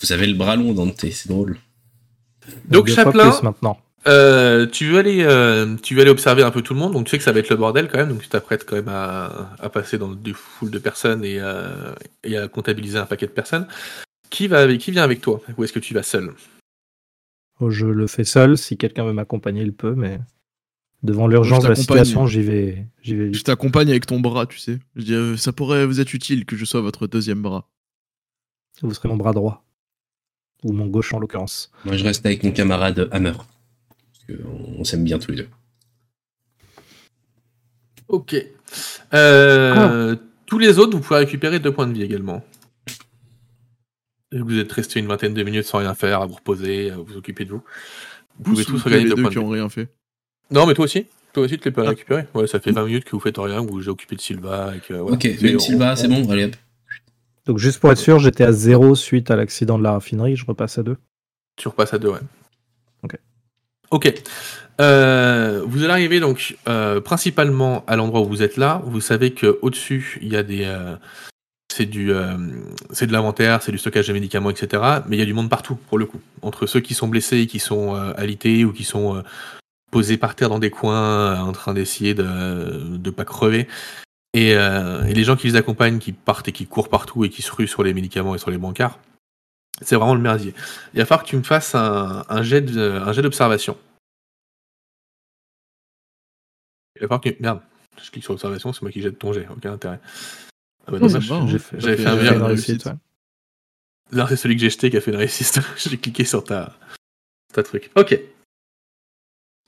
Vous 0.00 0.12
avez 0.12 0.26
le 0.26 0.34
bras 0.34 0.56
long, 0.56 0.72
Dante, 0.74 1.00
c'est 1.10 1.28
drôle. 1.28 1.56
Donc, 2.68 2.88
Chaplin- 2.88 3.30
plus 3.30 3.42
maintenant. 3.42 3.78
Euh, 4.06 4.66
tu 4.66 4.86
veux 4.90 4.98
aller, 4.98 5.22
euh, 5.22 5.76
tu 5.82 5.94
veux 5.94 6.02
aller 6.02 6.10
observer 6.10 6.42
un 6.42 6.50
peu 6.50 6.60
tout 6.60 6.74
le 6.74 6.80
monde, 6.80 6.92
donc 6.92 7.06
tu 7.06 7.10
sais 7.12 7.16
que 7.18 7.24
ça 7.24 7.32
va 7.32 7.38
être 7.40 7.48
le 7.48 7.56
bordel 7.56 7.88
quand 7.88 7.96
même, 7.96 8.10
donc 8.10 8.20
tu 8.20 8.28
t'apprêtes 8.28 8.66
quand 8.66 8.76
même 8.76 8.88
à, 8.90 9.54
à 9.58 9.70
passer 9.70 9.96
dans 9.96 10.10
des 10.12 10.34
foules 10.34 10.70
de 10.70 10.78
personnes 10.78 11.24
et, 11.24 11.38
euh, 11.40 11.94
et 12.22 12.36
à 12.36 12.46
comptabiliser 12.48 12.98
un 12.98 13.06
paquet 13.06 13.26
de 13.26 13.30
personnes. 13.32 13.66
Qui 14.28 14.46
va 14.46 14.60
avec, 14.60 14.78
qui 14.80 14.90
vient 14.90 15.04
avec 15.04 15.22
toi? 15.22 15.40
Ou 15.56 15.64
est-ce 15.64 15.72
que 15.72 15.78
tu 15.78 15.94
vas 15.94 16.02
seul? 16.02 16.34
Je 17.60 17.86
le 17.86 18.06
fais 18.06 18.24
seul. 18.24 18.58
Si 18.58 18.76
quelqu'un 18.76 19.04
veut 19.04 19.12
m'accompagner, 19.12 19.62
il 19.62 19.72
peut, 19.72 19.94
mais 19.94 20.18
devant 21.02 21.26
l'urgence 21.26 21.62
de 21.64 21.68
la 21.68 21.74
situation, 21.74 22.26
j'y 22.26 22.42
vais, 22.42 22.86
j'y 23.02 23.14
vais 23.14 23.32
Je 23.32 23.42
t'accompagne 23.42 23.90
avec 23.90 24.06
ton 24.06 24.20
bras, 24.20 24.46
tu 24.46 24.58
sais. 24.58 24.78
Je 24.96 25.04
dis, 25.04 25.14
euh, 25.14 25.36
ça 25.36 25.52
pourrait 25.52 25.86
vous 25.86 26.00
être 26.00 26.14
utile 26.14 26.44
que 26.44 26.56
je 26.56 26.64
sois 26.64 26.80
votre 26.80 27.06
deuxième 27.06 27.42
bras. 27.42 27.68
Vous 28.82 28.92
serez 28.92 29.08
mon 29.08 29.16
bras 29.16 29.32
droit. 29.32 29.64
Ou 30.64 30.72
mon 30.72 30.86
gauche 30.86 31.12
en 31.14 31.18
l'occurrence. 31.20 31.70
Moi, 31.84 31.96
je 31.96 32.04
reste 32.04 32.24
avec 32.26 32.42
mon 32.42 32.50
camarade 32.50 33.08
Hammer. 33.12 33.32
Parce 33.32 34.38
qu'on 34.40 34.80
on 34.80 34.84
s'aime 34.84 35.04
bien 35.04 35.18
tous 35.18 35.30
les 35.30 35.36
deux. 35.38 35.48
Ok. 38.08 38.36
Euh, 39.14 40.16
Tous 40.46 40.58
les 40.58 40.78
autres, 40.78 40.96
vous 40.96 41.02
pouvez 41.02 41.20
récupérer 41.20 41.58
deux 41.60 41.72
points 41.72 41.86
de 41.86 41.92
vie 41.92 42.02
également. 42.02 42.44
Vous 44.34 44.58
êtes 44.58 44.72
resté 44.72 45.00
une 45.00 45.06
vingtaine 45.06 45.32
de 45.34 45.42
minutes 45.42 45.64
sans 45.64 45.78
rien 45.78 45.94
faire, 45.94 46.20
à 46.22 46.26
vous 46.26 46.34
reposer, 46.34 46.90
à 46.90 46.96
vous 46.96 47.16
occuper 47.16 47.44
de 47.44 47.50
vous. 47.50 47.62
Vous 48.38 48.52
pouvez 48.52 48.64
Tous 48.64 48.82
regagner 48.82 49.04
les 49.04 49.10
deux 49.10 49.16
qui 49.16 49.22
de 49.22 49.28
vie. 49.30 49.38
ont 49.38 49.48
rien 49.48 49.68
fait. 49.68 49.88
Non, 50.50 50.66
mais 50.66 50.74
toi 50.74 50.84
aussi. 50.86 51.06
Toi 51.32 51.44
aussi, 51.44 51.58
tu 51.58 51.64
les 51.64 51.70
peux 51.72 51.82
Ah. 51.84 51.90
récupérer. 51.90 52.26
Ouais, 52.34 52.46
ça 52.46 52.60
fait 52.60 52.70
20 52.72 52.84
minutes 52.86 53.04
que 53.04 53.12
vous 53.12 53.20
faites 53.20 53.38
rien, 53.38 53.64
que 53.64 53.70
vous 53.70 53.76
vous 53.76 53.88
occupé 53.88 54.16
de 54.16 54.20
Silva. 54.20 54.72
Et 54.76 54.80
que, 54.80 54.94
voilà. 54.94 55.16
ok, 55.16 55.28
même 55.42 55.58
Silva, 55.60 55.96
c'est 55.96 56.08
bon, 56.08 56.28
allez 56.30 56.44
hop. 56.46 56.56
Donc 57.46 57.58
juste 57.58 57.78
pour 57.80 57.90
être 57.92 57.98
sûr, 57.98 58.18
j'étais 58.18 58.44
à 58.44 58.52
zéro 58.52 58.94
suite 58.94 59.30
à 59.30 59.36
l'accident 59.36 59.78
de 59.78 59.82
la 59.84 59.92
raffinerie. 59.92 60.34
Je 60.36 60.46
repasse 60.46 60.78
à 60.78 60.82
deux. 60.82 60.96
Tu 61.56 61.68
repasses 61.68 61.92
à 61.94 61.98
deux, 61.98 62.08
ouais. 62.08 62.20
Ok. 63.02 63.16
Ok. 63.90 64.14
Euh, 64.80 65.62
vous 65.66 65.84
allez 65.84 65.92
arriver 65.92 66.18
donc 66.20 66.56
euh, 66.68 67.00
principalement 67.00 67.84
à 67.86 67.94
l'endroit 67.96 68.22
où 68.22 68.26
vous 68.26 68.42
êtes 68.42 68.56
là. 68.56 68.82
Vous 68.86 69.00
savez 69.00 69.32
que 69.32 69.58
au 69.62 69.70
dessus 69.70 70.18
il 70.22 70.32
y 70.32 70.36
a 70.36 70.42
des, 70.42 70.64
euh, 70.64 70.96
c'est 71.74 71.86
du, 71.86 72.12
euh, 72.12 72.36
c'est 72.92 73.08
de 73.08 73.12
l'inventaire, 73.12 73.60
c'est 73.60 73.72
du 73.72 73.78
stockage 73.78 74.06
de 74.06 74.12
médicaments, 74.12 74.50
etc. 74.50 74.80
Mais 75.08 75.16
il 75.16 75.18
y 75.18 75.22
a 75.22 75.26
du 75.26 75.34
monde 75.34 75.50
partout 75.50 75.74
pour 75.74 75.98
le 75.98 76.06
coup. 76.06 76.20
Entre 76.40 76.66
ceux 76.66 76.78
qui 76.78 76.94
sont 76.94 77.08
blessés, 77.08 77.48
qui 77.48 77.58
sont 77.58 77.96
euh, 77.96 78.12
alités 78.16 78.64
ou 78.64 78.72
qui 78.72 78.84
sont 78.84 79.16
euh, 79.16 79.22
posés 79.90 80.16
par 80.16 80.36
terre 80.36 80.50
dans 80.50 80.60
des 80.60 80.70
coins, 80.70 81.34
euh, 81.34 81.36
en 81.38 81.50
train 81.50 81.74
d'essayer 81.74 82.14
de 82.14 82.96
de 82.96 83.10
pas 83.10 83.24
crever. 83.24 83.66
Et, 84.34 84.54
les 84.54 85.24
gens 85.24 85.36
qui 85.36 85.48
les 85.48 85.56
accompagnent, 85.56 85.98
qui 85.98 86.12
partent 86.12 86.48
et 86.48 86.52
qui 86.52 86.66
courent 86.66 86.88
partout 86.88 87.24
et 87.24 87.30
qui 87.30 87.42
se 87.42 87.52
ruent 87.52 87.68
sur 87.68 87.82
les 87.84 87.94
médicaments 87.94 88.34
et 88.34 88.38
sur 88.38 88.50
les 88.50 88.58
bancards, 88.58 88.98
c'est 89.80 89.94
vraiment 89.94 90.14
le 90.14 90.20
merdier. 90.20 90.54
Il 90.92 90.98
va 90.98 91.06
falloir 91.06 91.24
que 91.24 91.28
tu 91.28 91.36
me 91.36 91.42
fasses 91.44 91.74
un, 91.76 92.24
un 92.28 92.42
jet 92.42 92.62
d'observation. 92.62 93.76
Il 96.96 97.02
va 97.02 97.08
falloir 97.08 97.20
que... 97.20 97.30
Merde, 97.38 97.60
je 98.02 98.10
clique 98.10 98.24
sur 98.24 98.34
observation, 98.34 98.72
c'est 98.72 98.82
moi 98.82 98.90
qui 98.90 99.02
jette 99.02 99.18
ton 99.20 99.32
jet, 99.32 99.46
aucun 99.48 99.72
intérêt. 99.72 100.00
Ah 100.86 100.92
bah 100.92 101.08
Ça 101.08 101.18
dommage. 101.18 101.56
fait, 101.58 101.80
J'avais 101.80 101.96
fait 101.96 102.06
un 102.06 102.16
de 102.16 102.42
réussite. 102.42 102.88
Là, 104.12 104.26
c'est 104.28 104.36
celui 104.36 104.54
que 104.54 104.60
j'ai 104.60 104.70
jeté 104.70 104.90
qui 104.90 104.96
a 104.96 105.00
fait 105.00 105.10
une 105.10 105.16
réussite. 105.16 105.58
j'ai 105.76 105.96
cliqué 105.96 106.24
sur 106.24 106.44
ta, 106.44 106.74
ta 107.52 107.62
truc. 107.62 107.90
Ok. 107.96 108.18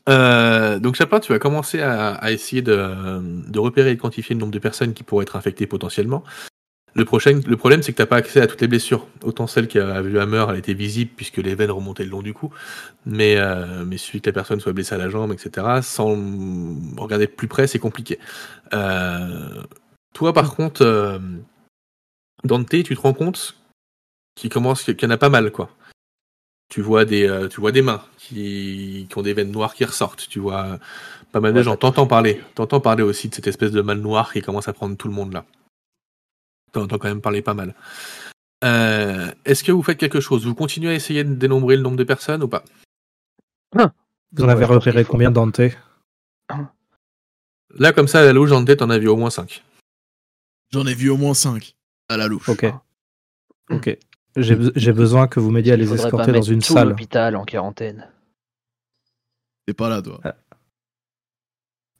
Euh, 0.08 0.78
donc 0.78 0.94
Chaplin, 0.94 1.18
tu 1.18 1.32
vas 1.32 1.38
commencer 1.38 1.80
à, 1.80 2.12
à 2.14 2.30
essayer 2.30 2.62
de, 2.62 3.50
de 3.50 3.58
repérer 3.58 3.90
et 3.90 3.96
de 3.96 4.00
quantifier 4.00 4.34
le 4.34 4.40
nombre 4.40 4.52
de 4.52 4.58
personnes 4.60 4.94
qui 4.94 5.02
pourraient 5.02 5.24
être 5.24 5.34
infectées 5.36 5.66
potentiellement. 5.66 6.22
Le, 6.94 7.04
prochain, 7.04 7.40
le 7.46 7.56
problème, 7.56 7.82
c'est 7.82 7.92
que 7.92 7.98
t'as 7.98 8.06
pas 8.06 8.16
accès 8.16 8.40
à 8.40 8.46
toutes 8.46 8.60
les 8.60 8.68
blessures. 8.68 9.06
Autant 9.22 9.46
celle 9.46 9.68
qui 9.68 9.78
a 9.78 10.00
vu 10.00 10.18
Hammer, 10.18 10.46
elle 10.48 10.56
était 10.56 10.72
visible 10.74 11.10
puisque 11.14 11.38
les 11.38 11.54
veines 11.54 11.70
remontaient 11.70 12.04
le 12.04 12.10
long 12.10 12.22
du 12.22 12.32
cou. 12.32 12.50
Mais, 13.04 13.36
euh, 13.36 13.84
mais 13.84 13.98
suffit 13.98 14.20
que 14.20 14.30
la 14.30 14.32
personne 14.32 14.60
soit 14.60 14.72
blessée 14.72 14.94
à 14.94 14.98
la 14.98 15.10
jambe, 15.10 15.32
etc. 15.32 15.66
Sans 15.82 16.16
regarder 16.96 17.26
de 17.26 17.32
plus 17.32 17.48
près, 17.48 17.66
c'est 17.66 17.78
compliqué. 17.78 18.18
Euh, 18.72 19.62
toi, 20.16 20.32
par 20.32 20.54
contre, 20.56 20.80
euh, 20.80 21.18
Dante, 22.42 22.70
tu 22.70 22.82
te 22.96 23.00
rends 23.00 23.12
compte 23.12 23.54
qu'il 24.34 24.48
commence, 24.50 24.82
qu'il 24.84 25.02
y 25.02 25.06
en 25.06 25.10
a 25.10 25.18
pas 25.18 25.28
mal, 25.28 25.52
quoi. 25.52 25.68
Tu 26.70 26.80
vois 26.80 27.04
des, 27.04 27.28
euh, 27.28 27.48
tu 27.48 27.60
vois 27.60 27.70
des 27.70 27.82
mains 27.82 28.02
qui, 28.16 29.06
qui 29.10 29.18
ont 29.18 29.22
des 29.22 29.34
veines 29.34 29.52
noires 29.52 29.74
qui 29.74 29.84
ressortent. 29.84 30.26
Tu 30.28 30.38
vois 30.40 30.64
euh, 30.64 30.78
pas 31.32 31.40
mal 31.40 31.52
de 31.52 31.58
Ouais, 31.58 31.64
gens. 31.64 31.76
T'entends 31.76 32.06
parler. 32.06 32.42
T'entends 32.54 32.80
parler 32.80 33.02
aussi 33.02 33.28
de 33.28 33.34
cette 33.34 33.46
espèce 33.46 33.72
de 33.72 33.82
mal 33.82 33.98
noir 33.98 34.32
qui 34.32 34.40
commence 34.40 34.68
à 34.68 34.72
prendre 34.72 34.96
tout 34.96 35.06
le 35.08 35.14
monde 35.14 35.34
là. 35.34 35.44
T'entends 36.72 36.96
quand 36.98 37.08
même 37.08 37.20
parler 37.20 37.42
pas 37.42 37.54
mal. 37.54 37.74
Euh, 38.64 39.30
Est-ce 39.44 39.62
que 39.62 39.70
vous 39.70 39.82
faites 39.82 39.98
quelque 39.98 40.20
chose? 40.20 40.46
Vous 40.46 40.54
continuez 40.54 40.90
à 40.90 40.94
essayer 40.94 41.24
de 41.24 41.34
dénombrer 41.34 41.76
le 41.76 41.82
nombre 41.82 41.98
de 41.98 42.04
personnes 42.04 42.42
ou 42.42 42.48
pas? 42.48 42.64
Vous 43.74 44.44
en 44.44 44.48
avez 44.48 44.64
Ouais, 44.64 44.74
repéré 44.74 45.04
combien 45.04 45.30
Dante? 45.30 45.60
Là, 47.78 47.92
comme 47.92 48.08
ça, 48.08 48.20
à 48.20 48.24
la 48.24 48.32
louche, 48.32 48.52
en 48.52 48.64
tête, 48.64 48.78
t'en 48.78 48.88
as 48.90 48.98
vu 48.98 49.08
au 49.08 49.16
moins 49.16 49.30
5. 49.30 49.62
J'en 50.72 50.86
ai 50.86 50.94
vu 50.94 51.10
au 51.10 51.16
moins 51.16 51.34
5 51.34 51.74
à 52.08 52.16
la 52.16 52.26
louche. 52.26 52.48
Ok. 52.48 52.66
Ok. 53.70 53.96
J'ai 54.36 54.54
be- 54.56 54.72
j'ai 54.76 54.92
besoin 54.92 55.28
que 55.28 55.40
vous 55.40 55.50
m'aidiez 55.50 55.72
à 55.72 55.76
les 55.76 55.92
escorter 55.94 56.32
dans 56.32 56.42
une 56.42 56.60
tout 56.60 56.72
salle. 56.74 56.88
l'hôpital 56.90 57.36
en 57.36 57.44
quarantaine. 57.44 58.10
T'es 59.66 59.74
pas 59.74 59.88
là, 59.88 60.02
toi. 60.02 60.20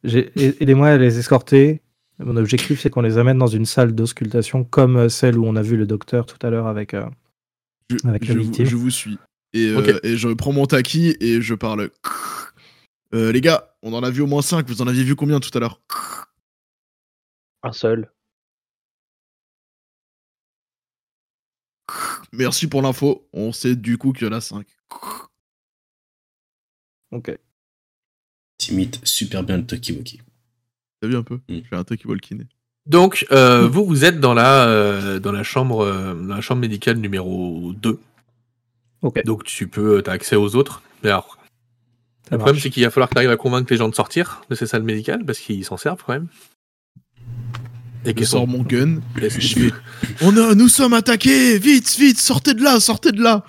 J'ai- 0.05 0.31
a- 0.37 0.63
Aidez-moi 0.63 0.89
à 0.89 0.97
les 0.99 1.19
escorter. 1.19 1.83
Mon 2.19 2.37
objectif, 2.37 2.81
c'est 2.81 2.91
qu'on 2.91 3.03
les 3.03 3.19
amène 3.19 3.39
dans 3.39 3.47
une 3.47 3.67
salle 3.67 3.95
d'auscultation 3.95 4.65
comme 4.65 4.97
euh, 4.97 5.09
celle 5.09 5.37
où 5.39 5.45
on 5.47 5.57
a 5.57 5.63
vu 5.63 5.77
le 5.77 5.87
docteur 5.87 6.25
tout 6.27 6.39
à 6.47 6.51
l'heure 6.51 6.67
avec. 6.67 6.95
euh, 6.95 7.07
Je, 7.91 7.97
Avec 8.09 8.27
la 8.27 8.35
je 8.35 8.39
vous, 8.39 8.45
victime. 8.45 8.67
je 8.67 8.77
vous 8.77 8.91
suis. 8.91 9.19
Et, 9.53 9.69
euh, 9.69 9.99
et 10.03 10.17
je 10.17 10.29
prends 10.29 10.53
mon 10.53 10.67
taki 10.67 11.17
et 11.21 11.41
je 11.41 11.55
parle. 11.55 11.91
Euh, 13.15 13.33
les 13.33 13.41
gars, 13.41 13.75
on 13.83 13.93
en 13.95 14.03
a 14.03 14.11
vu 14.11 14.21
au 14.23 14.27
moins 14.27 14.43
5. 14.43 14.67
Vous 14.69 14.83
en 14.83 14.87
aviez 14.87 15.05
vu 15.05 15.15
combien 15.17 15.41
tout 15.41 15.51
à 15.57 15.61
l'heure? 15.61 15.81
Un 17.63 17.73
seul. 17.73 18.11
Merci 22.33 22.67
pour 22.67 22.83
l'info. 22.83 23.29
On 23.33 23.53
sait 23.53 23.77
du 23.77 23.99
coup 23.99 24.13
qu'il 24.13 24.27
y 24.27 24.31
en 24.31 24.33
a 24.33 24.41
5. 24.41 24.67
Ok. 27.13 27.37
T'imites 28.59 29.01
super 29.05 29.43
bien 29.43 29.59
le 29.59 29.67
Tokiwoki. 29.67 30.21
T'as 31.01 31.09
vu 31.09 31.17
un 31.17 31.23
peu? 31.23 31.41
Mm. 31.49 31.59
J'ai 31.71 31.77
un 31.77 31.85
taki 31.85 32.07
walkiné. 32.07 32.45
Donc, 32.87 33.27
euh, 33.33 33.67
vous, 33.67 33.85
vous 33.85 34.05
êtes 34.05 34.21
dans 34.21 34.35
la, 34.35 34.67
euh, 34.69 35.19
dans 35.19 35.33
la 35.33 35.43
chambre, 35.43 35.81
euh, 35.81 36.15
dans 36.15 36.35
la 36.35 36.41
chambre 36.41 36.61
médicale 36.61 36.97
numéro 36.97 37.73
2. 37.75 37.99
Ok. 39.03 39.25
Donc, 39.25 39.45
tu 39.45 39.69
peux, 39.69 40.03
as 40.07 40.11
accès 40.11 40.37
aux 40.37 40.55
autres. 40.55 40.83
Mais 41.03 41.11
alors, 41.11 41.37
Ça 42.25 42.31
le 42.33 42.39
problème, 42.39 42.61
c'est 42.61 42.71
qu'il 42.71 42.85
va 42.85 42.91
falloir 42.91 43.09
que 43.09 43.15
tu 43.15 43.19
arrives 43.19 43.31
à 43.31 43.37
convaincre 43.37 43.67
les 43.71 43.77
gens 43.77 43.89
de 43.89 43.95
sortir 43.95 44.43
de 44.49 44.55
ces 44.55 44.67
salles 44.67 44.85
médicales 44.85 45.25
parce 45.25 45.39
qu'ils 45.39 45.65
s'en 45.65 45.77
servent 45.77 46.03
quand 46.07 46.13
même. 46.13 46.29
Et 48.07 48.25
sors 48.25 48.43
sont. 48.43 48.47
mon 48.47 48.63
gun. 48.63 49.01
Je 49.21 49.29
fais 49.29 49.73
On 50.23 50.37
a, 50.37 50.55
nous 50.55 50.69
sommes 50.69 50.93
attaqués 50.95 51.59
Vite, 51.59 51.97
vite, 51.99 52.19
sortez 52.19 52.55
de 52.55 52.63
là, 52.63 52.79
sortez 52.81 53.13
de 53.13 53.23
là 53.23 53.45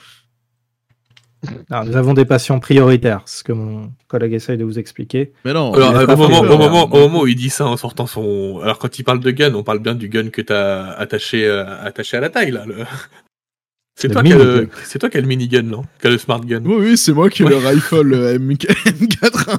Alors, 1.69 1.85
nous 1.85 1.95
avons 1.95 2.13
des 2.13 2.25
patients 2.25 2.59
prioritaires, 2.59 3.21
ce 3.25 3.43
que 3.43 3.51
mon 3.53 3.91
collègue 4.07 4.33
essaye 4.33 4.57
de 4.57 4.63
vous 4.63 4.79
expliquer. 4.79 5.31
Mais 5.45 5.53
non, 5.53 5.73
Alors, 5.73 5.95
euh, 5.95 6.05
au, 6.07 6.17
moment, 6.17 6.39
au, 6.41 6.57
moment, 6.57 6.83
au 6.85 6.99
moment 6.99 7.21
où 7.21 7.27
il 7.27 7.35
dit 7.35 7.49
ça 7.49 7.65
en 7.65 7.77
sortant 7.77 8.07
son. 8.07 8.59
Alors, 8.63 8.79
quand 8.79 8.97
il 8.99 9.03
parle 9.03 9.19
de 9.19 9.31
gun, 9.31 9.53
on 9.53 9.63
parle 9.63 9.79
bien 9.79 9.95
du 9.95 10.09
gun 10.09 10.29
que 10.29 10.41
t'as 10.41 10.91
attaché, 10.93 11.45
euh, 11.45 11.65
attaché 11.85 12.17
à 12.17 12.19
la 12.21 12.29
taille, 12.29 12.51
là. 12.51 12.65
le- 12.65 12.85
C'est 13.99 14.09
toi, 14.09 14.21
qui 14.21 14.31
as 14.31 14.37
le... 14.37 14.43
minigun. 14.43 14.69
c'est 14.83 14.99
toi 14.99 15.09
qui 15.09 15.17
as 15.17 15.21
le 15.21 15.27
minigun, 15.27 15.63
non? 15.63 15.81
Qui 15.99 16.05
a 16.05 16.09
le 16.11 16.19
smart 16.19 16.39
gun. 16.41 16.61
Oui, 16.65 16.75
oui, 16.77 16.97
c'est 16.99 17.13
moi 17.13 17.31
qui 17.31 17.41
ai 17.41 17.47
le 17.49 17.57
rifle 17.57 18.13
euh, 18.13 18.37
MK 18.37 18.67
M4. 18.85 19.57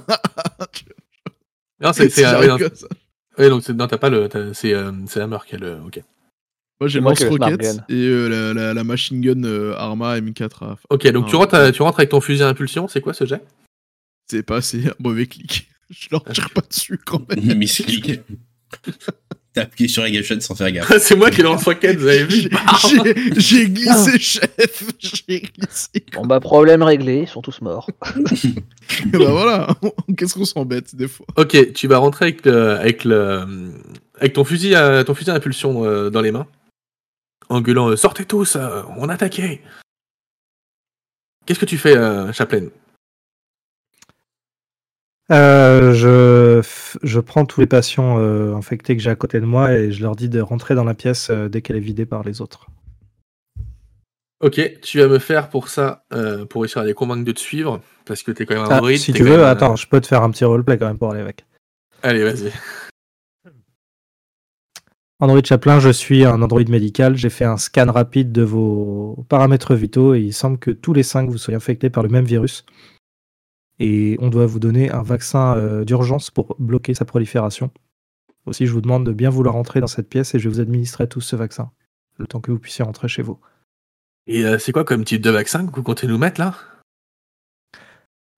Non, 1.82 1.92
c'est. 1.92 2.08
Si 2.08 2.22
oui, 3.38 3.48
donc 3.48 3.62
c'est- 3.62 3.72
non, 3.72 3.86
t'as 3.86 3.98
pas 3.98 4.10
le. 4.10 4.28
C'est 4.54 4.74
euh, 4.74 4.92
c'est 5.06 5.20
Hammer 5.20 5.38
qui 5.46 5.54
a 5.54 5.58
le. 5.58 5.80
Ok. 5.86 6.02
Moi 6.80 6.86
j'ai 6.88 7.00
lance 7.00 7.18
rocket 7.30 7.60
et 7.88 7.94
euh, 8.06 8.28
la, 8.28 8.54
la, 8.54 8.74
la 8.74 8.84
machine 8.84 9.20
gun 9.20 9.42
euh, 9.42 9.74
Arma 9.76 10.18
M4. 10.20 10.64
à- 10.64 10.76
Ok, 10.90 11.08
donc 11.10 11.26
tu, 11.26 11.34
rentres, 11.36 11.54
à- 11.54 11.72
tu 11.72 11.82
rentres 11.82 11.98
avec 11.98 12.10
ton 12.10 12.20
fusil 12.20 12.42
à 12.44 12.48
impulsion, 12.48 12.86
c'est 12.86 13.00
quoi 13.00 13.12
ce 13.14 13.26
jet? 13.26 13.42
C'est 14.30 14.44
pas, 14.44 14.60
c'est 14.62 14.86
un 14.88 14.94
mauvais 15.00 15.26
clic. 15.26 15.68
Je 15.90 16.08
leur 16.12 16.22
tire 16.24 16.50
pas 16.54 16.60
dessus 16.60 16.98
quand 17.04 17.28
même. 17.28 17.56
Misclick. 17.58 18.20
T'as 19.54 19.62
appuyé 19.62 19.88
sur 19.88 20.02
la 20.02 20.10
gâchette 20.10 20.42
sans 20.42 20.54
faire 20.54 20.70
gaffe. 20.70 20.92
C'est 21.00 21.16
moi 21.16 21.30
qui 21.30 21.42
lance 21.42 21.64
rocket, 21.64 21.96
vous 21.96 22.06
avez 22.06 22.24
vu 22.24 22.42
J'ai- 22.42 22.50
J'ai 23.34 23.40
j'ai 23.40 23.70
glissé, 23.70 24.18
chef. 24.18 24.84
J'ai 24.98 25.40
glissé. 25.40 26.04
Bon 26.12 26.26
bah 26.26 26.38
problème 26.38 26.82
réglé, 26.82 27.20
ils 27.22 27.28
sont 27.28 27.40
tous 27.42 27.60
morts. 27.62 27.88
Et 28.44 29.06
bah 29.18 29.30
voilà. 29.30 29.68
Qu'est-ce 30.16 30.34
qu'on 30.34 30.44
s'embête 30.44 30.94
des 30.94 31.08
fois. 31.08 31.26
Ok, 31.36 31.72
tu 31.72 31.88
vas 31.88 31.98
rentrer 31.98 32.26
avec, 32.26 32.44
le, 32.44 32.70
avec, 32.72 33.04
le, 33.04 33.72
avec 34.18 34.34
ton 34.34 34.44
fusil 34.44 34.74
à, 34.74 35.02
ton 35.04 35.14
fusil 35.14 35.30
à 35.30 35.34
impulsion 35.34 35.84
euh, 35.84 36.10
dans 36.10 36.20
les 36.20 36.30
mains, 36.30 36.46
en 37.48 37.60
gueulant 37.62 37.88
euh, 37.88 37.96
Sortez 37.96 38.26
tous, 38.26 38.56
euh, 38.56 38.82
on 38.98 39.08
attaquait 39.08 39.62
Qu'est-ce 41.46 41.58
que 41.58 41.64
tu 41.64 41.78
fais, 41.78 41.96
euh, 41.96 42.30
Chaplain? 42.34 42.66
Euh, 45.30 45.92
je, 45.92 46.66
je 47.02 47.20
prends 47.20 47.44
tous 47.44 47.60
les 47.60 47.66
patients 47.66 48.18
euh, 48.18 48.54
infectés 48.54 48.96
que 48.96 49.02
j'ai 49.02 49.10
à 49.10 49.14
côté 49.14 49.40
de 49.40 49.44
moi 49.44 49.72
et 49.72 49.92
je 49.92 50.02
leur 50.02 50.16
dis 50.16 50.28
de 50.30 50.40
rentrer 50.40 50.74
dans 50.74 50.84
la 50.84 50.94
pièce 50.94 51.28
euh, 51.30 51.48
dès 51.48 51.60
qu'elle 51.60 51.76
est 51.76 51.80
vidée 51.80 52.06
par 52.06 52.22
les 52.22 52.40
autres. 52.40 52.66
Ok, 54.40 54.60
tu 54.82 54.98
vas 55.00 55.08
me 55.08 55.18
faire 55.18 55.48
pour 55.50 55.68
ça, 55.68 56.04
pour 56.48 56.62
réussir 56.62 56.80
à 56.80 56.84
les 56.84 56.94
convaincre 56.94 57.24
de 57.24 57.32
te 57.32 57.40
suivre, 57.40 57.80
parce 58.06 58.22
que 58.22 58.30
t'es 58.30 58.46
quand 58.46 58.54
même 58.54 58.62
un 58.64 58.68
Ah, 58.70 58.76
android. 58.76 58.94
si 58.96 59.12
tu 59.12 59.24
veux, 59.24 59.44
un- 59.44 59.48
attends, 59.48 59.74
je 59.74 59.88
peux 59.88 60.00
te 60.00 60.06
faire 60.06 60.22
un 60.22 60.30
petit 60.30 60.44
roleplay 60.44 60.78
quand 60.78 60.86
même 60.86 60.96
pour 60.96 61.10
aller 61.10 61.20
avec. 61.20 61.44
Allez, 62.04 62.22
vas-y. 62.22 62.52
Android 65.18 65.42
Chaplin, 65.44 65.80
je 65.80 65.88
suis 65.90 66.24
un 66.24 66.40
Android 66.40 66.62
médical. 66.68 67.16
J'ai 67.16 67.30
fait 67.30 67.44
un 67.44 67.56
scan 67.56 67.90
rapide 67.90 68.30
de 68.30 68.42
vos 68.42 69.26
paramètres 69.28 69.74
vitaux 69.74 70.14
et 70.14 70.20
il 70.20 70.32
semble 70.32 70.58
que 70.60 70.70
tous 70.70 70.92
les 70.92 71.02
cinq 71.02 71.28
vous 71.28 71.38
soyez 71.38 71.56
infectés 71.56 71.90
par 71.90 72.04
le 72.04 72.08
même 72.08 72.24
virus. 72.24 72.64
Et 73.78 74.16
on 74.20 74.28
doit 74.28 74.46
vous 74.46 74.58
donner 74.58 74.90
un 74.90 75.02
vaccin 75.02 75.56
euh, 75.56 75.84
d'urgence 75.84 76.30
pour 76.30 76.56
bloquer 76.58 76.94
sa 76.94 77.04
prolifération. 77.04 77.70
Aussi, 78.46 78.66
je 78.66 78.72
vous 78.72 78.80
demande 78.80 79.04
de 79.04 79.12
bien 79.12 79.30
vouloir 79.30 79.56
entrer 79.56 79.80
dans 79.80 79.86
cette 79.86 80.08
pièce 80.08 80.34
et 80.34 80.38
je 80.38 80.48
vais 80.48 80.54
vous 80.54 80.60
administrer 80.60 81.08
tous 81.08 81.20
ce 81.20 81.36
vaccin, 81.36 81.70
le 82.16 82.26
temps 82.26 82.40
que 82.40 82.50
vous 82.50 82.58
puissiez 82.58 82.84
rentrer 82.84 83.08
chez 83.08 83.22
vous. 83.22 83.38
Et 84.26 84.44
euh, 84.44 84.58
c'est 84.58 84.72
quoi 84.72 84.84
comme 84.84 85.04
type 85.04 85.22
de 85.22 85.30
vaccin 85.30 85.66
que 85.66 85.74
vous 85.74 85.82
comptez 85.82 86.06
nous 86.06 86.18
mettre 86.18 86.40
là? 86.40 86.54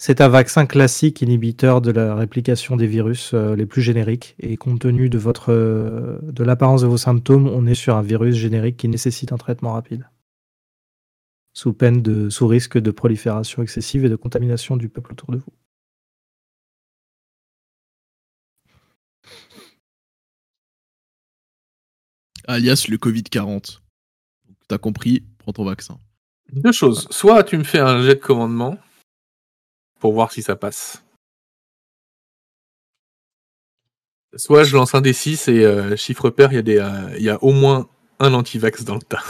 C'est 0.02 0.22
un 0.22 0.28
vaccin 0.28 0.64
classique 0.64 1.20
inhibiteur 1.20 1.82
de 1.82 1.90
la 1.90 2.14
réplication 2.14 2.76
des 2.76 2.86
virus 2.86 3.32
euh, 3.34 3.54
les 3.54 3.66
plus 3.66 3.82
génériques. 3.82 4.34
Et 4.40 4.56
compte 4.56 4.80
tenu 4.80 5.10
de, 5.10 5.18
votre, 5.18 5.52
euh, 5.52 6.18
de 6.22 6.42
l'apparence 6.42 6.82
de 6.82 6.86
vos 6.86 6.96
symptômes, 6.96 7.48
on 7.48 7.66
est 7.66 7.74
sur 7.74 7.96
un 7.96 8.02
virus 8.02 8.34
générique 8.34 8.78
qui 8.78 8.88
nécessite 8.88 9.32
un 9.32 9.36
traitement 9.36 9.74
rapide. 9.74 10.08
Sous 11.52 11.72
peine 11.72 12.00
de, 12.02 12.30
sous 12.30 12.46
risque 12.46 12.78
de 12.78 12.90
prolifération 12.90 13.62
excessive 13.62 14.04
et 14.04 14.08
de 14.08 14.16
contamination 14.16 14.76
du 14.76 14.88
peuple 14.88 15.12
autour 15.12 15.32
de 15.32 15.38
vous. 15.38 15.52
Alias 22.46 22.86
le 22.88 22.96
Covid-40. 22.96 23.80
Donc, 24.46 24.56
T'as 24.68 24.78
compris, 24.78 25.24
prends 25.38 25.52
ton 25.52 25.64
vaccin. 25.64 25.98
Deux 26.52 26.72
choses. 26.72 27.06
Soit 27.10 27.44
tu 27.44 27.56
me 27.56 27.64
fais 27.64 27.78
un 27.78 28.02
jet 28.02 28.16
de 28.16 28.20
commandement 28.20 28.78
pour 30.00 30.12
voir 30.12 30.32
si 30.32 30.42
ça 30.42 30.56
passe. 30.56 31.04
Soit 34.36 34.64
je 34.64 34.76
lance 34.76 34.94
un 34.94 35.00
des 35.00 35.12
6 35.12 35.48
et 35.48 35.64
euh, 35.64 35.96
chiffre 35.96 36.30
pair, 36.30 36.52
il 36.52 36.56
y, 36.56 36.58
a 36.58 36.62
des, 36.62 36.78
euh, 36.78 37.16
il 37.16 37.22
y 37.22 37.30
a 37.30 37.42
au 37.42 37.52
moins 37.52 37.88
un 38.20 38.32
anti-vax 38.34 38.84
dans 38.84 38.94
le 38.94 39.02
tas. 39.02 39.22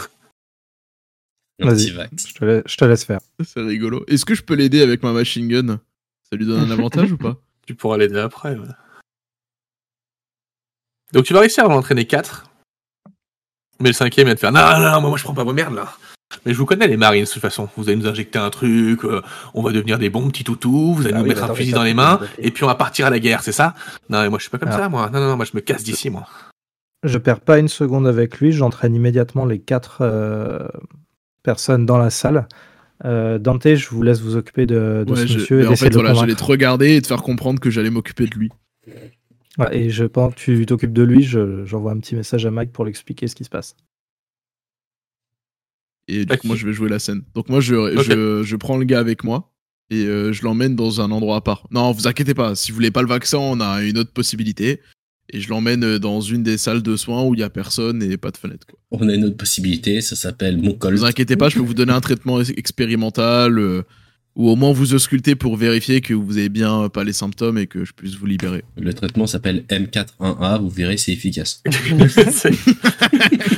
Vas-y. 1.61 1.87
Je 1.89 2.33
te, 2.33 2.45
la- 2.45 2.61
je 2.65 2.75
te 2.77 2.85
laisse 2.85 3.03
faire. 3.05 3.19
C'est 3.43 3.61
rigolo. 3.61 4.03
Est-ce 4.07 4.25
que 4.25 4.35
je 4.35 4.41
peux 4.43 4.55
l'aider 4.55 4.81
avec 4.81 5.03
ma 5.03 5.11
machine 5.11 5.47
gun? 5.47 5.79
Ça 6.29 6.37
lui 6.37 6.45
donne 6.45 6.61
un 6.61 6.71
avantage 6.71 7.11
ou 7.13 7.17
pas? 7.17 7.37
Tu 7.67 7.75
pourras 7.75 7.97
l'aider 7.97 8.19
après. 8.19 8.55
ouais. 8.55 8.67
Donc 11.13 11.25
tu 11.25 11.33
vas 11.33 11.41
réussir 11.41 11.65
à 11.65 11.67
en 11.67 11.73
entraîner 11.73 12.05
4. 12.05 12.45
Mais 13.79 13.89
le 13.89 13.93
cinquième 13.93 14.27
il 14.27 14.31
va 14.31 14.35
te 14.35 14.39
faire 14.39 14.51
Non, 14.51 14.61
non, 14.79 14.91
non, 14.91 15.01
moi, 15.01 15.09
moi 15.09 15.17
je 15.17 15.23
prends 15.23 15.33
pas 15.33 15.43
vos 15.43 15.53
merdes 15.53 15.75
là. 15.75 15.91
Mais 16.45 16.53
je 16.53 16.57
vous 16.57 16.65
connais 16.65 16.87
les 16.87 16.95
marines 16.95 17.25
de 17.25 17.29
toute 17.29 17.41
façon. 17.41 17.67
Vous 17.75 17.89
allez 17.89 17.97
nous 17.97 18.07
injecter 18.07 18.39
un 18.39 18.49
truc, 18.49 19.03
euh, 19.03 19.21
on 19.53 19.61
va 19.61 19.71
devenir 19.73 19.99
des 19.99 20.09
bons 20.09 20.29
petits 20.29 20.45
toutous, 20.45 20.93
vous 20.93 21.01
allez 21.01 21.11
Ah 21.13 21.17
nous 21.17 21.23
oui, 21.23 21.29
mettre 21.29 21.45
bah 21.45 21.51
un 21.51 21.55
fusil 21.55 21.73
dans 21.73 21.83
les 21.83 21.93
mains, 21.93 22.21
et 22.37 22.51
puis 22.51 22.63
on 22.63 22.67
va 22.67 22.75
partir 22.75 23.07
à 23.07 23.09
la 23.09 23.19
guerre, 23.19 23.43
c'est 23.43 23.51
ça? 23.51 23.75
Non, 24.09 24.21
mais 24.21 24.29
moi 24.29 24.39
je 24.39 24.43
suis 24.43 24.49
pas 24.49 24.57
comme 24.57 24.69
Ah. 24.71 24.77
ça, 24.77 24.87
moi. 24.89 25.09
Non, 25.09 25.19
non, 25.19 25.27
non, 25.27 25.35
moi 25.35 25.45
je 25.45 25.51
me 25.55 25.59
casse 25.59 25.83
d'ici, 25.83 26.09
moi. 26.09 26.25
Je 27.03 27.17
perds 27.17 27.41
pas 27.41 27.57
une 27.59 27.67
seconde 27.67 28.07
avec 28.07 28.39
lui. 28.39 28.51
J'entraîne 28.53 28.95
immédiatement 28.95 29.43
les 29.45 29.59
quatre 29.59 29.97
euh, 30.01 30.67
personnes 31.43 31.85
dans 31.85 31.97
la 31.97 32.09
salle. 32.09 32.47
Euh, 33.03 33.39
Dante, 33.39 33.73
je 33.75 33.89
vous 33.89 34.03
laisse 34.03 34.21
vous 34.21 34.35
occuper 34.35 34.65
de, 34.65 35.03
de 35.05 35.11
Ouais, 35.11 35.27
ce 35.27 35.33
monsieur 35.33 35.61
et 35.61 35.67
en 35.67 35.75
fait, 35.75 35.89
de 35.89 35.95
le 35.95 36.01
voilà, 36.01 36.13
j'allais 36.13 36.35
te 36.35 36.43
regarder 36.43 36.95
et 36.97 37.01
te 37.01 37.07
faire 37.07 37.23
comprendre 37.23 37.59
que 37.59 37.69
j'allais 37.69 37.89
m'occuper 37.89 38.25
de 38.27 38.35
lui. 38.35 38.49
Ouais, 39.57 39.75
et 39.77 39.89
je, 39.89 40.05
pendant 40.05 40.29
que 40.31 40.35
tu 40.35 40.65
t'occupes 40.65 40.93
de 40.93 41.03
lui, 41.03 41.23
je- 41.23 41.65
j'envoie 41.65 41.91
un 41.91 41.99
petit 41.99 42.15
message 42.15 42.45
à 42.45 42.51
Mike 42.51 42.71
pour 42.71 42.85
lui 42.85 42.89
expliquer 42.91 43.27
ce 43.27 43.35
qui 43.35 43.43
se 43.43 43.49
passe. 43.49 43.75
Et 46.07 46.25
du 46.25 46.33
Ok. 46.33 46.39
coup, 46.39 46.47
moi, 46.47 46.55
je 46.55 46.65
vais 46.65 46.73
jouer 46.73 46.89
la 46.89 46.99
scène. 46.99 47.23
Donc, 47.35 47.49
moi, 47.49 47.59
je, 47.59 47.73
je, 48.01 48.43
je 48.43 48.55
prends 48.55 48.77
le 48.77 48.85
gars 48.85 48.99
avec 48.99 49.23
moi 49.23 49.51
et 49.89 50.05
euh, 50.05 50.31
je 50.33 50.43
l'emmène 50.43 50.75
dans 50.75 51.01
un 51.01 51.11
endroit 51.11 51.37
à 51.37 51.41
part. 51.41 51.67
Non, 51.71 51.91
vous 51.91 52.07
inquiétez 52.07 52.33
pas. 52.33 52.55
Si 52.55 52.71
vous 52.71 52.75
voulez 52.75 52.91
pas 52.91 53.01
le 53.01 53.07
vaccin, 53.07 53.37
on 53.37 53.59
a 53.59 53.81
une 53.83 53.97
autre 53.97 54.11
possibilité. 54.13 54.79
Et 55.33 55.39
je 55.41 55.49
l'emmène 55.49 55.83
euh, 55.83 55.97
dans 55.99 56.19
une 56.21 56.43
des 56.43 56.57
salles 56.57 56.81
de 56.81 56.95
soins 56.97 57.23
où 57.23 57.33
il 57.33 57.39
y 57.39 57.43
a 57.43 57.49
personne 57.49 58.03
et 58.03 58.17
pas 58.17 58.31
de 58.31 58.37
fenêtre. 58.37 58.67
Quoi. 58.67 58.77
On 58.91 59.07
a 59.09 59.13
une 59.15 59.25
autre 59.25 59.37
possibilité, 59.37 60.01
ça 60.01 60.15
s'appelle 60.15 60.57
mon 60.61 60.73
col. 60.73 60.93
Vous 60.95 61.05
inquiétez 61.05 61.37
pas, 61.37 61.47
je 61.49 61.55
peux 61.55 61.61
vous 61.61 61.73
donner 61.73 61.93
un 61.93 62.01
traitement 62.01 62.39
ex- 62.41 62.51
expérimental 62.57 63.57
euh, 63.57 63.83
ou 64.35 64.49
au 64.49 64.55
moins 64.55 64.71
vous 64.73 64.93
ausculter 64.93 65.35
pour 65.35 65.55
vérifier 65.57 66.01
que 66.01 66.13
vous 66.13 66.37
avez 66.37 66.49
bien 66.49 66.83
euh, 66.83 66.89
pas 66.89 67.03
les 67.05 67.13
symptômes 67.13 67.57
et 67.57 67.67
que 67.67 67.83
je 67.85 67.93
puisse 67.93 68.15
vous 68.15 68.25
libérer. 68.25 68.63
Le 68.77 68.93
traitement 68.93 69.27
s'appelle 69.27 69.63
M41A, 69.69 70.59
vous 70.61 70.69
verrez, 70.69 70.97
c'est 70.97 71.11
efficace. 71.13 71.63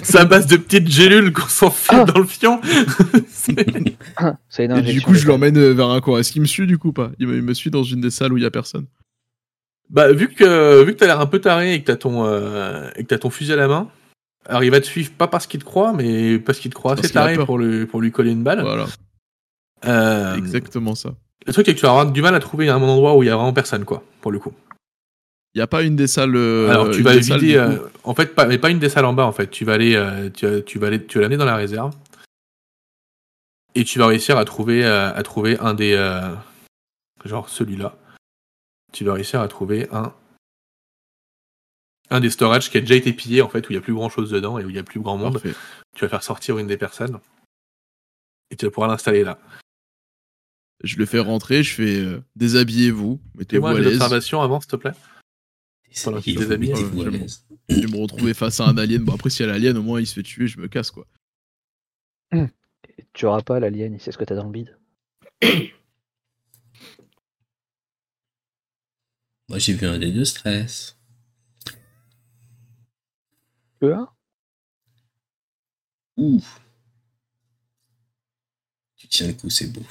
c'est 0.04 0.18
à 0.18 0.26
base 0.26 0.48
de 0.48 0.58
petites 0.58 0.90
gélules 0.90 1.32
qu'on 1.32 1.48
s'enfile 1.48 2.00
Ah. 2.02 2.06
dans 2.06 2.20
le 2.20 2.26
fion. 2.26 2.60
C'est- 3.30 3.56
C'est 4.50 4.66
une 4.66 4.78
Et 4.78 4.94
du 4.94 5.02
coup, 5.02 5.14
je 5.16 5.28
l'emmène 5.28 5.58
vers 5.74 5.90
un 5.90 6.02
coin. 6.02 6.20
Est-ce 6.20 6.32
qu'il 6.32 6.42
me 6.42 6.48
suit 6.48 6.68
du 6.68 6.78
coup 6.78 6.90
ou 6.90 6.94
pas? 6.94 7.12
Il 7.20 7.28
me, 7.28 7.36
il 7.36 7.42
me 7.42 7.54
suit 7.54 7.72
dans 7.72 7.84
une 7.84 8.02
des 8.02 8.12
salles 8.12 8.34
où 8.34 8.38
il 8.38 8.44
y 8.44 8.46
a 8.46 8.52
personne. 8.52 8.86
Bah, 9.94 10.12
vu 10.12 10.28
que, 10.28 10.84
vu 10.84 10.94
que 10.94 10.98
t'as 11.00 11.06
l'air 11.06 11.22
un 11.22 11.26
peu 11.28 11.40
taré 11.40 11.74
et 11.76 11.80
que 11.82 11.86
t'as 11.88 11.96
ton, 11.96 12.26
euh, 12.26 12.90
et 12.98 13.04
que 13.04 13.08
t'as 13.08 13.18
ton 13.20 13.30
fusil 13.30 13.54
à 13.54 13.56
la 13.56 13.68
main, 13.70 13.88
alors 14.46 14.64
il 14.66 14.72
va 14.72 14.82
te 14.82 14.86
suivre 14.86 15.12
pas 15.14 15.28
parce 15.28 15.48
qu'il 15.48 15.60
te 15.62 15.66
croit, 15.66 15.94
mais 15.94 16.38
parce 16.40 16.60
qu'il 16.60 16.70
te 16.72 16.76
croit 16.76 16.94
assez 16.94 17.04
taré 17.14 17.36
pour 17.46 17.58
lui, 17.58 17.86
pour 17.86 18.02
lui 18.02 18.12
coller 18.12 18.32
une 18.32 18.44
balle. 18.44 18.60
Voilà, 18.62 18.86
Euh, 19.86 20.36
exactement 20.36 20.96
ça. 20.96 21.12
Le 21.46 21.54
truc, 21.54 21.66
c'est 21.66 21.74
que 21.74 21.80
tu 21.80 21.86
vas 21.86 21.92
avoir 21.92 22.12
du 22.12 22.22
mal 22.22 22.34
à 22.36 22.40
trouver 22.40 22.70
un 22.70 22.82
endroit 22.82 23.16
où 23.18 23.24
il 23.24 23.28
y 23.28 23.30
a 23.30 23.36
vraiment 23.36 23.54
personne, 23.54 23.86
quoi, 23.86 24.04
pour 24.22 24.32
le 24.32 24.40
coup. 24.40 24.54
Il 25.56 25.60
y 25.60 25.62
a 25.62 25.68
pas 25.68 25.84
une 25.84 25.96
des 25.96 26.08
salles. 26.08 26.36
euh, 26.36 26.70
Alors, 26.70 26.90
tu 26.90 27.04
vas 27.04 27.12
salles, 27.22 27.40
vider, 27.40 27.54
coup 27.54 27.60
euh, 27.60 27.80
en 28.06 28.16
fait, 28.16 28.34
pas, 28.34 28.46
mais 28.48 28.58
pas 28.58 28.70
une 28.72 28.80
des 28.80 28.90
salles 28.90 29.06
en 29.06 29.14
bas, 29.14 29.26
en 29.26 29.32
fait. 29.34 29.48
Tu 29.52 29.66
vas 29.66 29.74
aller, 29.74 29.94
euh, 29.96 30.30
tu, 30.34 30.48
vas- 30.48 30.62
tu 30.62 30.80
vas 30.80 30.88
aller, 30.88 31.04
tu 31.06 31.18
vas 31.18 31.22
l'amener 31.24 31.38
dans 31.38 31.46
la 31.46 31.56
réserve. 31.58 31.94
Et 33.76 33.84
tu 33.84 34.00
vas 34.00 34.08
réussir 34.08 34.38
à 34.38 34.46
trouver, 34.46 34.84
euh, 34.86 35.14
à 35.14 35.22
trouver 35.24 35.58
un 35.60 35.74
des, 35.74 35.96
genre 37.26 37.50
celui-là. 37.50 37.96
Tu 38.94 39.04
vas 39.04 39.14
réussir 39.14 39.42
à 39.42 39.48
trouver 39.48 39.90
un, 39.92 40.16
un 42.10 42.20
des 42.20 42.30
storages 42.30 42.70
qui 42.70 42.78
a 42.78 42.82
déjà 42.82 42.96
été 42.96 43.12
pillé, 43.12 43.42
en 43.42 43.50
fait, 43.50 43.68
où 43.68 43.72
il 43.72 43.76
y 43.76 43.78
a 43.78 43.82
plus 43.82 43.94
grand 43.94 44.10
chose 44.10 44.30
dedans 44.30 44.58
et 44.60 44.64
où 44.64 44.70
il 44.70 44.76
y 44.76 44.80
a 44.80 44.84
plus 44.84 45.02
grand 45.02 45.18
monde. 45.18 45.34
Parfait. 45.34 45.54
Tu 45.96 46.06
vas 46.06 46.10
faire 46.10 46.24
sortir 46.24 46.58
une 46.58 46.68
des 46.68 46.78
personnes. 46.78 47.20
Et 48.50 48.56
tu 48.56 48.66
vas 48.66 48.72
pouvoir 48.72 48.90
l'installer 48.90 49.24
là. 49.24 49.40
Je 50.84 50.98
le 50.98 51.06
fais 51.06 51.20
rentrer, 51.20 51.64
je 51.64 51.74
fais 51.74 52.00
euh, 52.00 52.22
déshabillez-vous, 52.36 53.20
mettez-vous 53.36 53.68
à 53.68 53.74
l'aise. 53.74 53.94
d'observation 53.94 54.42
avant, 54.42 54.60
s'il 54.60 54.72
te 54.72 54.76
plaît. 54.76 54.92
Faut 55.96 56.12
déshabille. 56.20 56.74
Ouais. 56.74 57.28
Je 57.70 57.80
vais 57.82 57.88
me 57.88 58.02
retrouver 58.02 58.34
face 58.34 58.60
à 58.60 58.66
un 58.66 58.78
alien. 58.78 59.04
Bon 59.04 59.14
après 59.14 59.30
si 59.30 59.44
y 59.44 59.46
a 59.46 59.48
l'alien, 59.48 59.78
au 59.78 59.84
moins 59.84 60.02
il 60.02 60.08
se 60.08 60.16
fait 60.16 60.24
tuer, 60.24 60.48
je 60.48 60.60
me 60.60 60.68
casse 60.68 60.92
quoi. 60.92 61.08
Tu 63.14 63.26
auras 63.26 63.42
pas 63.42 63.60
l'alien, 63.60 63.94
il 63.94 64.00
sait 64.02 64.12
ce 64.12 64.18
que 64.18 64.24
t'as 64.24 64.36
dans 64.36 64.46
le 64.46 64.52
bide. 64.52 64.78
Moi, 69.50 69.60
j'ai 69.60 69.74
vu 69.74 69.86
un 69.86 70.00
dé 70.00 70.12
de 70.12 70.24
stress. 70.24 70.98
Tu 73.82 73.88
vois 73.90 74.16
Ouh. 76.18 76.42
Tu 78.96 79.08
tiens 79.08 79.28
le 79.28 79.34
coup, 79.34 79.50
c'est 79.50 79.68
beau. 79.72 79.84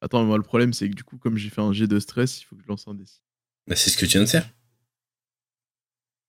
Attends, 0.00 0.24
moi 0.24 0.36
le 0.36 0.44
problème 0.44 0.72
c'est 0.72 0.88
que 0.88 0.94
du 0.94 1.02
coup 1.02 1.16
comme 1.18 1.36
j'ai 1.36 1.50
fait 1.50 1.60
un 1.60 1.72
jet 1.72 1.88
de 1.88 1.98
stress, 1.98 2.40
il 2.40 2.44
faut 2.44 2.54
que 2.54 2.62
je 2.62 2.68
lance 2.68 2.86
un 2.86 2.94
D6. 2.94 3.20
Bah, 3.66 3.74
c'est 3.76 3.90
ce 3.90 3.96
que 3.98 4.06
tu 4.06 4.12
viens 4.12 4.20
de 4.22 4.26
faire. 4.28 4.48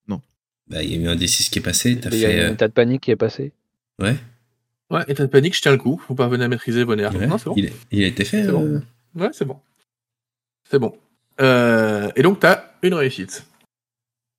Non. 0.07 0.21
Bah, 0.67 0.81
il 0.83 0.91
y 0.91 0.95
a 0.95 0.97
eu 0.97 1.07
un 1.07 1.15
D6 1.15 1.49
qui 1.51 1.59
est 1.59 1.61
passé. 1.61 1.99
T'as 1.99 2.09
Il 2.09 2.17
y 2.19 2.25
a 2.25 2.29
fait. 2.29 2.45
un 2.45 2.55
tas 2.55 2.67
de 2.67 2.73
panique 2.73 3.01
qui 3.03 3.11
est 3.11 3.15
passé. 3.15 3.53
euh, 4.01 4.05
Ouais. 4.11 4.17
Ouais, 4.89 5.03
état 5.07 5.23
de 5.23 5.31
panique, 5.31 5.55
je 5.55 5.61
tiens 5.61 5.71
le 5.71 5.77
coup. 5.77 6.01
Vous 6.07 6.15
parvenez 6.15 6.43
à 6.43 6.47
maîtriser 6.47 6.83
vos 6.83 6.95
nerfs. 6.95 7.13
ouais. 7.15 7.27
Non, 7.27 7.37
c'est 7.37 7.45
bon. 7.45 7.53
il, 7.57 7.67
a, 7.67 7.69
il 7.91 8.03
a 8.03 8.07
été 8.07 8.25
fait. 8.25 8.43
C'est 8.43 8.51
bon. 8.51 8.65
euh, 8.65 8.81
Ouais, 9.15 9.29
c'est 9.33 9.45
bon. 9.45 9.59
C'est 10.69 10.79
bon. 10.79 10.97
Euh, 11.41 12.11
et 12.15 12.21
donc, 12.21 12.39
t'as 12.39 12.71
une 12.81 12.93
réussite. 12.93 13.45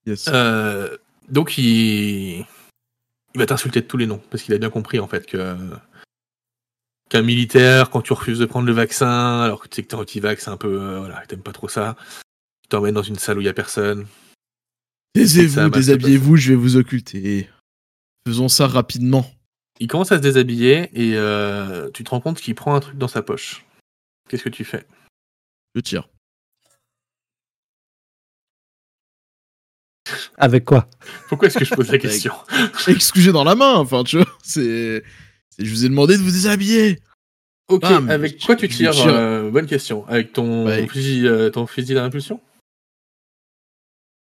Yes. 0.06 0.26
Euh, 0.28 0.96
donc, 1.28 1.56
il... 1.58 2.40
il 2.40 2.46
va 3.36 3.46
t'insulter 3.46 3.80
de 3.80 3.86
tous 3.86 3.96
les 3.96 4.06
noms, 4.06 4.22
parce 4.30 4.42
qu'il 4.42 4.54
a 4.54 4.58
bien 4.58 4.70
compris, 4.70 4.98
en 4.98 5.08
fait, 5.08 5.26
que 5.26 5.56
qu'un 7.08 7.22
militaire, 7.22 7.90
quand 7.90 8.02
tu 8.02 8.12
refuses 8.12 8.38
de 8.38 8.46
prendre 8.46 8.66
le 8.66 8.72
vaccin, 8.72 9.40
alors 9.40 9.60
que 9.60 9.68
tu 9.68 9.76
sais 9.76 9.82
que 9.82 9.88
t'es 9.88 9.96
anti-vax, 9.96 10.44
c'est 10.44 10.50
un 10.50 10.56
peu... 10.56 10.80
euh, 10.80 11.00
voilà, 11.00 11.26
t'aimes 11.26 11.42
pas 11.42 11.52
trop 11.52 11.68
ça. 11.68 11.96
Tu 12.62 12.68
t'emmènes 12.68 12.94
dans 12.94 13.02
une 13.02 13.18
salle 13.18 13.38
où 13.38 13.40
il 13.40 13.46
y 13.46 13.48
a 13.48 13.52
personne. 13.52 14.06
Taisez-vous, 15.14 15.60
se 15.60 15.68
déshabillez-vous, 15.68 16.36
je 16.36 16.50
vais 16.50 16.56
vous 16.56 16.76
occulter. 16.76 17.50
Faisons 18.24 18.48
ça 18.48 18.68
rapidement. 18.68 19.28
Il 19.80 19.88
commence 19.88 20.12
à 20.12 20.18
se 20.18 20.22
déshabiller, 20.22 20.88
et 20.92 21.16
euh, 21.16 21.90
tu 21.90 22.04
te 22.04 22.10
rends 22.10 22.20
compte 22.20 22.40
qu'il 22.40 22.54
prend 22.54 22.76
un 22.76 22.80
truc 22.80 22.96
dans 22.96 23.08
sa 23.08 23.22
poche. 23.22 23.64
Qu'est-ce 24.28 24.44
que 24.44 24.48
tu 24.48 24.64
fais? 24.64 24.86
Je 25.74 25.80
tire. 25.80 26.08
Avec 30.42 30.64
quoi? 30.64 30.88
Pourquoi 31.28 31.48
est-ce 31.48 31.58
que 31.58 31.64
je 31.64 31.74
pose 31.74 31.90
la 31.90 31.98
question? 31.98 32.32
Excusez 32.88 33.30
dans 33.32 33.44
la 33.44 33.54
main, 33.54 33.74
enfin 33.74 34.02
tu 34.04 34.16
vois, 34.16 34.26
c'est. 34.42 35.02
Je 35.58 35.70
vous 35.70 35.84
ai 35.84 35.88
demandé 35.88 36.16
de 36.16 36.22
vous 36.22 36.30
déshabiller. 36.30 36.98
Ok, 37.68 37.82
Bam, 37.82 38.08
avec 38.10 38.40
quoi 38.40 38.56
tu 38.56 38.66
tires 38.68 38.90
tire. 38.92 39.14
euh, 39.14 39.50
Bonne 39.50 39.66
question. 39.66 40.06
Avec 40.08 40.32
ton 40.32 40.64
Ouais. 40.66 40.86
fusil, 40.88 41.26
euh, 41.28 41.50
ton 41.50 41.66
fusil 41.66 41.94
d'impulsion? 41.94 42.40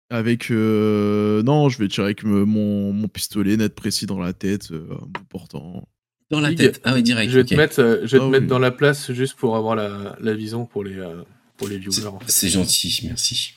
Avec. 0.10 0.52
euh, 0.52 1.42
Non, 1.44 1.70
je 1.70 1.78
vais 1.80 1.88
tirer 1.88 2.06
avec 2.06 2.24
me- 2.24 2.46
mon, 2.46 2.92
mon 2.94 3.08
pistolet 3.08 3.58
net 3.58 3.74
précis 3.76 4.06
dans 4.06 4.20
la 4.20 4.34
tête, 4.34 4.72
euh, 4.72 4.88
portant. 5.30 5.88
Dans 6.32 6.40
la 6.42 6.54
tête. 6.54 6.82
Ah 6.84 6.94
oui, 6.94 7.02
direct. 7.04 7.32
Je 7.32 7.38
vais 7.40 7.44
te 7.46 7.56
mettre, 7.56 7.80
euh, 7.80 8.02
je 8.04 8.18
vais 8.18 8.24
Ah 8.24 8.26
te 8.28 8.32
mettre 8.32 8.44
oui. 8.44 8.50
dans 8.50 8.60
la 8.60 8.72
place 8.72 9.12
juste 9.14 9.36
pour 9.36 9.56
avoir 9.56 9.76
la, 9.76 10.16
la 10.20 10.34
vision 10.34 10.66
pour 10.66 10.84
les, 10.84 10.98
euh, 11.00 11.24
pour 11.58 11.68
les 11.68 11.78
viewers. 11.80 12.06
en 12.08 12.20
fait. 12.20 12.26
C'est 12.28 12.48
c'est 12.48 12.50
gentil, 12.50 13.00
merci. 13.08 13.54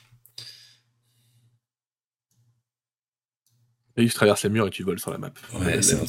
Et 3.95 4.03
il 4.03 4.11
traverse 4.11 4.41
les 4.43 4.49
murs 4.49 4.65
et 4.67 4.69
tu 4.71 4.81
voles 4.83 4.99
sur 4.99 5.11
la 5.11 5.19
map. 5.19 5.31
Ouais, 5.53 5.81
c'est 5.83 5.99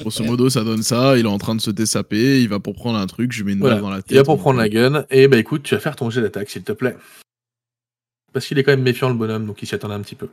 Grosso 0.00 0.22
modo, 0.22 0.48
ça 0.50 0.62
donne 0.62 0.82
ça. 0.84 1.18
Il 1.18 1.24
est 1.26 1.28
en 1.28 1.38
train 1.38 1.56
de 1.56 1.60
se 1.60 1.70
dessaper. 1.72 2.40
Il 2.40 2.48
va 2.48 2.60
pour 2.60 2.74
prendre 2.74 2.96
un 2.98 3.06
truc. 3.08 3.32
Je 3.32 3.42
mets 3.42 3.52
une 3.54 3.58
Voilà. 3.58 3.74
balle 3.76 3.82
dans 3.82 3.90
la 3.90 3.96
tête. 4.02 4.10
Il 4.12 4.16
va 4.16 4.22
pour 4.24 4.38
prendre 4.38 4.58
la 4.58 4.68
gun. 4.68 5.04
Et 5.10 5.26
bah 5.26 5.36
écoute, 5.36 5.64
tu 5.64 5.74
vas 5.74 5.80
faire 5.80 5.96
ton 5.96 6.10
jet 6.10 6.20
d'attaque, 6.20 6.48
s'il 6.48 6.62
te 6.62 6.70
plaît. 6.72 6.96
Parce 8.32 8.46
qu'il 8.46 8.58
est 8.58 8.62
quand 8.62 8.70
même 8.72 8.82
méfiant, 8.82 9.08
le 9.08 9.14
bonhomme, 9.16 9.46
donc 9.46 9.60
il 9.62 9.66
s'y 9.66 9.74
attendait 9.74 9.94
un 9.94 10.00
petit 10.02 10.14
peu. 10.14 10.28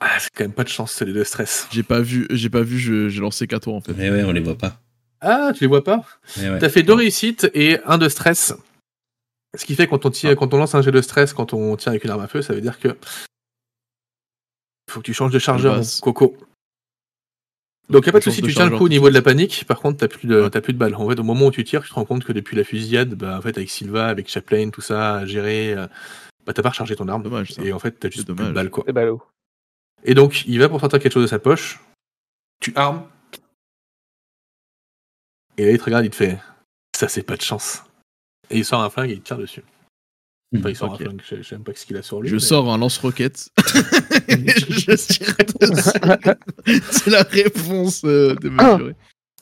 Ah, 0.00 0.18
c'est 0.18 0.30
quand 0.34 0.44
même 0.44 0.52
pas 0.54 0.64
de 0.64 0.68
chance, 0.70 0.92
c'est 0.92 1.04
les 1.04 1.12
deux 1.12 1.24
stress. 1.24 1.68
J'ai 1.70 1.82
pas 1.82 2.00
vu. 2.00 2.26
J'ai 2.30 2.48
pas 2.48 2.62
vu. 2.62 2.78
je- 2.78 3.08
J'ai 3.10 3.20
lancé 3.20 3.46
4 3.46 3.68
en 3.68 3.80
fait. 3.82 3.92
Ouais, 3.92 4.10
ouais, 4.10 4.24
on 4.24 4.32
les 4.32 4.40
voit 4.40 4.56
pas. 4.56 4.80
Ah, 5.20 5.52
tu 5.54 5.64
les 5.64 5.66
vois 5.68 5.84
pas? 5.84 6.02
Ouais. 6.38 6.58
T'as 6.58 6.70
fait 6.70 6.82
deux 6.82 6.94
réussites 6.94 7.50
et 7.52 7.78
un 7.84 7.98
de 7.98 8.08
stress. 8.08 8.54
Ce 9.58 9.64
qui 9.66 9.74
fait 9.74 9.84
que 9.86 9.90
quand 9.90 10.06
on, 10.06 10.10
tire, 10.10 10.34
quand 10.36 10.54
on 10.54 10.56
lance 10.58 10.74
un 10.74 10.80
jet 10.80 10.92
de 10.92 11.02
stress, 11.02 11.34
quand 11.34 11.52
on 11.52 11.76
tire 11.76 11.90
avec 11.90 12.04
une 12.04 12.10
arme 12.10 12.22
à 12.22 12.28
feu, 12.28 12.40
ça 12.40 12.54
veut 12.54 12.62
dire 12.62 12.78
que. 12.78 12.96
Faut 14.90 15.00
que 15.00 15.06
tu 15.06 15.14
changes 15.14 15.32
de 15.32 15.38
chargeur, 15.38 15.76
mon 15.76 15.82
coco. 16.02 16.36
Donc 17.88 18.06
y 18.06 18.08
a 18.08 18.12
pas 18.12 18.18
de 18.18 18.24
souci, 18.24 18.42
tu 18.42 18.52
tiens 18.52 18.68
le 18.70 18.76
coup 18.76 18.84
au 18.84 18.88
niveau 18.88 19.08
de 19.08 19.14
la 19.14 19.22
panique, 19.22 19.64
par 19.66 19.80
contre 19.80 19.98
t'as 19.98 20.08
plus 20.08 20.28
de 20.28 20.42
Ouais. 20.42 20.60
plus 20.60 20.72
de 20.72 20.78
balles. 20.78 20.94
En 20.94 21.08
fait, 21.08 21.18
au 21.18 21.24
moment 21.24 21.46
où 21.46 21.50
tu 21.50 21.64
tires, 21.64 21.82
tu 21.82 21.88
te 21.88 21.94
rends 21.94 22.04
compte 22.04 22.24
que 22.24 22.32
depuis 22.32 22.56
la 22.56 22.62
fusillade, 22.64 23.14
bah 23.14 23.36
en 23.38 23.40
fait 23.42 23.56
avec 23.56 23.68
Silva, 23.70 24.06
avec 24.08 24.28
Chaplain, 24.28 24.70
tout 24.70 24.80
ça, 24.80 25.16
à 25.16 25.26
gérer, 25.26 25.74
euh, 25.74 25.86
bah 26.46 26.52
t'as 26.52 26.62
pas 26.62 26.70
rechargé 26.70 26.94
ton 26.94 27.08
arme. 27.08 27.22
Dommage 27.22 27.52
ça. 27.52 27.62
Et 27.62 27.72
en 27.72 27.78
fait 27.80 27.92
t'as 27.98 28.10
juste 28.10 28.32
plus 28.32 28.46
de 28.46 28.52
balles 28.52 28.70
quoi. 28.70 28.84
Et 30.04 30.14
donc 30.14 30.44
il 30.46 30.58
va 30.60 30.68
pour 30.68 30.80
sortir 30.80 31.00
quelque 31.00 31.12
chose 31.12 31.24
de 31.24 31.28
sa 31.28 31.38
poche, 31.40 31.80
tu 32.60 32.72
armes. 32.76 33.04
Et 35.56 35.64
là 35.66 35.72
il 35.72 35.78
te 35.78 35.84
regarde, 35.84 36.04
il 36.04 36.10
te 36.10 36.16
fait 36.16 36.38
Ça 36.96 37.08
c'est 37.08 37.22
pas 37.24 37.36
de 37.36 37.42
chance. 37.42 37.82
Et 38.50 38.58
il 38.58 38.64
sort 38.64 38.82
un 38.82 38.90
flingue 38.90 39.10
et 39.10 39.14
il 39.14 39.20
te 39.20 39.26
tire 39.26 39.38
dessus. 39.38 39.62
Enfin, 40.58 40.68
il 40.70 40.76
sort 40.76 40.92
Ok. 40.92 41.00
un 41.00 41.04
flingue, 41.04 41.22
je 41.28 41.36
je 41.36 41.42
sais 41.42 41.54
même 41.54 41.62
pas 41.64 41.72
ce 41.74 41.86
qu'il 41.86 41.96
a 41.96 42.02
sur 42.02 42.20
lui. 42.20 42.28
Je 42.28 42.34
mais- 42.34 42.40
sors 42.40 42.72
un 42.72 42.78
lance-roquette. 42.78 43.50
je 44.28 44.94
tire 44.96 45.36
dessus. 45.60 46.80
C'est 46.90 47.10
la 47.10 47.22
réponse 47.22 48.02
euh, 48.04 48.34
démesurée. 48.34 48.96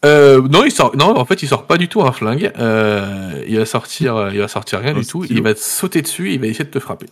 Euh, 0.05 0.47
non, 0.49 0.65
il 0.65 0.71
sort. 0.71 0.95
Non, 0.97 1.17
en 1.17 1.25
fait, 1.25 1.43
il 1.43 1.49
sort 1.49 1.67
pas 1.67 1.79
du 1.79 1.89
tout 1.89 2.03
un 2.03 2.13
flingue. 2.13 2.53
Euh, 2.59 3.43
il 3.49 3.57
va 3.59 3.65
sortir. 3.67 4.17
euh, 4.17 4.31
Il 4.33 4.39
va 4.39 4.49
sortir 4.49 4.81
rien 4.81 4.95
Un 4.95 5.01
du 5.01 5.07
tout. 5.07 5.25
stylo. 5.25 5.39
Il 5.39 5.43
va 5.43 5.55
te 5.55 5.59
sauter 5.61 6.03
dessus. 6.03 6.33
Il 6.35 6.41
va 6.41 6.47
essayer 6.47 6.65
de 6.67 6.71
te 6.71 6.79
frapper. 6.79 7.07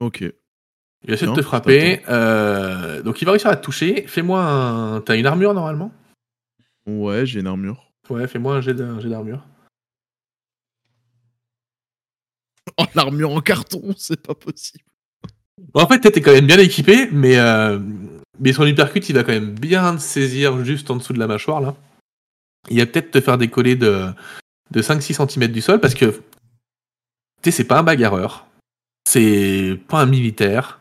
Ok. 0.00 0.20
Il 0.22 0.32
va 1.08 1.14
essayer 1.14 1.30
de 1.30 1.36
te 1.36 1.42
frapper. 1.42 2.02
euh, 2.08 3.02
donc, 3.02 3.22
il 3.22 3.24
va 3.24 3.30
réussir 3.32 3.48
à 3.50 3.56
te 3.56 3.64
toucher. 3.64 4.04
Fais-moi 4.08 4.42
un. 4.42 5.00
T'as 5.00 5.16
une 5.16 5.26
armure 5.26 5.54
normalement? 5.54 5.92
Ouais, 6.86 7.24
j'ai 7.24 7.40
une 7.40 7.46
armure. 7.46 7.92
Ouais, 8.10 8.26
fais-moi 8.26 8.56
un 8.56 8.60
jet 8.60 8.74
de- 8.74 8.84
un 8.84 9.00
jet 9.00 9.08
d'armure. 9.08 9.46
Oh, 12.78 12.84
l'armure 12.94 13.30
en 13.32 13.40
carton, 13.40 13.94
c'est 13.96 14.20
pas 14.22 14.34
possible. 14.34 14.84
Bon, 15.74 15.82
en 15.82 15.86
fait, 15.86 16.00
t'es 16.00 16.20
quand 16.20 16.32
même 16.32 16.46
bien 16.46 16.58
équipé, 16.58 17.08
mais 17.12 17.36
euh, 17.38 17.78
mais 18.38 18.52
son 18.52 18.64
hypercute, 18.66 19.08
il 19.08 19.14
va 19.14 19.22
quand 19.24 19.32
même 19.32 19.54
bien 19.54 19.96
te 19.96 20.00
saisir 20.00 20.64
juste 20.64 20.90
en 20.90 20.96
dessous 20.96 21.12
de 21.12 21.18
la 21.18 21.26
mâchoire 21.26 21.60
là. 21.60 21.74
Il 22.70 22.78
va 22.78 22.86
peut-être 22.86 23.10
te 23.10 23.20
faire 23.20 23.38
décoller 23.38 23.76
de 23.76 24.06
de 24.70 24.82
5-6 24.82 25.26
cm 25.28 25.48
du 25.52 25.60
sol 25.60 25.80
parce 25.80 25.94
que 25.94 26.06
tu 26.06 26.20
sais, 27.44 27.50
c'est 27.50 27.64
pas 27.64 27.78
un 27.78 27.82
bagarreur, 27.82 28.46
c'est 29.08 29.78
pas 29.88 30.00
un 30.00 30.06
militaire, 30.06 30.80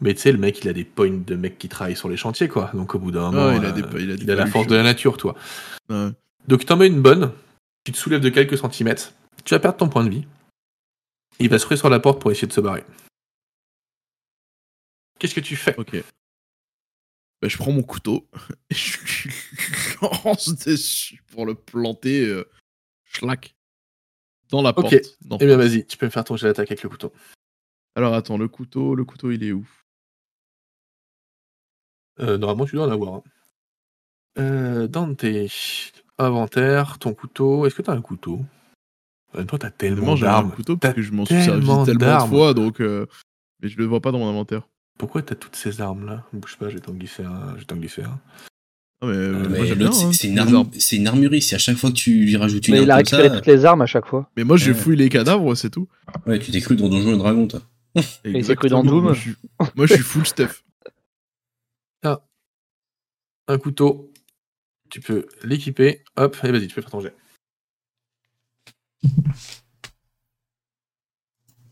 mais 0.00 0.14
tu 0.14 0.20
sais, 0.20 0.32
le 0.32 0.38
mec, 0.38 0.60
il 0.64 0.68
a 0.68 0.72
des 0.72 0.84
points 0.84 1.10
de 1.26 1.34
mec 1.36 1.58
qui 1.58 1.68
travaille 1.68 1.96
sur 1.96 2.08
les 2.08 2.16
chantiers 2.16 2.48
quoi. 2.48 2.70
Donc 2.74 2.94
au 2.94 2.98
bout 2.98 3.10
d'un 3.12 3.30
moment, 3.30 3.48
Ah, 3.48 3.56
il 3.56 3.64
a 3.64 3.68
euh, 3.68 3.72
des- 3.72 4.02
il 4.04 4.10
a 4.12 4.16
des 4.16 4.34
la 4.34 4.46
force 4.46 4.66
de 4.66 4.74
la 4.76 4.82
nature, 4.82 5.16
toi. 5.16 5.34
Ouais. 5.88 6.08
Donc 6.48 6.64
t'en 6.64 6.76
mets 6.76 6.86
une 6.88 7.02
bonne, 7.02 7.30
tu 7.84 7.92
te 7.92 7.96
soulèves 7.98 8.20
de 8.20 8.28
quelques 8.30 8.58
centimètres, 8.58 9.12
tu 9.44 9.54
vas 9.54 9.60
perdre 9.60 9.78
ton 9.78 9.88
point 9.88 10.04
de 10.04 10.10
vie. 10.10 10.24
Il 11.40 11.48
va 11.48 11.58
se 11.58 11.66
ruer 11.66 11.76
sur 11.76 11.88
la 11.88 12.00
porte 12.00 12.20
pour 12.20 12.30
essayer 12.30 12.46
de 12.48 12.52
se 12.52 12.60
barrer. 12.60 12.84
Qu'est-ce 15.18 15.34
que 15.34 15.40
tu 15.40 15.56
fais? 15.56 15.74
Ok. 15.78 15.96
Bah, 17.42 17.48
je 17.48 17.56
prends 17.56 17.72
mon 17.72 17.82
couteau 17.82 18.28
et 18.70 18.74
je 18.74 19.96
lance 20.02 20.54
dessus 20.66 21.22
pour 21.32 21.46
le 21.46 21.54
planter. 21.54 22.26
Euh, 22.26 22.44
schlack. 23.04 23.54
Dans 24.50 24.62
la 24.62 24.70
Ok. 24.70 24.76
porte. 24.90 25.18
Non. 25.24 25.38
Eh 25.40 25.46
bien 25.46 25.56
vas-y, 25.56 25.86
tu 25.86 25.96
peux 25.96 26.06
me 26.06 26.10
faire 26.10 26.24
ton 26.24 26.36
jet 26.36 26.46
d'attaque 26.48 26.70
avec 26.70 26.82
le 26.82 26.88
couteau. 26.88 27.12
Alors 27.94 28.14
attends, 28.14 28.36
le 28.38 28.48
couteau, 28.48 28.94
le 28.94 29.04
couteau, 29.04 29.30
il 29.30 29.42
est 29.44 29.52
où? 29.52 29.66
Euh, 32.20 32.36
normalement, 32.36 32.66
tu 32.66 32.76
dois 32.76 32.86
en 32.86 32.90
avoir. 32.90 33.14
hein. 33.14 33.22
Euh, 34.38 34.86
dans 34.88 35.14
tes 35.14 35.48
inventaires, 36.18 36.98
ton 36.98 37.14
couteau. 37.14 37.66
Est-ce 37.66 37.74
que 37.74 37.82
t'as 37.82 37.94
un 37.94 38.02
couteau? 38.02 38.44
Euh, 39.36 39.44
Toi, 39.44 39.58
t'as 39.58 39.70
tellement 39.70 40.04
Moi, 40.06 40.16
j'ai 40.16 40.26
un 40.26 40.30
d'armes. 40.30 40.50
couteau 40.52 40.76
parce 40.76 40.94
que 40.94 41.02
je 41.02 41.12
m'en 41.12 41.24
suis 41.24 41.42
servi 41.42 41.66
tellement 41.84 42.24
de 42.24 42.28
fois, 42.28 42.54
donc. 42.54 42.80
euh, 42.80 43.06
Mais 43.62 43.68
je 43.68 43.76
le 43.78 43.84
vois 43.84 44.00
pas 44.00 44.10
dans 44.12 44.18
mon 44.18 44.28
inventaire. 44.28 44.62
Pourquoi 44.98 45.22
t'as 45.22 45.34
toutes 45.34 45.56
ces 45.56 45.80
armes-là? 45.80 46.24
Bouge 46.32 46.56
pas, 46.58 46.68
je 46.68 46.74
vais 46.74 46.80
t'en 46.80 46.92
glisser 46.92 47.24
un. 47.24 47.54
Je 47.54 47.60
vais 47.60 47.64
t'en 47.64 47.76
glisser 47.76 48.02
un. 48.02 48.18
Ah, 49.02 49.06
mais, 49.06 49.12
euh, 49.14 49.48
Mais 49.48 49.74
l'autre, 49.74 50.04
hein, 50.04 50.12
c'est 50.12 50.28
une, 50.28 50.38
arme- 50.38 50.54
armes. 50.56 50.70
c'est 50.78 50.96
une 50.96 51.06
armurerie. 51.06 51.40
Si 51.40 51.54
à 51.54 51.58
chaque 51.58 51.76
fois 51.78 51.90
que 51.90 51.94
tu 51.96 52.24
lui 52.24 52.36
rajoutes 52.36 52.68
une 52.68 52.74
Mais 52.74 52.82
il 52.82 52.90
a 52.90 52.94
arme 52.96 53.04
comme 53.04 53.18
récupéré 53.18 53.28
ça, 53.30 53.34
toutes 53.36 53.46
les 53.46 53.64
armes 53.64 53.80
à 53.82 53.86
chaque 53.86 54.04
fois. 54.06 54.30
Mais 54.36 54.44
moi, 54.44 54.58
je 54.58 54.72
Ouais. 54.72 54.76
fouille 54.76 54.96
les 54.96 55.08
cadavres, 55.08 55.54
c'est 55.54 55.70
tout. 55.70 55.88
ouais, 56.26 56.38
tu 56.38 56.50
t'es 56.50 56.60
cru 56.60 56.76
dans 56.76 56.88
Donjon 56.90 57.14
et 57.14 57.18
Dragon, 57.18 57.46
toi. 57.46 57.62
il 57.96 58.02
s'est 58.02 58.56
cru 58.56 58.68
dans 58.68 58.80
Exactement. 58.80 58.84
Doom. 58.84 59.02
Moi, 59.04 59.12
je 59.14 59.20
suis, 59.20 59.34
moi, 59.74 59.86
je 59.86 59.94
suis 59.94 60.02
full 60.02 60.26
Steph. 60.26 60.62
Un 63.48 63.58
couteau. 63.58 64.12
Tu 64.90 65.00
peux 65.00 65.26
l'équiper. 65.44 66.02
Hop, 66.16 66.36
et 66.44 66.50
vas-y, 66.52 66.66
tu 66.68 66.74
peux 66.74 66.82
faire 66.82 66.90
ton 66.90 67.00
jet. 67.00 67.14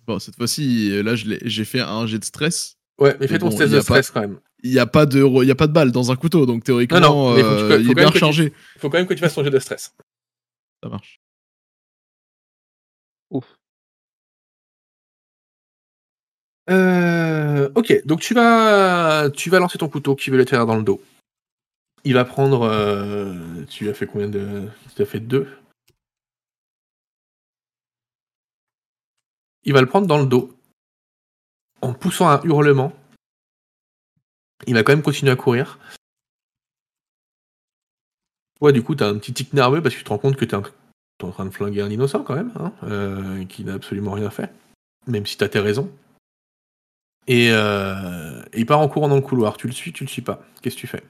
Bon, 0.06 0.18
cette 0.18 0.36
fois-ci, 0.36 0.90
euh, 0.90 1.02
là, 1.02 1.14
j'ai 1.16 1.64
fait 1.66 1.80
un 1.80 2.06
jet 2.06 2.18
de 2.18 2.24
stress. 2.24 2.76
Ouais, 2.98 3.14
mais 3.20 3.28
fais 3.28 3.38
ton 3.38 3.50
bon, 3.50 3.56
test 3.58 3.70
de 3.72 3.76
pas- 3.76 3.82
stress 3.82 4.10
quand 4.10 4.20
même. 4.22 4.38
Il 4.64 4.70
n'y 4.70 4.78
a, 4.78 4.86
pas 4.86 5.04
de 5.06 5.22
il 5.44 5.50
a 5.50 5.54
pas 5.54 5.66
de 5.66 5.72
balle 5.72 5.92
dans 5.92 6.10
un 6.10 6.16
couteau, 6.16 6.46
donc 6.46 6.64
théoriquement, 6.64 6.98
Non, 6.98 7.30
non, 7.30 7.34
mais 7.36 7.42
faut 7.42 7.48
que 7.48 7.54
tu- 7.58 7.62
euh, 7.64 7.68
faut 7.76 7.80
il 7.82 7.90
est 7.90 7.94
bien 7.94 8.08
rechargé. 8.08 8.52
Il 8.76 8.80
faut 8.80 8.88
quand 8.90 8.96
même 8.98 9.06
que 9.06 9.12
tu 9.14 9.20
fasses 9.20 9.34
ton 9.34 9.44
jet 9.44 9.50
de 9.50 9.58
stress. 9.58 9.94
Ça 10.82 10.88
marche. 10.88 11.20
Euh, 16.70 17.70
ok, 17.74 18.02
donc 18.04 18.20
tu 18.20 18.34
vas, 18.34 19.30
tu 19.30 19.48
vas 19.50 19.58
lancer 19.58 19.78
ton 19.78 19.88
couteau 19.88 20.14
qui 20.14 20.30
veut 20.30 20.36
le 20.36 20.44
tirer 20.44 20.66
dans 20.66 20.76
le 20.76 20.82
dos. 20.82 21.00
Il 22.04 22.14
va 22.14 22.24
prendre. 22.24 22.62
euh, 22.62 23.34
tu 23.68 23.88
as 23.88 23.94
fait 23.94 24.06
combien 24.06 24.28
de. 24.28 24.62
Tu 24.94 25.02
as 25.02 25.06
fait 25.06 25.20
deux? 25.20 25.48
Il 29.68 29.74
va 29.74 29.82
le 29.82 29.86
prendre 29.86 30.06
dans 30.06 30.18
le 30.18 30.24
dos. 30.24 30.58
En 31.82 31.92
poussant 31.92 32.26
un 32.30 32.40
hurlement. 32.42 32.90
Il 34.66 34.72
va 34.72 34.82
quand 34.82 34.94
même 34.94 35.02
continuer 35.02 35.30
à 35.30 35.36
courir. 35.36 35.78
Ouais, 38.62 38.72
du 38.72 38.82
coup, 38.82 38.94
t'as 38.94 39.10
un 39.10 39.18
petit 39.18 39.34
tic 39.34 39.52
nerveux 39.52 39.82
parce 39.82 39.94
que 39.94 39.98
tu 39.98 40.04
te 40.04 40.08
rends 40.08 40.16
compte 40.16 40.36
que 40.36 40.46
t'es 40.46 40.54
en, 40.54 40.62
train 41.30 41.44
de 41.44 41.50
flinguer 41.50 41.82
un 41.82 41.90
innocent 41.90 42.24
quand 42.24 42.34
même, 42.34 42.50
hein, 42.56 42.72
euh, 42.84 43.44
qui 43.44 43.62
n'a 43.62 43.74
absolument 43.74 44.12
rien 44.12 44.30
fait. 44.30 44.50
Même 45.06 45.26
si 45.26 45.36
t'as 45.36 45.50
tes 45.50 45.60
raisons. 45.60 45.92
Et 47.26 47.50
euh, 47.52 48.42
il 48.54 48.64
part 48.64 48.80
en 48.80 48.88
courant 48.88 49.08
dans 49.08 49.16
le 49.16 49.20
couloir. 49.20 49.58
Tu 49.58 49.66
le 49.66 49.74
suis, 49.74 49.92
tu 49.92 50.02
le 50.02 50.08
suis 50.08 50.22
pas. 50.22 50.42
Qu'est-ce 50.62 50.76
que 50.76 50.80
tu 50.80 50.86
fais? 50.86 51.04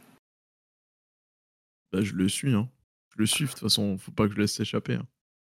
Bah, 1.93 2.03
je 2.03 2.13
le 2.13 2.29
suis, 2.29 2.55
hein. 2.55 2.69
Je 3.15 3.21
le 3.21 3.27
suis, 3.27 3.45
de 3.45 3.51
toute 3.51 3.61
façon, 3.61 3.97
faut 3.99 4.11
pas 4.11 4.27
que 4.27 4.35
je 4.35 4.41
laisse 4.41 4.55
s'échapper. 4.55 4.95
hein. 4.95 5.07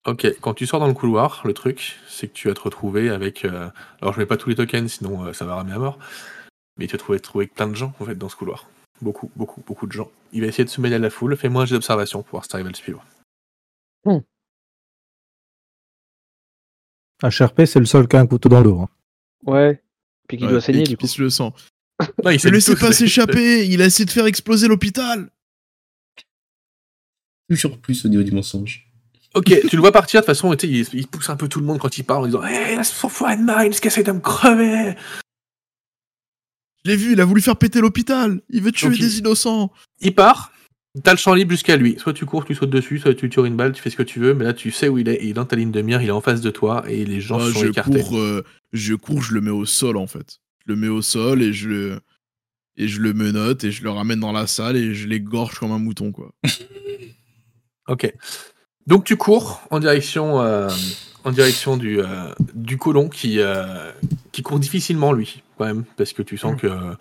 Ok, 0.07 0.25
quand 0.41 0.53
tu 0.55 0.65
sors 0.65 0.79
dans 0.79 0.87
le 0.87 0.93
couloir, 0.95 1.41
le 1.45 1.53
truc, 1.53 1.99
c'est 2.07 2.27
que 2.27 2.33
tu 2.33 2.47
vas 2.47 2.53
te 2.55 2.61
retrouver 2.61 3.09
avec. 3.09 3.45
euh, 3.45 3.69
alors, 4.01 4.13
je 4.13 4.19
mets 4.19 4.25
pas 4.25 4.37
tous 4.37 4.49
les 4.49 4.55
tokens, 4.55 4.91
sinon 4.91 5.25
euh, 5.25 5.33
ça 5.33 5.45
va 5.45 5.55
ramener 5.55 5.75
à 5.75 5.79
mort. 5.79 5.99
Mais 6.77 6.87
tu 6.87 6.93
vas 6.93 6.97
te 6.97 7.03
retrouver, 7.03 7.19
te 7.19 7.27
retrouver 7.27 7.43
avec 7.45 7.53
plein 7.55 7.67
de 7.67 7.75
gens 7.75 7.93
en 7.99 8.05
fait 8.05 8.15
dans 8.15 8.29
ce 8.29 8.35
couloir. 8.35 8.67
Beaucoup, 9.01 9.29
beaucoup, 9.35 9.61
beaucoup 9.65 9.85
de 9.87 9.91
gens. 9.91 10.09
Il 10.31 10.41
va 10.41 10.47
essayer 10.47 10.63
de 10.63 10.69
se 10.69 10.81
mêler 10.81 10.95
à 10.95 10.99
la 10.99 11.09
foule. 11.09 11.35
Fais-moi 11.37 11.63
un 11.63 11.65
jet 11.65 11.75
d'observation 11.75 12.23
pour 12.23 12.31
voir 12.31 12.43
si 12.43 12.49
t'arrives 12.49 12.67
à 12.67 12.69
le 12.69 12.75
suivre. 12.75 13.05
HRP, 17.23 17.65
c'est 17.65 17.79
le 17.79 17.85
seul 17.85 18.07
qui 18.07 18.15
a 18.15 18.19
un 18.19 18.25
couteau 18.27 18.49
dans 18.49 18.59
le 18.59 18.63
dos. 18.65 18.79
hein. 18.81 18.89
Ouais. 19.45 19.81
Puis 20.27 20.37
qui 20.37 20.43
Ouais, 20.45 20.49
doit 20.51 20.59
et 20.59 20.61
saigner 20.61 20.83
qui 20.83 20.91
du 20.91 20.97
coup. 20.97 21.01
pisse 21.01 21.17
le 21.19 21.29
sang. 21.29 21.53
Non, 22.23 22.31
il 22.31 22.33
Ne 22.33 22.37
saigne 22.39 22.53
laissez 22.53 22.75
pas 22.75 22.91
s'échapper 22.91 23.67
Il 23.67 23.81
a 23.81 23.85
essayé 23.85 24.05
de 24.05 24.11
faire 24.11 24.25
exploser 24.25 24.67
l'hôpital 24.67 25.29
Toujours 27.47 27.77
plus 27.79 28.03
au 28.05 28.09
niveau 28.09 28.23
du 28.23 28.31
mensonge. 28.31 28.90
Ok, 29.33 29.45
tu 29.69 29.75
le 29.75 29.81
vois 29.81 29.91
partir, 29.93 30.19
de 30.21 30.25
toute 30.25 30.35
façon, 30.35 30.53
il, 30.53 30.87
il 30.93 31.07
pousse 31.07 31.29
un 31.29 31.37
peu 31.37 31.47
tout 31.47 31.59
le 31.59 31.65
monde 31.65 31.79
quand 31.79 31.97
il 31.97 32.03
parle 32.03 32.23
en 32.23 32.25
disant 32.25 32.43
Hé, 32.43 32.75
laisse 32.75 32.91
son 32.91 33.07
foie 33.07 33.35
de 33.35 33.41
mine, 33.41 33.71
ce 33.71 34.01
de 34.01 34.11
me 34.11 34.19
crever? 34.19 34.95
Je 36.83 36.89
l'ai 36.89 36.97
vu, 36.97 37.13
il 37.13 37.21
a 37.21 37.25
voulu 37.25 37.41
faire 37.41 37.55
péter 37.57 37.79
l'hôpital 37.79 38.41
Il 38.49 38.61
veut 38.61 38.71
tuer 38.71 38.89
Donc, 38.89 38.97
il- 38.97 39.01
des 39.01 39.19
innocents 39.19 39.71
Il 40.01 40.13
part, 40.15 40.51
t'as 41.03 41.11
le 41.11 41.17
champ 41.17 41.33
libre 41.33 41.51
jusqu'à 41.51 41.77
lui. 41.77 41.95
Soit 41.99 42.13
tu 42.13 42.25
cours, 42.25 42.43
tu 42.43 42.55
sautes 42.55 42.71
dessus, 42.71 42.99
soit 42.99 43.13
tu 43.13 43.29
tires 43.29 43.45
une 43.45 43.55
balle, 43.55 43.71
tu 43.71 43.81
fais 43.81 43.89
ce 43.89 43.95
que 43.95 44.03
tu 44.03 44.19
veux, 44.19 44.33
mais 44.33 44.43
là 44.43 44.53
tu 44.53 44.71
sais 44.71 44.89
où 44.89 44.97
il 44.97 45.07
est, 45.07 45.19
il 45.21 45.29
est 45.29 45.33
dans 45.33 45.45
ta 45.45 45.55
ligne 45.55 45.71
de 45.71 45.81
mire, 45.81 46.01
il 46.01 46.07
est 46.09 46.11
en 46.11 46.21
face 46.21 46.41
de 46.41 46.49
toi 46.49 46.83
et 46.89 47.05
les 47.05 47.21
gens 47.21 47.39
se 47.39 47.53
sont 47.53 47.59
je 47.61 47.67
écartés. 47.67 48.01
cours, 48.01 48.17
euh, 48.17 48.43
je 48.73 48.95
cours, 48.95 49.21
je 49.21 49.33
le 49.33 49.41
mets 49.41 49.51
au 49.51 49.65
sol 49.65 49.95
en 49.95 50.07
fait. 50.07 50.39
Je 50.65 50.73
le 50.73 50.75
mets 50.75 50.87
au 50.89 51.01
sol 51.01 51.41
et 51.41 51.53
je 51.53 51.69
le 51.69 51.99
et 52.77 52.87
je 52.87 52.99
le 52.99 53.13
menotte 53.13 53.63
et 53.63 53.71
je 53.71 53.83
le 53.83 53.91
ramène 53.91 54.19
dans 54.19 54.31
la 54.31 54.47
salle 54.47 54.75
et 54.75 54.93
je 54.95 55.07
l'égorge 55.07 55.57
comme 55.59 55.71
un 55.71 55.79
mouton 55.79 56.11
quoi. 56.11 56.31
Ok. 57.87 58.11
Donc 58.87 59.03
tu 59.03 59.15
cours 59.17 59.61
en 59.69 59.79
direction, 59.79 60.41
euh, 60.41 60.69
en 61.23 61.31
direction 61.31 61.77
du, 61.77 61.99
euh, 61.99 62.05
du 62.53 62.77
colon 62.77 63.09
qui, 63.09 63.39
euh, 63.39 63.91
qui 64.31 64.41
court 64.41 64.59
difficilement 64.59 65.13
lui, 65.13 65.43
quand 65.57 65.65
même, 65.65 65.83
parce 65.97 66.13
que 66.13 66.21
tu 66.23 66.37
sens 66.37 66.59
que 66.59 66.67
euh, 66.67 66.93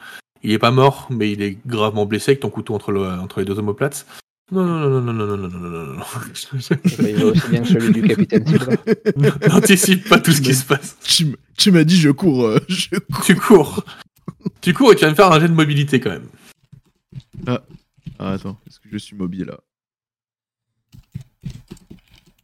il 0.43 0.53
est 0.53 0.59
pas 0.59 0.71
mort, 0.71 1.07
mais 1.11 1.33
il 1.33 1.43
est 1.43 1.59
gravement 1.67 2.07
blessé 2.07 2.33
avec 2.33 2.41
ton 2.41 2.51
couteau 2.51 2.75
entre, 2.75 2.93
le, 2.93 3.03
entre 3.07 3.41
les 3.41 3.47
deux 3.47 3.59
omoplates. 3.59 4.07
Non, 4.53 4.65
non, 4.65 4.79
non, 4.91 5.01
non, 5.01 5.13
non, 5.13 5.27
non, 5.27 5.37
non, 5.37 5.49
non, 5.49 5.59
non, 5.59 5.71
non, 5.71 5.95
non. 5.95 6.05
Il 7.09 7.17
va 7.17 7.25
aussi 7.27 7.49
bien 7.49 7.63
que 7.63 7.69
celui 7.69 7.93
du 7.93 8.03
capitaine 8.03 8.45
Silva. 8.47 8.73
N'anticipe 9.49 10.09
pas 10.09 10.19
tout 10.19 10.33
ce 10.33 10.41
qui 10.41 10.55
se 10.55 10.65
passe. 10.65 10.97
Tu, 11.05 11.23
m- 11.23 11.37
tu 11.57 11.71
m'as 11.71 11.85
dit 11.85 11.97
je 11.97 12.11
cours, 12.11 12.47
euh, 12.47 12.59
je 12.69 12.97
cours. 12.99 13.25
Tu 13.25 13.37
cours. 13.37 13.85
Tu 14.61 14.75
cours 14.75 14.93
et 14.93 14.97
tu 14.97 15.05
vas 15.05 15.11
me 15.11 15.15
faire 15.15 15.31
un 15.31 15.39
jet 15.39 15.49
de 15.49 15.55
mobilité 15.55 16.01
quand 16.01 16.11
même. 16.11 16.27
Ah, 17.47 17.63
attends, 18.19 18.59
est-ce 18.67 18.81
que 18.81 18.89
je 18.91 18.99
suis 18.99 19.15
mobile 19.15 19.45
là 19.47 19.61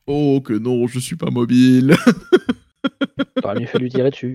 Oh 0.06 0.40
que 0.40 0.52
non, 0.52 0.86
je 0.86 0.98
suis 1.00 1.16
pas 1.16 1.30
mobile. 1.30 1.96
T'aurais 3.42 3.58
mieux 3.60 3.66
fait 3.66 3.78
lui 3.78 3.90
tirer 3.90 4.10
dessus. 4.10 4.34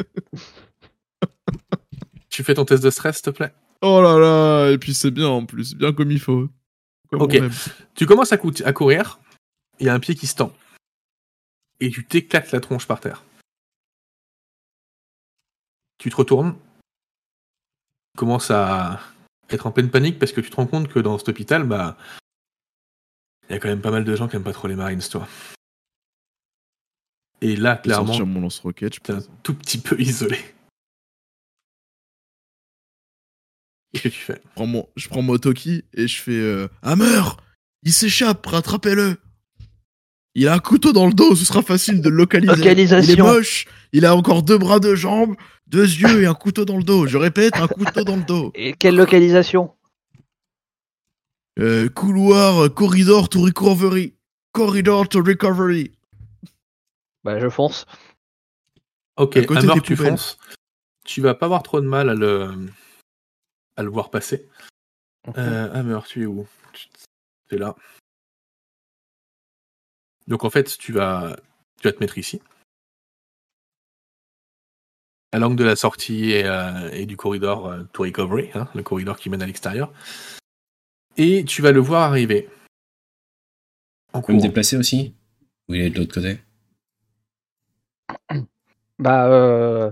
Tu 2.29 2.43
fais 2.43 2.53
ton 2.53 2.65
test 2.65 2.83
de 2.83 2.89
stress, 2.89 3.17
s'il 3.17 3.23
te 3.25 3.29
plaît. 3.29 3.53
Oh 3.81 4.01
là 4.01 4.17
là, 4.19 4.69
et 4.71 4.77
puis 4.77 4.93
c'est 4.93 5.11
bien 5.11 5.27
en 5.27 5.45
plus, 5.45 5.73
bien 5.75 5.91
comme 5.93 6.11
il 6.11 6.19
faut. 6.19 6.47
Comme 7.09 7.21
Ok. 7.23 7.37
Tu 7.95 8.05
commences 8.05 8.31
à, 8.31 8.37
cou- 8.37 8.51
à 8.63 8.73
courir, 8.73 9.19
il 9.79 9.85
y 9.85 9.89
a 9.89 9.93
un 9.93 9.99
pied 9.99 10.15
qui 10.15 10.27
se 10.27 10.35
tend. 10.35 10.53
Et 11.79 11.89
tu 11.89 12.05
t'éclates 12.05 12.51
la 12.51 12.59
tronche 12.59 12.85
par 12.85 12.99
terre. 12.99 13.23
Tu 15.97 16.09
te 16.09 16.15
retournes. 16.15 16.55
Tu 18.13 18.17
commences 18.19 18.51
à 18.51 18.99
être 19.49 19.67
en 19.67 19.71
pleine 19.71 19.89
panique 19.89 20.19
parce 20.19 20.31
que 20.31 20.41
tu 20.41 20.49
te 20.49 20.55
rends 20.55 20.67
compte 20.67 20.87
que 20.89 20.99
dans 20.99 21.17
cet 21.17 21.29
hôpital, 21.29 21.63
bah. 21.63 21.97
Il 23.51 23.55
y 23.55 23.57
a 23.57 23.59
quand 23.59 23.67
même 23.67 23.81
pas 23.81 23.91
mal 23.91 24.05
de 24.05 24.15
gens 24.15 24.29
qui 24.29 24.37
aiment 24.37 24.43
pas 24.43 24.53
trop 24.53 24.69
les 24.69 24.77
Marines, 24.77 25.01
toi. 25.01 25.27
Et 27.41 27.57
là, 27.57 27.75
clairement, 27.75 28.25
mon 28.25 28.39
lance-roquette, 28.39 28.95
je 28.95 28.99
t'es 29.01 29.11
un 29.11 29.19
tout 29.43 29.53
petit 29.53 29.77
peu 29.77 29.99
isolé. 29.99 30.37
Qu'est-ce 33.91 34.03
que 34.03 34.07
tu 34.07 34.19
fais? 34.21 34.41
Je 34.41 34.49
prends 34.55 34.67
mon, 34.67 34.87
je 34.95 35.09
prends 35.09 35.21
mon 35.21 35.37
Toki 35.37 35.83
et 35.93 36.07
je 36.07 36.21
fais 36.21 36.31
euh, 36.31 36.69
Hammer 36.81 37.23
Il 37.83 37.91
s'échappe, 37.91 38.45
rattrapez-le 38.45 39.17
Il 40.33 40.47
a 40.47 40.53
un 40.53 40.59
couteau 40.59 40.93
dans 40.93 41.07
le 41.07 41.13
dos, 41.13 41.35
ce 41.35 41.43
sera 41.43 41.61
facile 41.61 42.01
de 42.01 42.07
le 42.07 42.15
localiser. 42.15 42.55
Localisation. 42.55 43.13
Il 43.13 43.19
est 43.19 43.21
moche, 43.21 43.65
il 43.91 44.05
a 44.05 44.15
encore 44.15 44.43
deux 44.43 44.59
bras, 44.59 44.79
deux 44.79 44.95
jambes, 44.95 45.35
deux 45.67 45.83
yeux 45.83 46.21
et 46.21 46.25
un 46.25 46.35
couteau 46.35 46.63
dans 46.63 46.77
le 46.77 46.83
dos. 46.83 47.05
Je 47.05 47.17
répète, 47.17 47.57
un 47.57 47.67
couteau 47.67 48.05
dans 48.05 48.15
le 48.15 48.23
dos. 48.23 48.53
Et 48.55 48.71
quelle 48.71 48.95
localisation? 48.95 49.73
Euh, 51.59 51.89
couloir, 51.89 52.63
euh, 52.65 52.69
corridor 52.69 53.29
to 53.29 53.41
recovery. 53.41 54.15
Corridor 54.53 55.07
to 55.09 55.21
recovery. 55.21 55.91
Bah 57.23 57.39
je 57.39 57.49
fonce. 57.49 57.85
Ok, 59.17 59.37
À 59.37 59.45
côté 59.45 59.59
Hammer, 59.61 59.73
des 59.75 59.81
tu 59.81 59.95
poubelles. 59.95 60.11
fonces. 60.13 60.37
Tu 61.05 61.21
vas 61.21 61.35
pas 61.35 61.45
avoir 61.45 61.63
trop 61.63 61.81
de 61.81 61.87
mal 61.87 62.09
à 62.09 62.15
le, 62.15 62.51
à 63.75 63.83
le 63.83 63.89
voir 63.89 64.09
passer. 64.09 64.47
Euh, 65.37 65.71
Hammer, 65.73 65.99
tu 66.07 66.23
es 66.23 66.25
où? 66.25 66.47
Tu 67.49 67.55
es 67.55 67.57
là. 67.57 67.75
Donc 70.27 70.43
en 70.43 70.49
fait, 70.49 70.77
tu 70.77 70.93
vas, 70.93 71.35
tu 71.79 71.87
vas 71.87 71.91
te 71.93 71.99
mettre 71.99 72.17
ici. 72.17 72.41
À 75.33 75.39
l'angle 75.39 75.55
de 75.57 75.63
la 75.63 75.75
sortie 75.75 76.31
et, 76.31 76.45
euh, 76.45 76.89
et 76.91 77.05
du 77.05 77.15
corridor 77.17 77.67
euh, 77.67 77.83
to 77.93 78.03
recovery, 78.03 78.49
hein, 78.53 78.67
le 78.75 78.83
corridor 78.83 79.17
qui 79.17 79.29
mène 79.29 79.41
à 79.41 79.45
l'extérieur. 79.45 79.93
Et 81.17 81.43
tu 81.45 81.61
vas 81.61 81.71
le 81.71 81.79
voir 81.79 82.03
arriver. 82.03 82.49
En 84.13 84.21
Tu 84.21 84.27
peux 84.27 84.33
me 84.33 84.41
déplacer 84.41 84.77
aussi 84.77 85.13
Ou 85.69 85.75
il 85.75 85.81
est 85.81 85.89
de 85.89 85.99
l'autre 85.99 86.13
côté? 86.13 86.39
Bah 88.99 89.27
euh, 89.27 89.91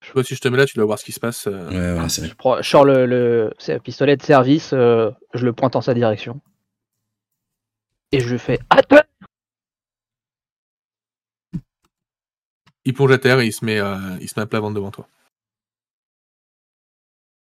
Je 0.00 0.08
sais 0.08 0.12
pas 0.12 0.22
si 0.22 0.34
je 0.34 0.40
te 0.40 0.48
mets 0.48 0.56
là, 0.58 0.66
tu 0.66 0.76
dois 0.76 0.84
voir 0.86 0.98
ce 0.98 1.04
qui 1.04 1.12
se 1.12 1.20
passe. 1.20 1.46
euh. 1.46 1.68
Ouais, 1.70 1.92
voilà, 1.92 2.08
c'est 2.08 2.20
vrai. 2.20 2.30
je, 2.30 2.34
prends, 2.34 2.62
je 2.62 2.68
sors 2.68 2.84
le, 2.84 3.52
pistolet 3.82 4.16
de 4.16 4.22
service, 4.22 4.72
euh, 4.72 5.10
je 5.34 5.44
le 5.44 5.52
pointe 5.52 5.76
en 5.76 5.80
sa 5.80 5.94
direction. 5.94 6.40
Et 8.12 8.20
je 8.20 8.36
fais 8.36 8.58
Attends 8.70 9.02
Il 12.84 12.92
plonge 12.92 13.12
à 13.12 13.18
terre 13.18 13.40
et 13.40 13.46
il 13.46 13.52
se 13.52 13.64
met, 13.64 13.80
euh, 13.80 13.96
il 14.20 14.28
se 14.28 14.38
met 14.38 14.42
à 14.42 14.46
plat 14.46 14.60
ventre 14.60 14.74
devant 14.74 14.90
toi. 14.90 15.08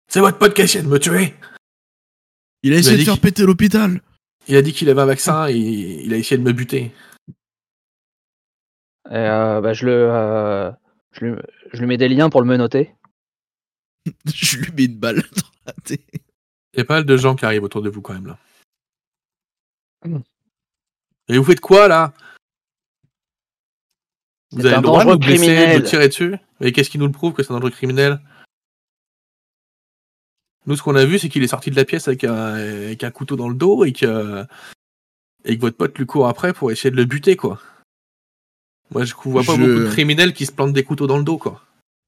C'est 0.07 0.19
votre 0.19 0.37
pote 0.37 0.53
qui 0.53 0.61
de 0.63 0.87
me 0.87 0.99
tuer 0.99 1.33
Il 2.63 2.73
a 2.73 2.77
essayé 2.77 2.97
de 2.97 3.03
faire 3.03 3.19
péter 3.19 3.45
l'hôpital. 3.45 4.01
Il 4.47 4.55
a 4.55 4.61
dit 4.61 4.73
qu'il 4.73 4.89
avait 4.89 5.01
un 5.01 5.05
vaccin 5.05 5.47
et 5.47 5.55
il 5.55 6.13
a 6.13 6.17
essayé 6.17 6.37
de 6.37 6.43
me 6.43 6.53
buter. 6.53 6.91
Et, 9.09 9.15
euh, 9.15 9.61
bah, 9.61 9.73
je, 9.73 9.85
le, 9.85 10.09
euh, 10.09 10.71
je, 11.11 11.25
lui, 11.25 11.41
je 11.73 11.79
lui 11.79 11.87
mets 11.87 11.97
des 11.97 12.07
liens 12.07 12.29
pour 12.29 12.41
le 12.41 12.47
menotter. 12.47 12.93
je 14.33 14.57
lui 14.57 14.71
mets 14.71 14.85
une 14.85 14.97
balle 14.97 15.17
dans 15.17 15.49
la 15.65 15.73
tête. 15.83 16.01
Il 16.73 16.79
y 16.79 16.81
a 16.81 16.85
pas 16.85 16.95
mal 16.95 17.05
de 17.05 17.17
gens 17.17 17.35
qui 17.35 17.45
arrivent 17.45 17.63
autour 17.63 17.81
de 17.81 17.89
vous 17.89 18.01
quand 18.01 18.13
même 18.13 18.27
là. 18.27 18.37
Et 21.27 21.37
vous 21.37 21.43
faites 21.43 21.59
quoi 21.59 21.87
là? 21.87 22.13
Vous 24.51 24.65
avez 24.65 24.75
un 24.75 24.81
le 24.81 24.83
droit 24.83 25.03
de 25.03 25.09
dangereux 25.09 25.19
nous 25.19 25.25
blesser, 25.25 25.47
de 25.47 25.53
criminel. 25.53 25.81
nous 25.81 25.87
tirer 25.87 26.07
dessus? 26.07 26.35
Et 26.61 26.71
qu'est-ce 26.71 26.89
qui 26.89 26.97
nous 26.97 27.05
le 27.05 27.11
prouve 27.11 27.33
que 27.33 27.43
c'est 27.43 27.51
un 27.51 27.55
dangereux 27.55 27.71
criminel? 27.71 28.19
Nous, 30.65 30.75
ce 30.77 30.81
qu'on 30.83 30.95
a 30.95 31.05
vu, 31.05 31.19
c'est 31.19 31.29
qu'il 31.29 31.43
est 31.43 31.47
sorti 31.47 31.71
de 31.71 31.75
la 31.75 31.85
pièce 31.85 32.07
avec 32.07 32.23
un, 32.23 32.33
avec 32.53 33.03
un 33.03 33.11
couteau 33.11 33.35
dans 33.35 33.49
le 33.49 33.55
dos 33.55 33.83
et 33.83 33.91
que, 33.91 34.45
et 35.45 35.55
que 35.57 35.61
votre 35.61 35.77
pote 35.77 35.97
lui 35.97 36.05
court 36.05 36.27
après 36.27 36.53
pour 36.53 36.71
essayer 36.71 36.89
de 36.91 36.95
le 36.95 37.05
buter, 37.05 37.35
quoi. 37.35 37.61
Moi, 38.91 39.03
je 39.05 39.13
vois 39.15 39.43
pas 39.43 39.55
Je- 39.55 39.61
beaucoup 39.61 39.79
de 39.79 39.89
criminels 39.91 40.33
qui 40.33 40.45
se 40.45 40.51
plantent 40.51 40.73
des 40.73 40.83
couteaux 40.83 41.07
dans 41.07 41.17
le 41.17 41.23
dos, 41.23 41.37
quoi. 41.37 41.61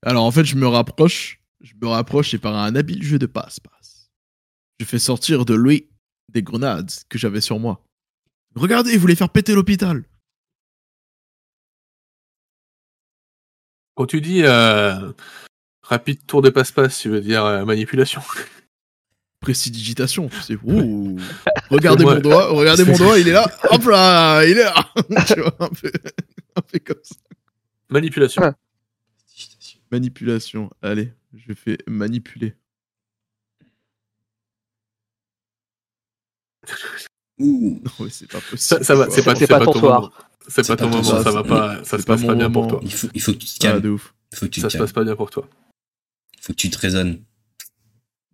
Alors 0.06 0.24
en 0.24 0.32
fait, 0.32 0.46
je 0.46 0.56
me 0.56 0.68
rapproche, 0.68 1.42
je 1.62 1.74
me 1.82 1.88
rapproche 1.88 2.34
et 2.34 2.38
par 2.38 2.56
un 2.56 2.76
habile 2.76 3.02
jeu 3.04 3.18
de 3.20 3.26
passe-passe, 3.26 4.10
je 4.80 4.86
fais 4.86 5.00
sortir 5.00 5.46
de 5.46 5.56
lui 5.56 5.88
des 6.32 6.44
grenades 6.44 6.92
que 7.10 7.18
j'avais 7.18 7.42
sur 7.42 7.60
moi. 7.60 7.82
Regardez, 8.56 8.92
il 8.94 9.00
voulait 9.00 9.16
faire 9.16 9.30
péter 9.30 9.54
l'hôpital. 9.56 10.04
Quand 13.96 14.06
tu 14.06 14.22
dis 14.22 14.44
euh, 14.44 15.12
rapide 15.86 16.26
tour 16.26 16.42
de 16.42 16.50
passe-passe, 16.50 17.00
tu 17.00 17.10
veux 17.10 17.22
dire 17.22 17.44
euh, 17.46 17.66
manipulation. 17.66 18.22
Précidigitation, 19.40 20.28
tu 20.28 20.42
sais. 20.42 20.58
Ouh. 20.64 21.18
Regardez 21.70 22.04
mon 22.04 22.20
doigt, 22.20 22.48
regardez 22.48 22.84
mon 22.84 22.98
doigt, 22.98 23.20
il 23.20 23.28
est 23.28 23.32
là. 23.34 23.46
Hop 23.70 23.84
là, 23.86 24.44
il 24.46 24.58
est 24.58 24.64
là. 24.64 24.74
tu 25.28 25.40
vois, 25.40 25.56
un 25.60 25.70
peu, 25.70 25.92
un 26.56 26.62
peu 26.62 26.80
comme 26.80 27.02
ça. 27.04 27.16
Manipulation. 27.90 28.42
Ouais. 28.42 28.52
Manipulation. 29.92 30.72
Allez, 30.82 31.14
je 31.36 31.54
fais 31.54 31.78
manipuler. 31.88 32.56
Ouh. 37.38 37.82
Non, 37.84 37.92
mais 38.00 38.10
c'est 38.10 38.28
pas 38.32 38.40
possible. 38.40 38.58
Ça, 38.58 38.84
ça 38.84 38.96
va, 38.96 39.10
c'est 39.12 39.24
pas, 39.24 39.36
C'est 39.36 39.42
c'est 39.42 39.48
pas 39.48 39.60
pas 39.60 39.66
ton 39.66 39.80
moment. 39.80 40.12
C'est 40.48 40.64
C'est 40.64 40.68
pas 40.76 40.78
ton 40.78 40.90
moment, 40.90 41.04
ça 41.04 41.24
c'est- 41.24 41.32
va 41.32 41.44
pas, 41.44 41.76
ça 41.78 41.84
c'est 41.84 42.02
se 42.02 42.06
pas 42.06 42.14
passe 42.16 42.26
pas 42.26 42.36
bien 42.36 42.50
pour 42.52 42.68
toi. 42.68 42.80
Il 42.84 42.94
faut, 42.94 43.08
il 43.14 43.22
faut 43.22 43.34
que 43.34 43.38
tu 43.38 43.46
te 43.48 43.54
Ah, 43.68 43.72
calmes. 43.72 43.82
de 43.82 43.90
ouf. 43.90 44.14
Il 44.32 44.38
faut 44.38 44.46
que 44.46 44.52
tu 44.52 44.62
Ça 44.62 44.70
se 44.70 44.78
passe 44.78 44.92
pas 44.94 45.04
bien 45.04 45.16
pour 45.16 45.30
toi. 45.30 45.48
Faut 46.46 46.54
que 46.54 46.58
tu 46.58 46.70
te 46.70 46.78
raisonnes. 46.78 47.22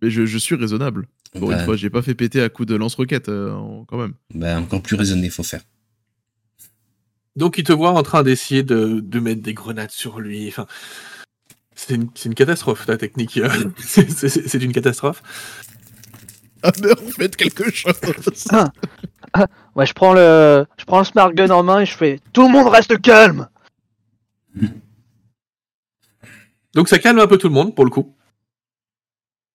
Mais 0.02 0.10
je, 0.10 0.26
je 0.26 0.38
suis 0.38 0.54
raisonnable. 0.54 1.06
Pour 1.38 1.48
Bah, 1.48 1.58
une 1.58 1.64
fois, 1.64 1.76
j'ai 1.76 1.88
pas 1.88 2.02
fait 2.02 2.14
péter 2.14 2.42
à 2.42 2.50
coup 2.50 2.66
de 2.66 2.74
lance-roquette, 2.74 3.30
euh, 3.30 3.54
quand 3.88 3.96
même. 3.96 4.14
bah, 4.34 4.58
encore 4.60 4.82
plus 4.82 4.96
raisonné, 4.96 5.30
faut 5.30 5.42
faire. 5.42 5.62
Donc 7.36 7.56
il 7.56 7.64
te 7.64 7.72
voit 7.72 7.92
en 7.92 8.02
train 8.02 8.22
d'essayer 8.22 8.62
de, 8.62 9.00
de 9.00 9.20
mettre 9.20 9.40
des 9.40 9.54
grenades 9.54 9.90
sur 9.90 10.20
lui. 10.20 10.48
Enfin, 10.48 10.66
c'est 11.74 11.94
une, 11.94 12.10
c'est 12.14 12.28
une 12.28 12.34
catastrophe 12.34 12.84
ta 12.84 12.98
technique. 12.98 13.40
c'est 13.78 14.62
une 14.62 14.72
catastrophe. 14.72 15.22
Ah, 16.62 16.70
mais 16.82 16.94
fait, 17.12 17.34
quelque 17.34 17.70
chose. 17.72 17.94
Ouais, 19.74 19.86
je 19.86 19.92
prends 19.94 20.12
le, 20.12 20.66
je 20.76 20.84
prends 20.84 20.98
le 20.98 21.04
smart 21.06 21.32
gun 21.32 21.48
en 21.48 21.62
main 21.62 21.80
et 21.80 21.86
je 21.86 21.96
fais 21.96 22.20
tout 22.34 22.42
le 22.42 22.52
monde 22.52 22.68
reste 22.68 23.00
calme. 23.00 23.48
Donc 26.74 26.88
ça 26.88 26.98
calme 26.98 27.18
un 27.18 27.26
peu 27.26 27.38
tout 27.38 27.48
le 27.48 27.54
monde 27.54 27.74
pour 27.74 27.84
le 27.84 27.90
coup. 27.90 28.14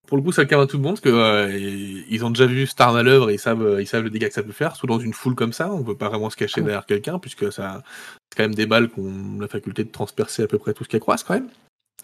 Pour 0.06 0.16
le 0.16 0.22
coup, 0.22 0.32
ça 0.32 0.46
calme 0.46 0.66
tout 0.66 0.78
le 0.78 0.82
monde 0.82 0.94
parce 0.94 1.02
que 1.02 1.10
euh, 1.10 2.04
ils 2.08 2.24
ont 2.24 2.30
déjà 2.30 2.46
vu 2.46 2.66
arme 2.78 2.96
à 2.96 3.02
l'œuvre 3.02 3.28
et 3.28 3.34
ils 3.34 3.38
savent, 3.38 3.76
ils 3.78 3.86
savent 3.86 4.04
le 4.04 4.10
dégât 4.10 4.28
que 4.28 4.34
ça 4.34 4.42
peut 4.42 4.52
faire. 4.52 4.74
Surtout 4.74 4.86
dans 4.86 5.00
une 5.00 5.12
foule 5.12 5.34
comme 5.34 5.52
ça, 5.52 5.70
on 5.70 5.82
peut 5.82 5.96
pas 5.96 6.08
vraiment 6.08 6.30
se 6.30 6.36
cacher 6.36 6.62
derrière 6.62 6.86
quelqu'un 6.86 7.18
puisque 7.18 7.52
ça, 7.52 7.82
c'est 8.30 8.36
quand 8.36 8.44
même 8.44 8.54
des 8.54 8.64
balles 8.64 8.88
qui 8.88 9.00
ont 9.00 9.38
la 9.38 9.48
faculté 9.48 9.84
de 9.84 9.90
transpercer 9.90 10.42
à 10.42 10.46
peu 10.46 10.58
près 10.58 10.72
tout 10.72 10.84
ce 10.84 10.88
qu'elles 10.88 11.00
croisent 11.00 11.24
quand 11.24 11.34
même. 11.34 11.48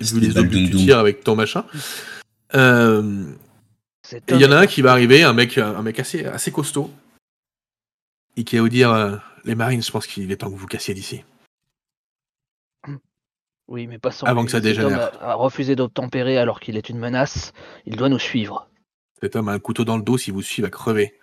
Vu 0.01 0.21
des 0.21 0.29
les 0.29 0.39
obus 0.39 0.67
que 0.67 0.71
tu 0.71 0.85
tires 0.85 0.99
avec 0.99 1.25
ton 1.25 1.35
machin. 1.35 1.65
Euh, 2.55 3.25
C'est 4.03 4.31
Et 4.33 4.35
il 4.35 4.41
y 4.41 4.45
en 4.45 4.53
a 4.53 4.59
un 4.59 4.67
qui 4.67 4.83
va 4.83 4.93
arriver, 4.93 5.23
un 5.23 5.33
mec, 5.33 5.57
un 5.57 5.81
mec 5.83 5.99
assez, 5.99 6.27
assez 6.27 6.51
costaud, 6.51 6.91
et 8.37 8.45
qui 8.45 8.57
va 8.57 8.63
vous 8.63 8.69
dire 8.69 8.93
euh, 8.93 9.17
Les 9.45 9.55
Marines, 9.55 9.83
je 9.83 9.91
pense 9.91 10.07
qu'il 10.07 10.31
est 10.31 10.37
temps 10.37 10.49
que 10.49 10.53
vous 10.53 10.59
vous 10.59 10.67
cassiez 10.67 10.95
d'ici. 10.95 11.23
Oui, 13.69 13.87
mais 13.87 13.99
pas 13.99 14.11
sans 14.11 14.27
Avant 14.27 14.45
que 14.45 14.51
ça 14.51 14.61
dégénère. 14.61 15.23
a, 15.23 15.31
a 15.33 15.35
refusé 15.35 15.75
d'obtempérer 15.75 16.37
alors 16.37 16.61
qu'il 16.61 16.77
est 16.77 16.89
une 16.91 16.99
menace. 16.99 17.53
Il 17.87 17.97
doit 17.97 18.09
nous 18.11 18.19
suivre. 18.19 18.69
Cet 19.21 19.37
homme 19.37 19.49
a 19.49 19.53
un 19.53 19.59
couteau 19.59 19.85
dans 19.85 19.97
le 19.97 20.03
dos, 20.03 20.19
s'il 20.19 20.35
vous 20.35 20.43
suit, 20.43 20.61
il 20.61 20.65
va 20.65 20.71
crever. 20.71 21.19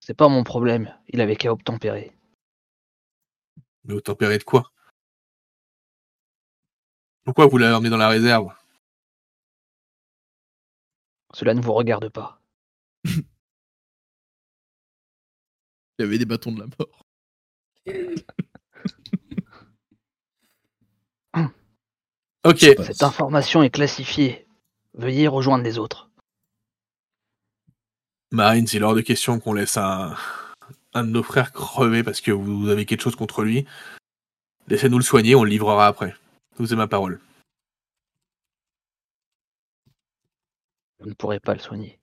C'est 0.00 0.14
pas 0.14 0.28
mon 0.28 0.44
problème. 0.44 0.94
Il 1.08 1.20
avait 1.20 1.36
qu'à 1.36 1.52
obtempérer. 1.52 2.12
Mais 3.84 3.94
au 3.94 4.00
tempéré 4.00 4.38
de 4.38 4.44
quoi? 4.44 4.70
Pourquoi 7.24 7.46
vous 7.46 7.56
l'avez 7.56 7.74
emmené 7.74 7.88
dans 7.90 7.96
la 7.96 8.08
réserve? 8.08 8.52
Cela 11.34 11.54
ne 11.54 11.62
vous 11.62 11.72
regarde 11.72 12.08
pas. 12.10 12.40
Il 13.04 13.24
y 16.00 16.02
avait 16.02 16.18
des 16.18 16.26
bâtons 16.26 16.52
de 16.52 16.60
la 16.60 16.66
mort. 16.66 17.06
Ok, 22.44 22.58
C'est 22.58 22.82
Cette 22.82 23.02
information 23.02 23.62
est 23.62 23.70
classifiée. 23.70 24.46
Veuillez 24.94 25.28
rejoindre 25.28 25.62
les 25.62 25.78
autres. 25.78 26.10
Marines, 28.32 28.66
il 28.72 28.80
est 28.80 28.84
hors 28.84 28.94
de 28.94 29.00
question 29.00 29.38
qu'on 29.38 29.52
laisse 29.52 29.76
un, 29.76 30.16
un 30.94 31.04
de 31.04 31.10
nos 31.10 31.22
frères 31.22 31.52
crever 31.52 32.02
parce 32.02 32.20
que 32.20 32.32
vous 32.32 32.68
avez 32.68 32.84
quelque 32.84 33.02
chose 33.02 33.14
contre 33.14 33.44
lui. 33.44 33.64
Laissez-nous 34.68 34.98
le 34.98 35.04
soigner, 35.04 35.34
on 35.34 35.44
le 35.44 35.50
livrera 35.50 35.86
après. 35.86 36.16
Vous 36.56 36.72
ai 36.72 36.76
ma 36.76 36.88
parole. 36.88 37.20
Je 41.00 41.08
ne 41.08 41.14
pourrai 41.14 41.40
pas 41.40 41.54
le 41.54 41.60
soigner. 41.60 41.98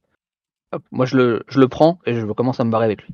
Hop, 0.72 0.84
moi, 0.92 1.06
je 1.06 1.18
le, 1.18 1.44
je 1.48 1.60
le 1.60 1.68
prends 1.68 2.00
et 2.06 2.14
je 2.14 2.26
commence 2.26 2.60
à 2.60 2.64
me 2.64 2.72
barrer 2.72 2.86
avec 2.86 3.04
lui. 3.04 3.14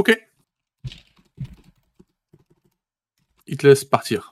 Ok. 0.00 0.18
Il 3.46 3.58
te 3.58 3.66
laisse 3.66 3.84
partir. 3.84 4.30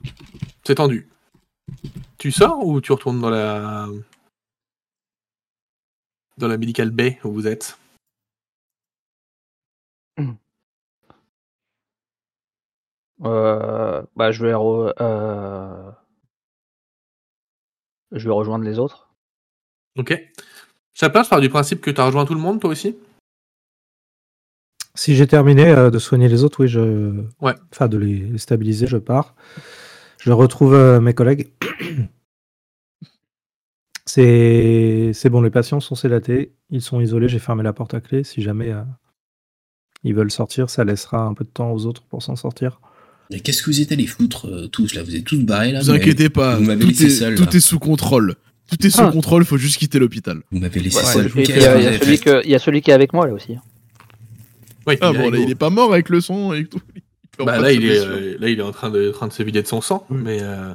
C'est 0.65 0.73
tendu. 0.75 1.07
Tu 2.17 2.31
sors 2.31 2.65
ou 2.65 2.81
tu 2.81 2.91
retournes 2.91 3.21
dans 3.21 3.29
la 3.29 3.87
dans 6.37 6.47
la 6.47 6.57
medical 6.57 6.89
bay 6.89 7.19
où 7.23 7.31
vous 7.31 7.45
êtes? 7.45 7.77
Euh, 13.25 14.01
bah, 14.15 14.31
je 14.31 14.45
vais, 14.45 14.53
re- 14.53 14.93
euh, 15.01 15.91
je 18.13 18.25
vais 18.29 18.33
rejoindre 18.33 18.63
les 18.63 18.79
autres. 18.79 19.09
Ok. 19.97 20.13
Chapin, 20.93 21.23
je 21.23 21.29
pars 21.29 21.41
du 21.41 21.49
principe 21.49 21.81
que 21.81 21.91
tu 21.91 21.99
as 21.99 22.05
rejoint 22.05 22.25
tout 22.25 22.33
le 22.33 22.39
monde, 22.39 22.61
toi 22.61 22.69
aussi? 22.69 22.95
Si 24.95 25.15
j'ai 25.15 25.27
terminé 25.27 25.67
euh, 25.69 25.89
de 25.91 25.99
soigner 25.99 26.27
les 26.27 26.43
autres, 26.43 26.61
oui, 26.63 26.67
je. 26.67 27.13
Ouais. 27.41 27.53
Enfin, 27.71 27.87
de 27.87 27.97
les 27.97 28.37
stabiliser, 28.37 28.87
je 28.87 28.97
pars. 28.97 29.35
Je 30.21 30.31
retrouve 30.31 30.73
euh, 30.73 30.99
mes 30.99 31.13
collègues. 31.13 31.49
C'est 34.05 35.11
c'est 35.13 35.29
bon, 35.29 35.41
les 35.41 35.51
patients 35.51 35.79
sont 35.79 35.93
sédatés, 35.95 36.53
ils 36.71 36.81
sont 36.81 36.99
isolés, 36.99 37.29
j'ai 37.29 37.37
fermé 37.39 37.61
la 37.63 37.73
porte 37.73 37.93
à 37.93 38.01
clé. 38.01 38.23
Si 38.23 38.41
jamais 38.41 38.71
euh, 38.71 38.81
ils 40.03 40.15
veulent 40.15 40.31
sortir, 40.31 40.69
ça 40.69 40.83
laissera 40.83 41.19
un 41.21 41.33
peu 41.35 41.43
de 41.43 41.49
temps 41.49 41.71
aux 41.71 41.85
autres 41.85 42.01
pour 42.09 42.23
s'en 42.23 42.35
sortir. 42.35 42.81
Mais 43.29 43.39
qu'est-ce 43.39 43.61
que 43.61 43.69
vous 43.69 43.81
êtes 43.81 43.91
allés 43.91 44.07
foutre 44.07 44.47
euh, 44.47 44.67
tous 44.67 44.95
là? 44.95 45.03
Vous 45.03 45.15
êtes 45.15 45.25
tous 45.25 45.43
barrés 45.43 45.71
là? 45.71 45.81
Vous 45.81 45.91
inquiétez 45.91 46.29
pas, 46.29 46.55
vous 46.55 46.63
m'avez 46.63 46.81
tout, 46.81 46.87
laissé 46.87 47.05
est, 47.05 47.09
seul, 47.09 47.35
tout 47.35 47.55
est 47.55 47.59
sous 47.59 47.77
contrôle. 47.77 48.33
Tout 48.67 48.83
est 48.85 48.89
sous 48.89 49.01
Ah. 49.01 49.11
contrôle, 49.11 49.45
faut 49.45 49.57
juste 49.57 49.77
quitter 49.77 49.99
l'hôpital. 49.99 50.41
Vous 50.51 50.57
m'avez 50.59 50.79
laissé 50.79 50.97
Ouais, 50.97 51.03
seul. 51.03 51.31
il 51.35 51.47
y 51.47 51.51
a, 51.63 51.79
y 51.79 51.97
vous 51.97 52.03
celui 52.03 52.17
fait? 52.17 52.23
que- 52.23 52.41
il 52.45 52.49
y 52.49 52.55
a 52.55 52.59
celui 52.59 52.81
qui 52.81 52.89
est 52.89 52.95
avec 52.95 53.13
moi 53.13 53.27
là 53.27 53.33
aussi. 53.33 53.57
Ouais, 54.89 54.97
Ah 55.01 55.11
il 55.13 55.15
est 55.15 55.19
bon, 55.23 55.29
là, 55.31 55.37
il 55.39 55.49
est 55.49 55.55
pas 55.55 55.69
mort 55.69 55.93
avec 55.93 56.09
le 56.09 56.19
son 56.21 56.53
et 56.53 56.65
tout. 56.65 56.81
Il 57.39 57.45
Bah, 57.45 57.59
là, 57.59 57.71
il 57.71 57.85
est, 57.85 57.99
euh, 57.99 58.37
là, 58.39 58.49
il 58.49 58.59
est 58.59 58.63
en 58.63 58.71
train 58.71 58.89
de, 58.89 59.09
en 59.09 59.13
train 59.13 59.27
de 59.27 59.33
se 59.33 59.43
vider 59.43 59.61
de 59.61 59.67
son 59.67 59.79
sang. 59.81 60.05
Oui. 60.09 60.19
Mais 60.21 60.39
euh, 60.41 60.73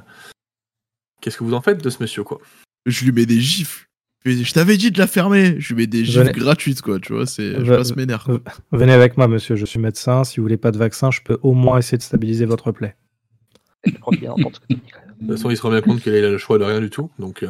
qu'est-ce 1.21 1.37
que 1.39 1.45
vous 1.45 1.55
en 1.55 1.61
faites 1.61 1.83
de 1.85 1.91
ce 1.91 1.99
monsieur, 2.01 2.23
quoi? 2.25 2.41
Je 2.87 3.05
lui 3.05 3.13
mets 3.13 3.27
des 3.27 3.41
gifles. 3.41 3.89
Je 4.25 4.31
Je 4.33 4.53
t'avais 4.55 4.77
dit 4.79 4.91
de 4.91 4.99
la 4.99 5.07
fermer. 5.07 5.57
Je 5.61 5.69
lui 5.75 5.83
mets 5.83 5.87
des 5.87 6.05
gifles 6.05 6.21
Venez. 6.21 6.33
gratuites, 6.33 6.81
quoi, 6.81 6.99
tu 6.99 7.13
vois. 7.13 7.27
C'est, 7.27 7.63
je 7.65 7.73
passe 7.75 7.95
mes 7.97 8.07
nerfs. 8.07 8.27
Venez 8.73 8.93
avec 8.93 9.19
moi, 9.19 9.29
monsieur, 9.29 9.57
je 9.57 9.67
suis 9.67 9.79
médecin. 9.79 10.25
Si 10.25 10.39
vous 10.39 10.45
voulez 10.45 10.57
pas 10.57 10.71
de 10.71 10.79
vaccin, 10.79 11.11
je 11.11 11.21
peux 11.23 11.39
au 11.43 11.53
moins 11.53 11.77
essayer 11.79 11.99
de 11.99 12.03
stabiliser 12.03 12.47
votre 12.47 12.73
plaie. 12.73 12.97
Je. 13.85 13.91
De 13.91 15.27
toute 15.27 15.37
façon, 15.37 15.51
il 15.51 15.57
se 15.57 15.63
rend 15.63 15.71
bien 15.71 15.81
compte 15.83 16.01
qu'il 16.01 16.15
a 16.15 16.21
le 16.31 16.39
choix 16.39 16.59
de 16.59 16.65
rien 16.65 16.81
du 16.81 16.89
tout. 16.91 17.11
Donc, 17.19 17.43
euh, 17.43 17.49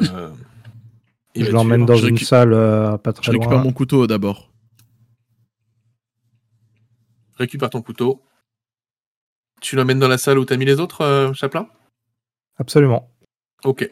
il 1.33 1.45
Je 1.45 1.51
l'emmène 1.51 1.85
dans 1.85 1.95
Je 1.95 2.07
une 2.07 2.15
récup- 2.17 2.25
salle 2.25 2.53
euh, 2.53 2.97
pas 2.97 3.11
Je 3.15 3.21
très 3.21 3.31
récupère 3.31 3.55
loin. 3.57 3.63
mon 3.63 3.71
couteau 3.71 4.05
d'abord. 4.07 4.51
Récupère 7.37 7.69
ton 7.69 7.81
couteau. 7.81 8.21
Tu 9.61 9.75
l'emmènes 9.75 9.99
dans 9.99 10.07
la 10.07 10.17
salle 10.17 10.37
où 10.39 10.45
t'as 10.45 10.57
mis 10.57 10.65
les 10.65 10.79
autres, 10.79 11.01
euh, 11.01 11.33
Chaplin? 11.33 11.67
Absolument. 12.57 13.09
Ok. 13.63 13.89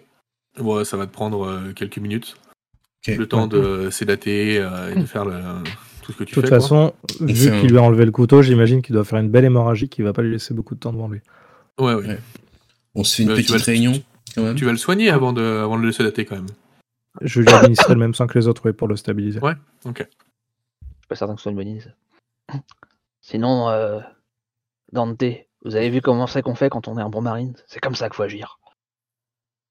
Bon, 0.58 0.84
ça 0.84 0.98
va 0.98 1.08
te 1.08 1.12
prendre 1.12 1.46
euh, 1.46 1.74
quelques 1.74 1.98
minutes. 1.98 2.38
Ok. 3.08 3.16
Le 3.16 3.28
temps 3.28 3.48
de 3.48 3.90
sédater 3.90 4.60
euh, 4.60 4.94
et 4.94 5.00
de 5.00 5.06
faire 5.06 5.26
le, 5.26 5.42
tout 6.02 6.12
ce 6.14 6.18
que 6.18 6.24
De 6.24 6.30
tu 6.30 6.34
toute 6.36 6.44
fais. 6.46 6.50
quoi. 6.50 6.60
façon, 6.60 6.94
vu 7.22 7.52
qu'il 7.60 7.70
lui 7.72 7.78
a 7.78 7.82
enlevé 7.82 8.06
le 8.06 8.12
couteau, 8.12 8.42
j'imagine 8.42 8.82
qu'il 8.82 8.94
doit 8.94 9.04
faire 9.04 9.20
une 9.20 9.30
belle 9.30 9.46
hémorragie 9.46 9.90
qui 9.90 10.02
va 10.04 10.14
pas 10.14 10.22
lui 10.22 10.32
laisser 10.32 10.54
beaucoup 10.54 10.76
de 10.76 10.80
temps 10.80 10.94
devant 10.94 11.08
lui. 11.10 11.22
Ouais, 11.80 11.94
ouais. 11.96 12.08
Ouais. 12.08 12.20
On 12.96 13.04
se 13.04 13.16
fait 13.16 13.24
une 13.24 13.32
Euh, 13.32 13.36
tu 13.36 13.42
petite 13.42 13.52
vas 13.52 13.58
le- 13.58 13.64
réunion 13.64 14.04
quand 14.36 14.44
même. 14.44 14.56
Tu 14.56 14.64
vas 14.66 14.72
le 14.72 14.78
soigner 14.78 15.10
avant 15.10 15.34
de, 15.34 15.42
avant 15.42 15.76
de 15.78 15.82
le 15.82 15.88
laisser 15.88 16.04
dater 16.04 16.24
quand 16.26 16.36
même. 16.36 16.48
Je 17.22 17.42
vais 17.42 17.48
lui 17.48 17.54
administrer 17.54 17.94
le 17.94 18.00
même 18.00 18.14
sang 18.14 18.28
que 18.28 18.38
les 18.38 18.48
autres, 18.48 18.62
oui, 18.66 18.74
pour 18.74 18.88
le 18.88 18.96
stabiliser. 18.96 19.40
Ouais. 19.40 19.54
Je 19.86 19.90
suis 19.92 20.06
pas 21.10 21.16
certain 21.16 21.34
que 21.34 21.40
ce 21.40 21.44
soit 21.44 21.52
une 21.52 21.58
bonne 21.58 21.68
idée. 21.68 21.82
ça. 21.82 22.60
Sinon, 23.24 23.70
euh, 23.70 24.00
Dante, 24.92 25.24
vous 25.64 25.76
avez 25.76 25.90
vu 25.90 26.02
comment 26.02 26.28
c'est 26.28 26.42
qu'on 26.42 26.56
fait 26.56 26.70
quand 26.70 26.88
on 26.88 26.98
est 26.98 27.02
un 27.02 27.10
bon 27.10 27.22
marine? 27.22 27.56
C'est 27.68 27.80
comme 27.80 27.96
ça 27.96 28.10
qu'il 28.10 28.16
faut 28.18 28.24
agir. 28.24 28.60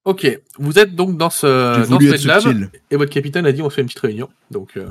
Ok, 0.04 0.26
vous 0.58 0.78
êtes 0.80 0.96
donc 0.96 1.16
dans 1.16 1.30
ce, 1.30 1.88
dans 1.88 2.00
ce 2.00 2.26
Lab, 2.26 2.70
et 2.90 2.96
votre 2.96 3.12
capitaine 3.12 3.46
a 3.46 3.52
dit 3.52 3.62
on 3.62 3.70
se 3.70 3.76
fait 3.76 3.82
une 3.82 3.86
petite 3.86 4.00
réunion. 4.00 4.28
Donc, 4.50 4.76
euh, 4.76 4.88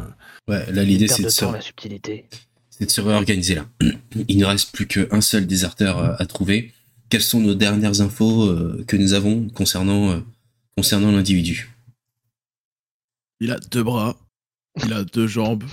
Ouais, 0.48 0.72
là 0.72 0.84
l'idée 0.84 1.10
c'est 1.10 1.24
de, 1.24 1.28
de 1.28 1.30
se... 1.30 1.42
temps, 1.42 1.52
la 1.52 1.60
subtilité. 1.60 2.28
c'est 2.70 2.86
de 2.86 2.92
se 2.92 3.02
réorganiser 3.02 3.56
là. 3.56 3.66
Il 4.30 4.38
ne 4.38 4.46
reste 4.46 4.72
plus 4.74 4.88
qu'un 4.88 5.20
seul 5.20 5.48
déserteur 5.48 5.98
euh, 5.98 6.14
à 6.18 6.26
trouver. 6.26 6.72
Quelles 7.10 7.22
sont 7.24 7.42
nos 7.42 7.56
dernières 7.56 8.00
infos 8.00 8.46
euh, 8.46 8.86
que 8.88 8.96
nous 8.96 9.12
avons 9.12 9.50
concernant, 9.50 10.12
euh, 10.12 10.20
concernant 10.78 11.12
l'individu? 11.12 11.76
Il 13.42 13.52
a 13.52 13.60
deux 13.60 13.84
bras, 13.84 14.16
il 14.82 14.94
a 14.94 15.04
deux 15.04 15.28
jambes, 15.28 15.66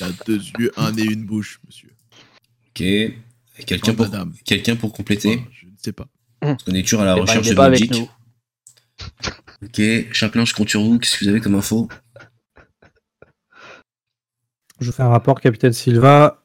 il 0.00 0.04
a 0.04 0.08
deux 0.26 0.40
yeux, 0.58 0.72
un 0.76 0.90
nez, 0.90 1.04
une 1.04 1.24
bouche, 1.24 1.60
monsieur. 1.66 1.93
Ok. 2.76 2.84
Quelqu'un 3.66 3.94
pour, 3.94 4.06
madame. 4.06 4.32
quelqu'un 4.44 4.74
pour 4.74 4.92
compléter 4.92 5.36
Enfin, 5.38 5.48
je 5.52 5.66
ne 5.66 5.72
sais 5.76 5.92
pas. 5.92 6.08
Parce 6.40 6.62
qu'on 6.64 6.72
est 6.74 6.82
toujours 6.82 7.02
à 7.02 7.04
la 7.04 7.12
Eh 7.12 7.16
ben, 7.16 7.22
recherche 7.22 7.48
de 7.48 7.54
logique. 7.54 7.94
Ok, 9.62 10.12
Chaplin, 10.12 10.44
je 10.44 10.54
compte 10.54 10.68
sur 10.68 10.82
vous. 10.82 10.98
Qu'est-ce 10.98 11.18
que 11.18 11.24
vous 11.24 11.30
avez 11.30 11.40
comme 11.40 11.54
info? 11.54 11.88
Je 14.80 14.86
vous 14.86 14.92
fais 14.92 15.04
un 15.04 15.08
rapport, 15.08 15.40
capitaine 15.40 15.72
Silva. 15.72 16.42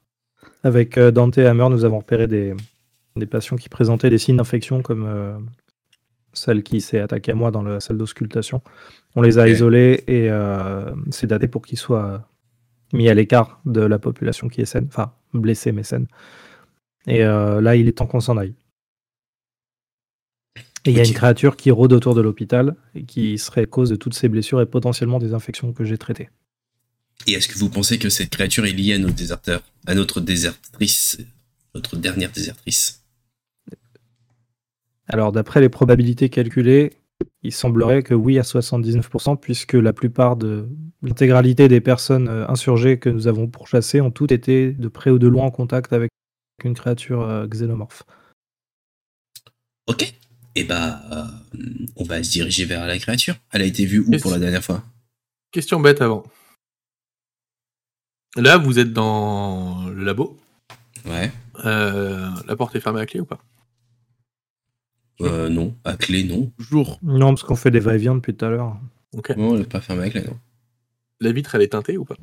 Avec 0.64 0.98
euh, 0.98 1.10
Dante 1.10 1.38
et 1.38 1.48
Hammer, 1.48 1.68
nous 1.70 1.84
avons 1.84 2.00
repéré 2.00 2.28
des, 2.28 2.54
des 3.16 3.26
patients 3.26 3.56
qui 3.56 3.70
présentaient 3.70 4.10
des 4.10 4.18
signes 4.18 4.38
d'infection, 4.38 4.82
comme 4.82 5.06
euh, 5.08 5.38
celle 6.34 6.64
qui 6.64 6.80
s'est 6.80 7.00
attaquée 7.00 7.32
à 7.32 7.36
moi 7.36 7.50
dans 7.50 7.64
la 7.64 7.80
salle 7.80 7.98
d'auscultation. 7.98 8.62
On 9.16 9.22
les 9.22 9.40
a 9.40 9.48
isolés 9.48 10.04
et 10.08 10.30
euh, 10.30 10.92
c'est 11.12 11.28
daté 11.28 11.48
pour 11.48 11.64
qu'ils 11.64 11.78
soient 11.80 12.30
mis 12.94 13.10
à 13.10 13.14
l'écart 13.14 13.62
de 13.66 13.82
la 13.82 14.00
population 14.00 14.48
qui 14.48 14.62
est 14.62 14.66
saine, 14.66 14.86
enfin 14.88 15.14
blessée 15.34 15.72
mais 15.72 15.84
saine. 15.84 16.08
Et 17.08 17.24
euh, 17.24 17.62
là, 17.62 17.76
il 17.76 17.88
est 17.88 17.94
temps 17.94 18.08
qu'on 18.08 18.20
s'en 18.20 18.38
aille. 18.38 18.54
Et 20.86 20.92
il 20.92 20.98
y 20.98 21.00
a 21.00 21.06
une 21.06 21.14
créature 21.14 21.58
qui 21.58 21.72
rôde 21.72 21.92
autour 21.92 22.16
de 22.16 22.22
l'hôpital 22.22 22.76
et 22.96 23.04
qui 23.04 23.38
serait 23.38 23.66
cause 23.66 23.90
de 23.90 23.96
toutes 23.96 24.14
ces 24.14 24.30
blessures 24.30 24.62
et 24.62 24.66
potentiellement 24.66 25.20
des 25.20 25.34
infections 25.34 25.74
que 25.74 25.84
j'ai 25.84 25.98
traitées. 25.98 26.30
Et 27.28 27.34
est-ce 27.34 27.48
que 27.48 27.58
vous 27.58 27.70
pensez 27.70 28.00
que 28.00 28.10
cette 28.10 28.30
créature 28.30 28.66
est 28.66 28.72
liée 28.72 28.94
à 28.94 28.98
nos 28.98 29.10
déserteurs 29.10 29.62
À 29.88 29.94
notre 29.94 30.22
désertrice 30.22 31.18
Notre 31.76 31.98
dernière 31.98 32.32
désertrice? 32.32 33.04
Alors, 35.08 35.32
d'après 35.32 35.60
les 35.60 35.70
probabilités 35.70 36.30
calculées, 36.30 36.94
il 37.44 37.52
semblerait 37.52 38.04
que 38.04 38.14
oui 38.14 38.40
à 38.40 38.44
79%, 38.44 39.38
puisque 39.40 39.74
la 39.74 39.92
plupart 39.92 40.38
de 40.38 40.70
l'intégralité 41.02 41.68
des 41.68 41.82
personnes 41.82 42.28
euh, 42.28 42.48
insurgées 42.48 43.00
que 43.00 43.10
nous 43.10 43.28
avons 43.28 43.48
pourchassées 43.48 44.02
ont 44.02 44.12
toutes 44.12 44.32
été 44.32 44.72
de 44.72 44.88
près 44.88 45.12
ou 45.12 45.20
de 45.20 45.28
loin 45.28 45.46
en 45.46 45.52
contact 45.52 45.94
avec 45.94 46.12
une 46.64 46.74
créature 46.74 47.22
euh, 47.22 47.48
xénomorphe. 47.48 48.04
Ok. 49.88 50.14
Et 50.56 50.64
bah, 50.64 51.02
euh, 51.12 51.26
on 51.96 52.04
va 52.04 52.22
se 52.22 52.32
diriger 52.32 52.66
vers 52.66 52.86
la 52.86 52.98
créature. 53.00 53.36
Elle 53.52 53.62
a 53.62 53.66
été 53.66 53.86
vue 53.86 54.00
où 54.00 54.12
pour 54.20 54.32
la 54.32 54.40
dernière 54.40 54.64
fois? 54.64 54.84
Question 55.52 55.80
bête 55.80 56.02
avant. 56.02 56.24
Là, 58.36 58.58
vous 58.58 58.78
êtes 58.78 58.94
dans 58.94 59.88
le 59.88 60.04
labo. 60.04 60.38
Ouais. 61.06 61.32
Euh, 61.66 62.30
la 62.46 62.56
porte 62.56 62.76
est 62.76 62.80
fermée 62.80 63.02
à 63.02 63.06
clé 63.06 63.20
ou 63.20 63.26
pas? 63.26 63.40
Euh, 65.22 65.50
non. 65.50 65.76
À 65.84 65.96
clé, 65.96 66.24
non. 66.24 66.52
Toujours. 66.58 67.00
Non, 67.02 67.30
parce 67.30 67.44
qu'on 67.44 67.56
fait 67.56 67.72
des 67.72 67.80
va-et-vient 67.80 68.16
depuis 68.16 68.36
tout 68.36 68.46
à 68.46 68.50
l'heure. 68.50 68.78
Ok. 69.14 69.36
Non, 69.36 69.54
elle 69.54 69.62
n'est 69.62 69.66
pas 69.66 69.82
fermée 69.82 70.04
à 70.04 70.10
clé, 70.10 70.24
non. 70.24 70.38
La 71.20 71.32
vitre, 71.32 71.56
elle 71.56 71.62
est 71.62 71.70
teintée 71.74 71.98
ou 71.98 72.06
pas? 72.06 72.16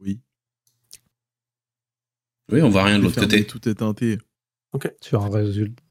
Oui. 0.00 0.20
Oui, 2.50 2.62
on 2.62 2.70
voit 2.70 2.84
rien 2.84 2.98
de 2.98 3.04
l'autre 3.04 3.20
côté. 3.20 3.46
Tout 3.46 3.68
est 3.68 3.74
teinté. 3.74 4.18
Sur 5.00 5.22
un 5.22 5.30
résultat. 5.30 5.82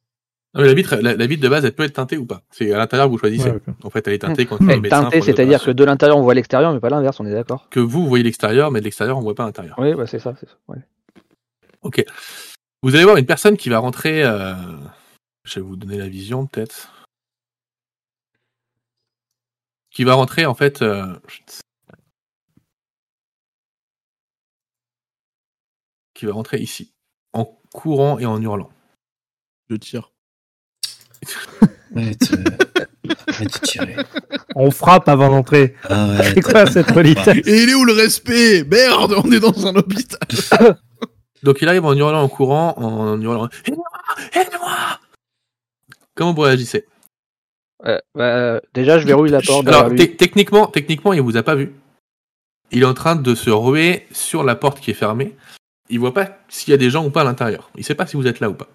Non, 0.56 0.62
mais 0.62 0.68
la 0.68 0.74
vitre, 0.76 0.96
la, 0.98 1.16
la 1.16 1.26
vitre 1.26 1.42
de 1.42 1.50
base, 1.50 1.66
elle 1.66 1.74
peut 1.74 1.84
être 1.84 1.94
teintée 1.94 2.18
ou 2.18 2.28
pas? 2.28 2.44
C'est 2.52 2.72
à 2.72 2.78
l'intérieur 2.78 3.08
que 3.08 3.12
vous 3.12 3.18
choisissez. 3.18 3.50
Ouais, 3.50 3.56
ok. 3.56 3.74
En 3.86 3.90
fait, 3.90 4.08
elle 4.08 4.14
est 4.14 4.20
teintée 4.20 4.46
quand 4.46 4.58
il 4.58 4.62
y 4.62 4.66
a 4.66 4.68
Mais 4.68 4.76
le 4.76 4.82
médecin 4.82 5.04
teinté, 5.04 5.18
pour 5.18 5.26
c'est-à-dire 5.26 5.64
que 5.64 5.72
de 5.72 5.84
l'intérieur 5.84 6.18
on 6.18 6.22
voit 6.22 6.36
l'extérieur, 6.36 6.72
mais 6.74 6.80
pas 6.80 6.90
l'inverse, 6.90 7.20
on 7.20 7.26
est 7.26 7.32
d'accord? 7.34 7.70
Que 7.72 7.80
vous 7.80 8.08
voyez 8.08 8.24
l'extérieur, 8.24 8.70
mais 8.70 8.80
de 8.80 8.84
l'extérieur, 8.86 9.18
on 9.18 9.22
voit 9.22 9.34
pas 9.34 9.46
l'intérieur. 9.46 9.76
Oui, 9.80 9.96
bah, 9.96 10.06
c'est 10.06 10.20
ça. 10.20 10.36
c'est 10.40 10.48
ça, 10.48 10.56
ouais. 10.68 10.78
Ok. 11.82 12.06
Vous 12.84 12.94
allez 12.94 13.04
voir 13.04 13.18
une 13.18 13.26
personne 13.26 13.58
qui 13.58 13.70
va 13.70 13.80
rentrer. 13.80 14.24
euh, 14.24 14.54
Je 15.44 15.56
vais 15.56 15.66
vous 15.66 15.76
donner 15.76 15.98
la 15.98 16.08
vision, 16.08 16.46
peut-être. 16.46 16.93
Qui 19.94 20.04
va 20.04 20.16
rentrer, 20.16 20.46
en 20.46 20.56
fait. 20.56 20.82
euh, 20.82 21.16
Qui 26.14 26.26
va 26.26 26.34
rentrer 26.34 26.58
ici. 26.60 26.94
En 27.34 27.46
courant 27.74 28.20
et 28.20 28.26
en 28.26 28.42
hurlant. 28.42 28.70
Je 29.70 29.76
tire. 29.76 30.12
Arrête, 31.96 32.32
euh, 32.34 32.44
arrête 33.28 33.54
de 33.54 33.60
tirer. 33.60 33.96
On 34.56 34.72
frappe 34.72 35.08
avant 35.08 35.30
d'entrer. 35.30 35.76
Ah 35.84 36.08
ouais, 36.08 36.34
C'est 36.34 36.42
quoi 36.42 36.66
cette 36.66 36.92
politesse 36.92 37.46
Et 37.46 37.62
il 37.64 37.70
est 37.70 37.76
où 37.76 37.86
le 37.86 37.94
respect? 37.94 38.64
Merde, 38.64 39.14
on 39.24 39.32
est 39.32 39.40
dans 39.40 39.68
un 39.68 39.76
hôpital. 39.76 40.20
Donc 41.44 41.62
il 41.62 41.70
arrive 41.70 41.86
en 41.86 41.94
hurlant, 41.94 42.24
en 42.24 42.28
courant, 42.30 42.74
en 42.80 43.22
hurlant. 43.22 43.48
Aidez-moi 43.66 43.86
Aidez-moi 44.34 45.00
Comment 46.16 46.34
vous 46.34 46.42
réagissez? 46.42 46.88
Euh, 47.86 48.00
bah, 48.16 48.62
déjà, 48.74 49.00
je 49.00 49.06
verrouille 49.06 49.30
la 49.32 49.42
porte. 49.42 49.68
Alors, 49.68 49.90
techniquement, 49.96 50.68
techniquement, 50.68 51.14
il 51.14 51.22
vous 51.22 51.38
a 51.38 51.44
pas 51.44 51.56
vu. 51.56 51.74
Il 52.72 52.82
est 52.82 52.86
en 52.86 52.94
train 52.94 53.16
de 53.16 53.36
se 53.36 53.50
ruer 53.50 54.08
sur 54.12 54.44
la 54.44 54.56
porte 54.56 54.80
qui 54.80 54.92
est 54.92 54.96
fermée. 54.96 55.36
Il 55.90 56.00
voit 56.00 56.14
pas 56.14 56.38
s'il 56.50 56.72
y 56.72 56.74
a 56.74 56.78
des 56.78 56.90
gens 56.90 57.06
ou 57.06 57.10
pas 57.10 57.22
à 57.22 57.26
l'intérieur. 57.26 57.70
Il 57.76 57.84
sait 57.84 57.96
pas 57.96 58.08
si 58.08 58.16
vous 58.16 58.26
êtes 58.26 58.40
là 58.40 58.50
ou 58.50 58.54
pas. 58.54 58.68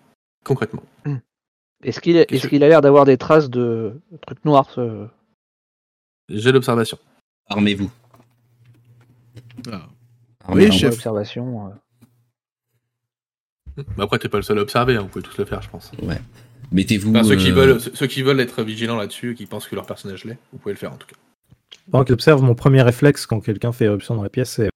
Concrètement. 0.44 0.82
Est-ce 1.82 2.00
qu'il 2.00 2.16
est, 2.16 2.30
est-ce 2.30 2.46
qu'il 2.48 2.62
a 2.62 2.68
l'air 2.68 2.80
d'avoir 2.80 3.04
des 3.04 3.16
traces 3.16 3.50
de 3.50 4.00
trucs 4.26 4.44
noirs 4.44 4.68
ce... 4.70 5.06
J'ai 6.28 6.52
l'observation. 6.52 6.98
Armez-vous. 7.48 7.90
Ah. 9.72 9.88
Armez-vous. 10.46 10.72
Oui, 10.72 10.78
chef. 10.78 10.94
observation, 10.94 11.68
euh. 11.68 11.72
Mais 13.96 14.04
après, 14.04 14.18
t'es 14.18 14.28
pas 14.28 14.38
le 14.38 14.42
seul 14.42 14.59
à 14.59 14.62
observer. 14.62 14.96
hein, 14.96 15.02
Vous 15.02 15.09
pouvez 15.09 15.24
tous 15.24 15.38
le 15.38 15.44
faire, 15.44 15.62
je 15.62 15.70
pense. 15.70 15.90
Mettez-vous. 16.73 17.11
Enfin, 17.11 17.25
ceux 17.25 17.37
qui 17.37 17.51
euh, 17.51 17.55
veulent, 17.55 17.81
ceux 17.81 18.07
qui 18.07 18.23
veulent 18.23 18.41
être 18.41 18.62
vigilants 18.62 18.97
là-dessus, 18.97 19.35
qui 19.35 19.47
pensent 19.47 19.66
que 19.66 19.75
leur 19.75 19.87
personnage 19.87 20.25
l'est, 20.25 20.39
vous 20.53 20.59
pouvez 20.59 20.75
le 20.75 20.79
faire 20.79 20.93
en 20.93 20.97
tout 20.97 21.07
cas. 21.07 21.16
Pendant 21.91 22.05
qu'il 22.05 22.12
observe, 22.14 22.43
mon 22.43 22.55
premier 22.55 22.83
réflexe 22.83 23.25
quand 23.27 23.41
quelqu'un 23.41 23.73
fait 23.73 23.87
éruption 23.87 24.14
dans 24.14 24.23
la 24.23 24.29
pièce, 24.29 24.51
c'est 24.51 24.69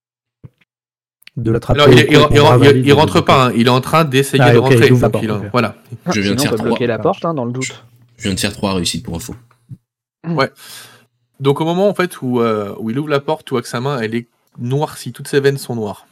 de 1.37 1.51
l'attraper. 1.51 1.81
Alors, 1.83 1.95
il, 1.95 2.17
au 2.17 2.75
il- 2.75 2.93
rentre 2.93 3.21
pas. 3.21 3.47
hein, 3.49 3.53
Il 3.57 3.67
est 3.67 3.71
en 3.71 3.81
train 3.81 4.05
d'essayer 4.05 4.43
Ah, 4.43 4.53
de 4.53 4.59
rentrer. 4.59 4.89
donc 4.89 4.99
il 4.99 5.11
porte, 5.11 5.17
en- 5.27 5.37
ok. 5.41 5.45
Voilà. 5.53 5.77
Je 6.13 6.21
viens 6.21 6.35
de 6.35 6.41
on 6.41 6.43
faire 6.43 6.55
peut 6.57 6.63
bloquer 6.63 6.87
la 6.87 6.99
porte 6.99 7.25
hein, 7.25 7.35
dans 7.35 7.45
le 7.45 7.53
doute. 7.53 7.85
Je 8.17 8.25
viens 8.25 8.35
de 8.35 8.41
faire 8.41 8.53
trois 8.53 8.75
réussites 8.75 9.05
pour 9.05 9.15
info. 9.17 9.35
Donc 11.41 11.61
au 11.61 11.65
moment 11.65 11.89
en 11.89 11.95
fait 11.95 12.23
où, 12.23 12.41
euh, 12.41 12.75
où 12.79 12.91
il 12.91 12.99
ouvre 12.99 13.09
la 13.09 13.21
porte, 13.21 13.47
tu 13.47 13.51
vois 13.55 13.63
que 13.63 13.69
sa 13.69 13.81
main 13.81 14.01
elle 14.01 14.15
est 14.15 14.29
noircie, 14.59 15.13
toutes 15.13 15.27
ses 15.29 15.41
veines 15.41 15.59
sont 15.59 15.75
noires. 15.75 16.07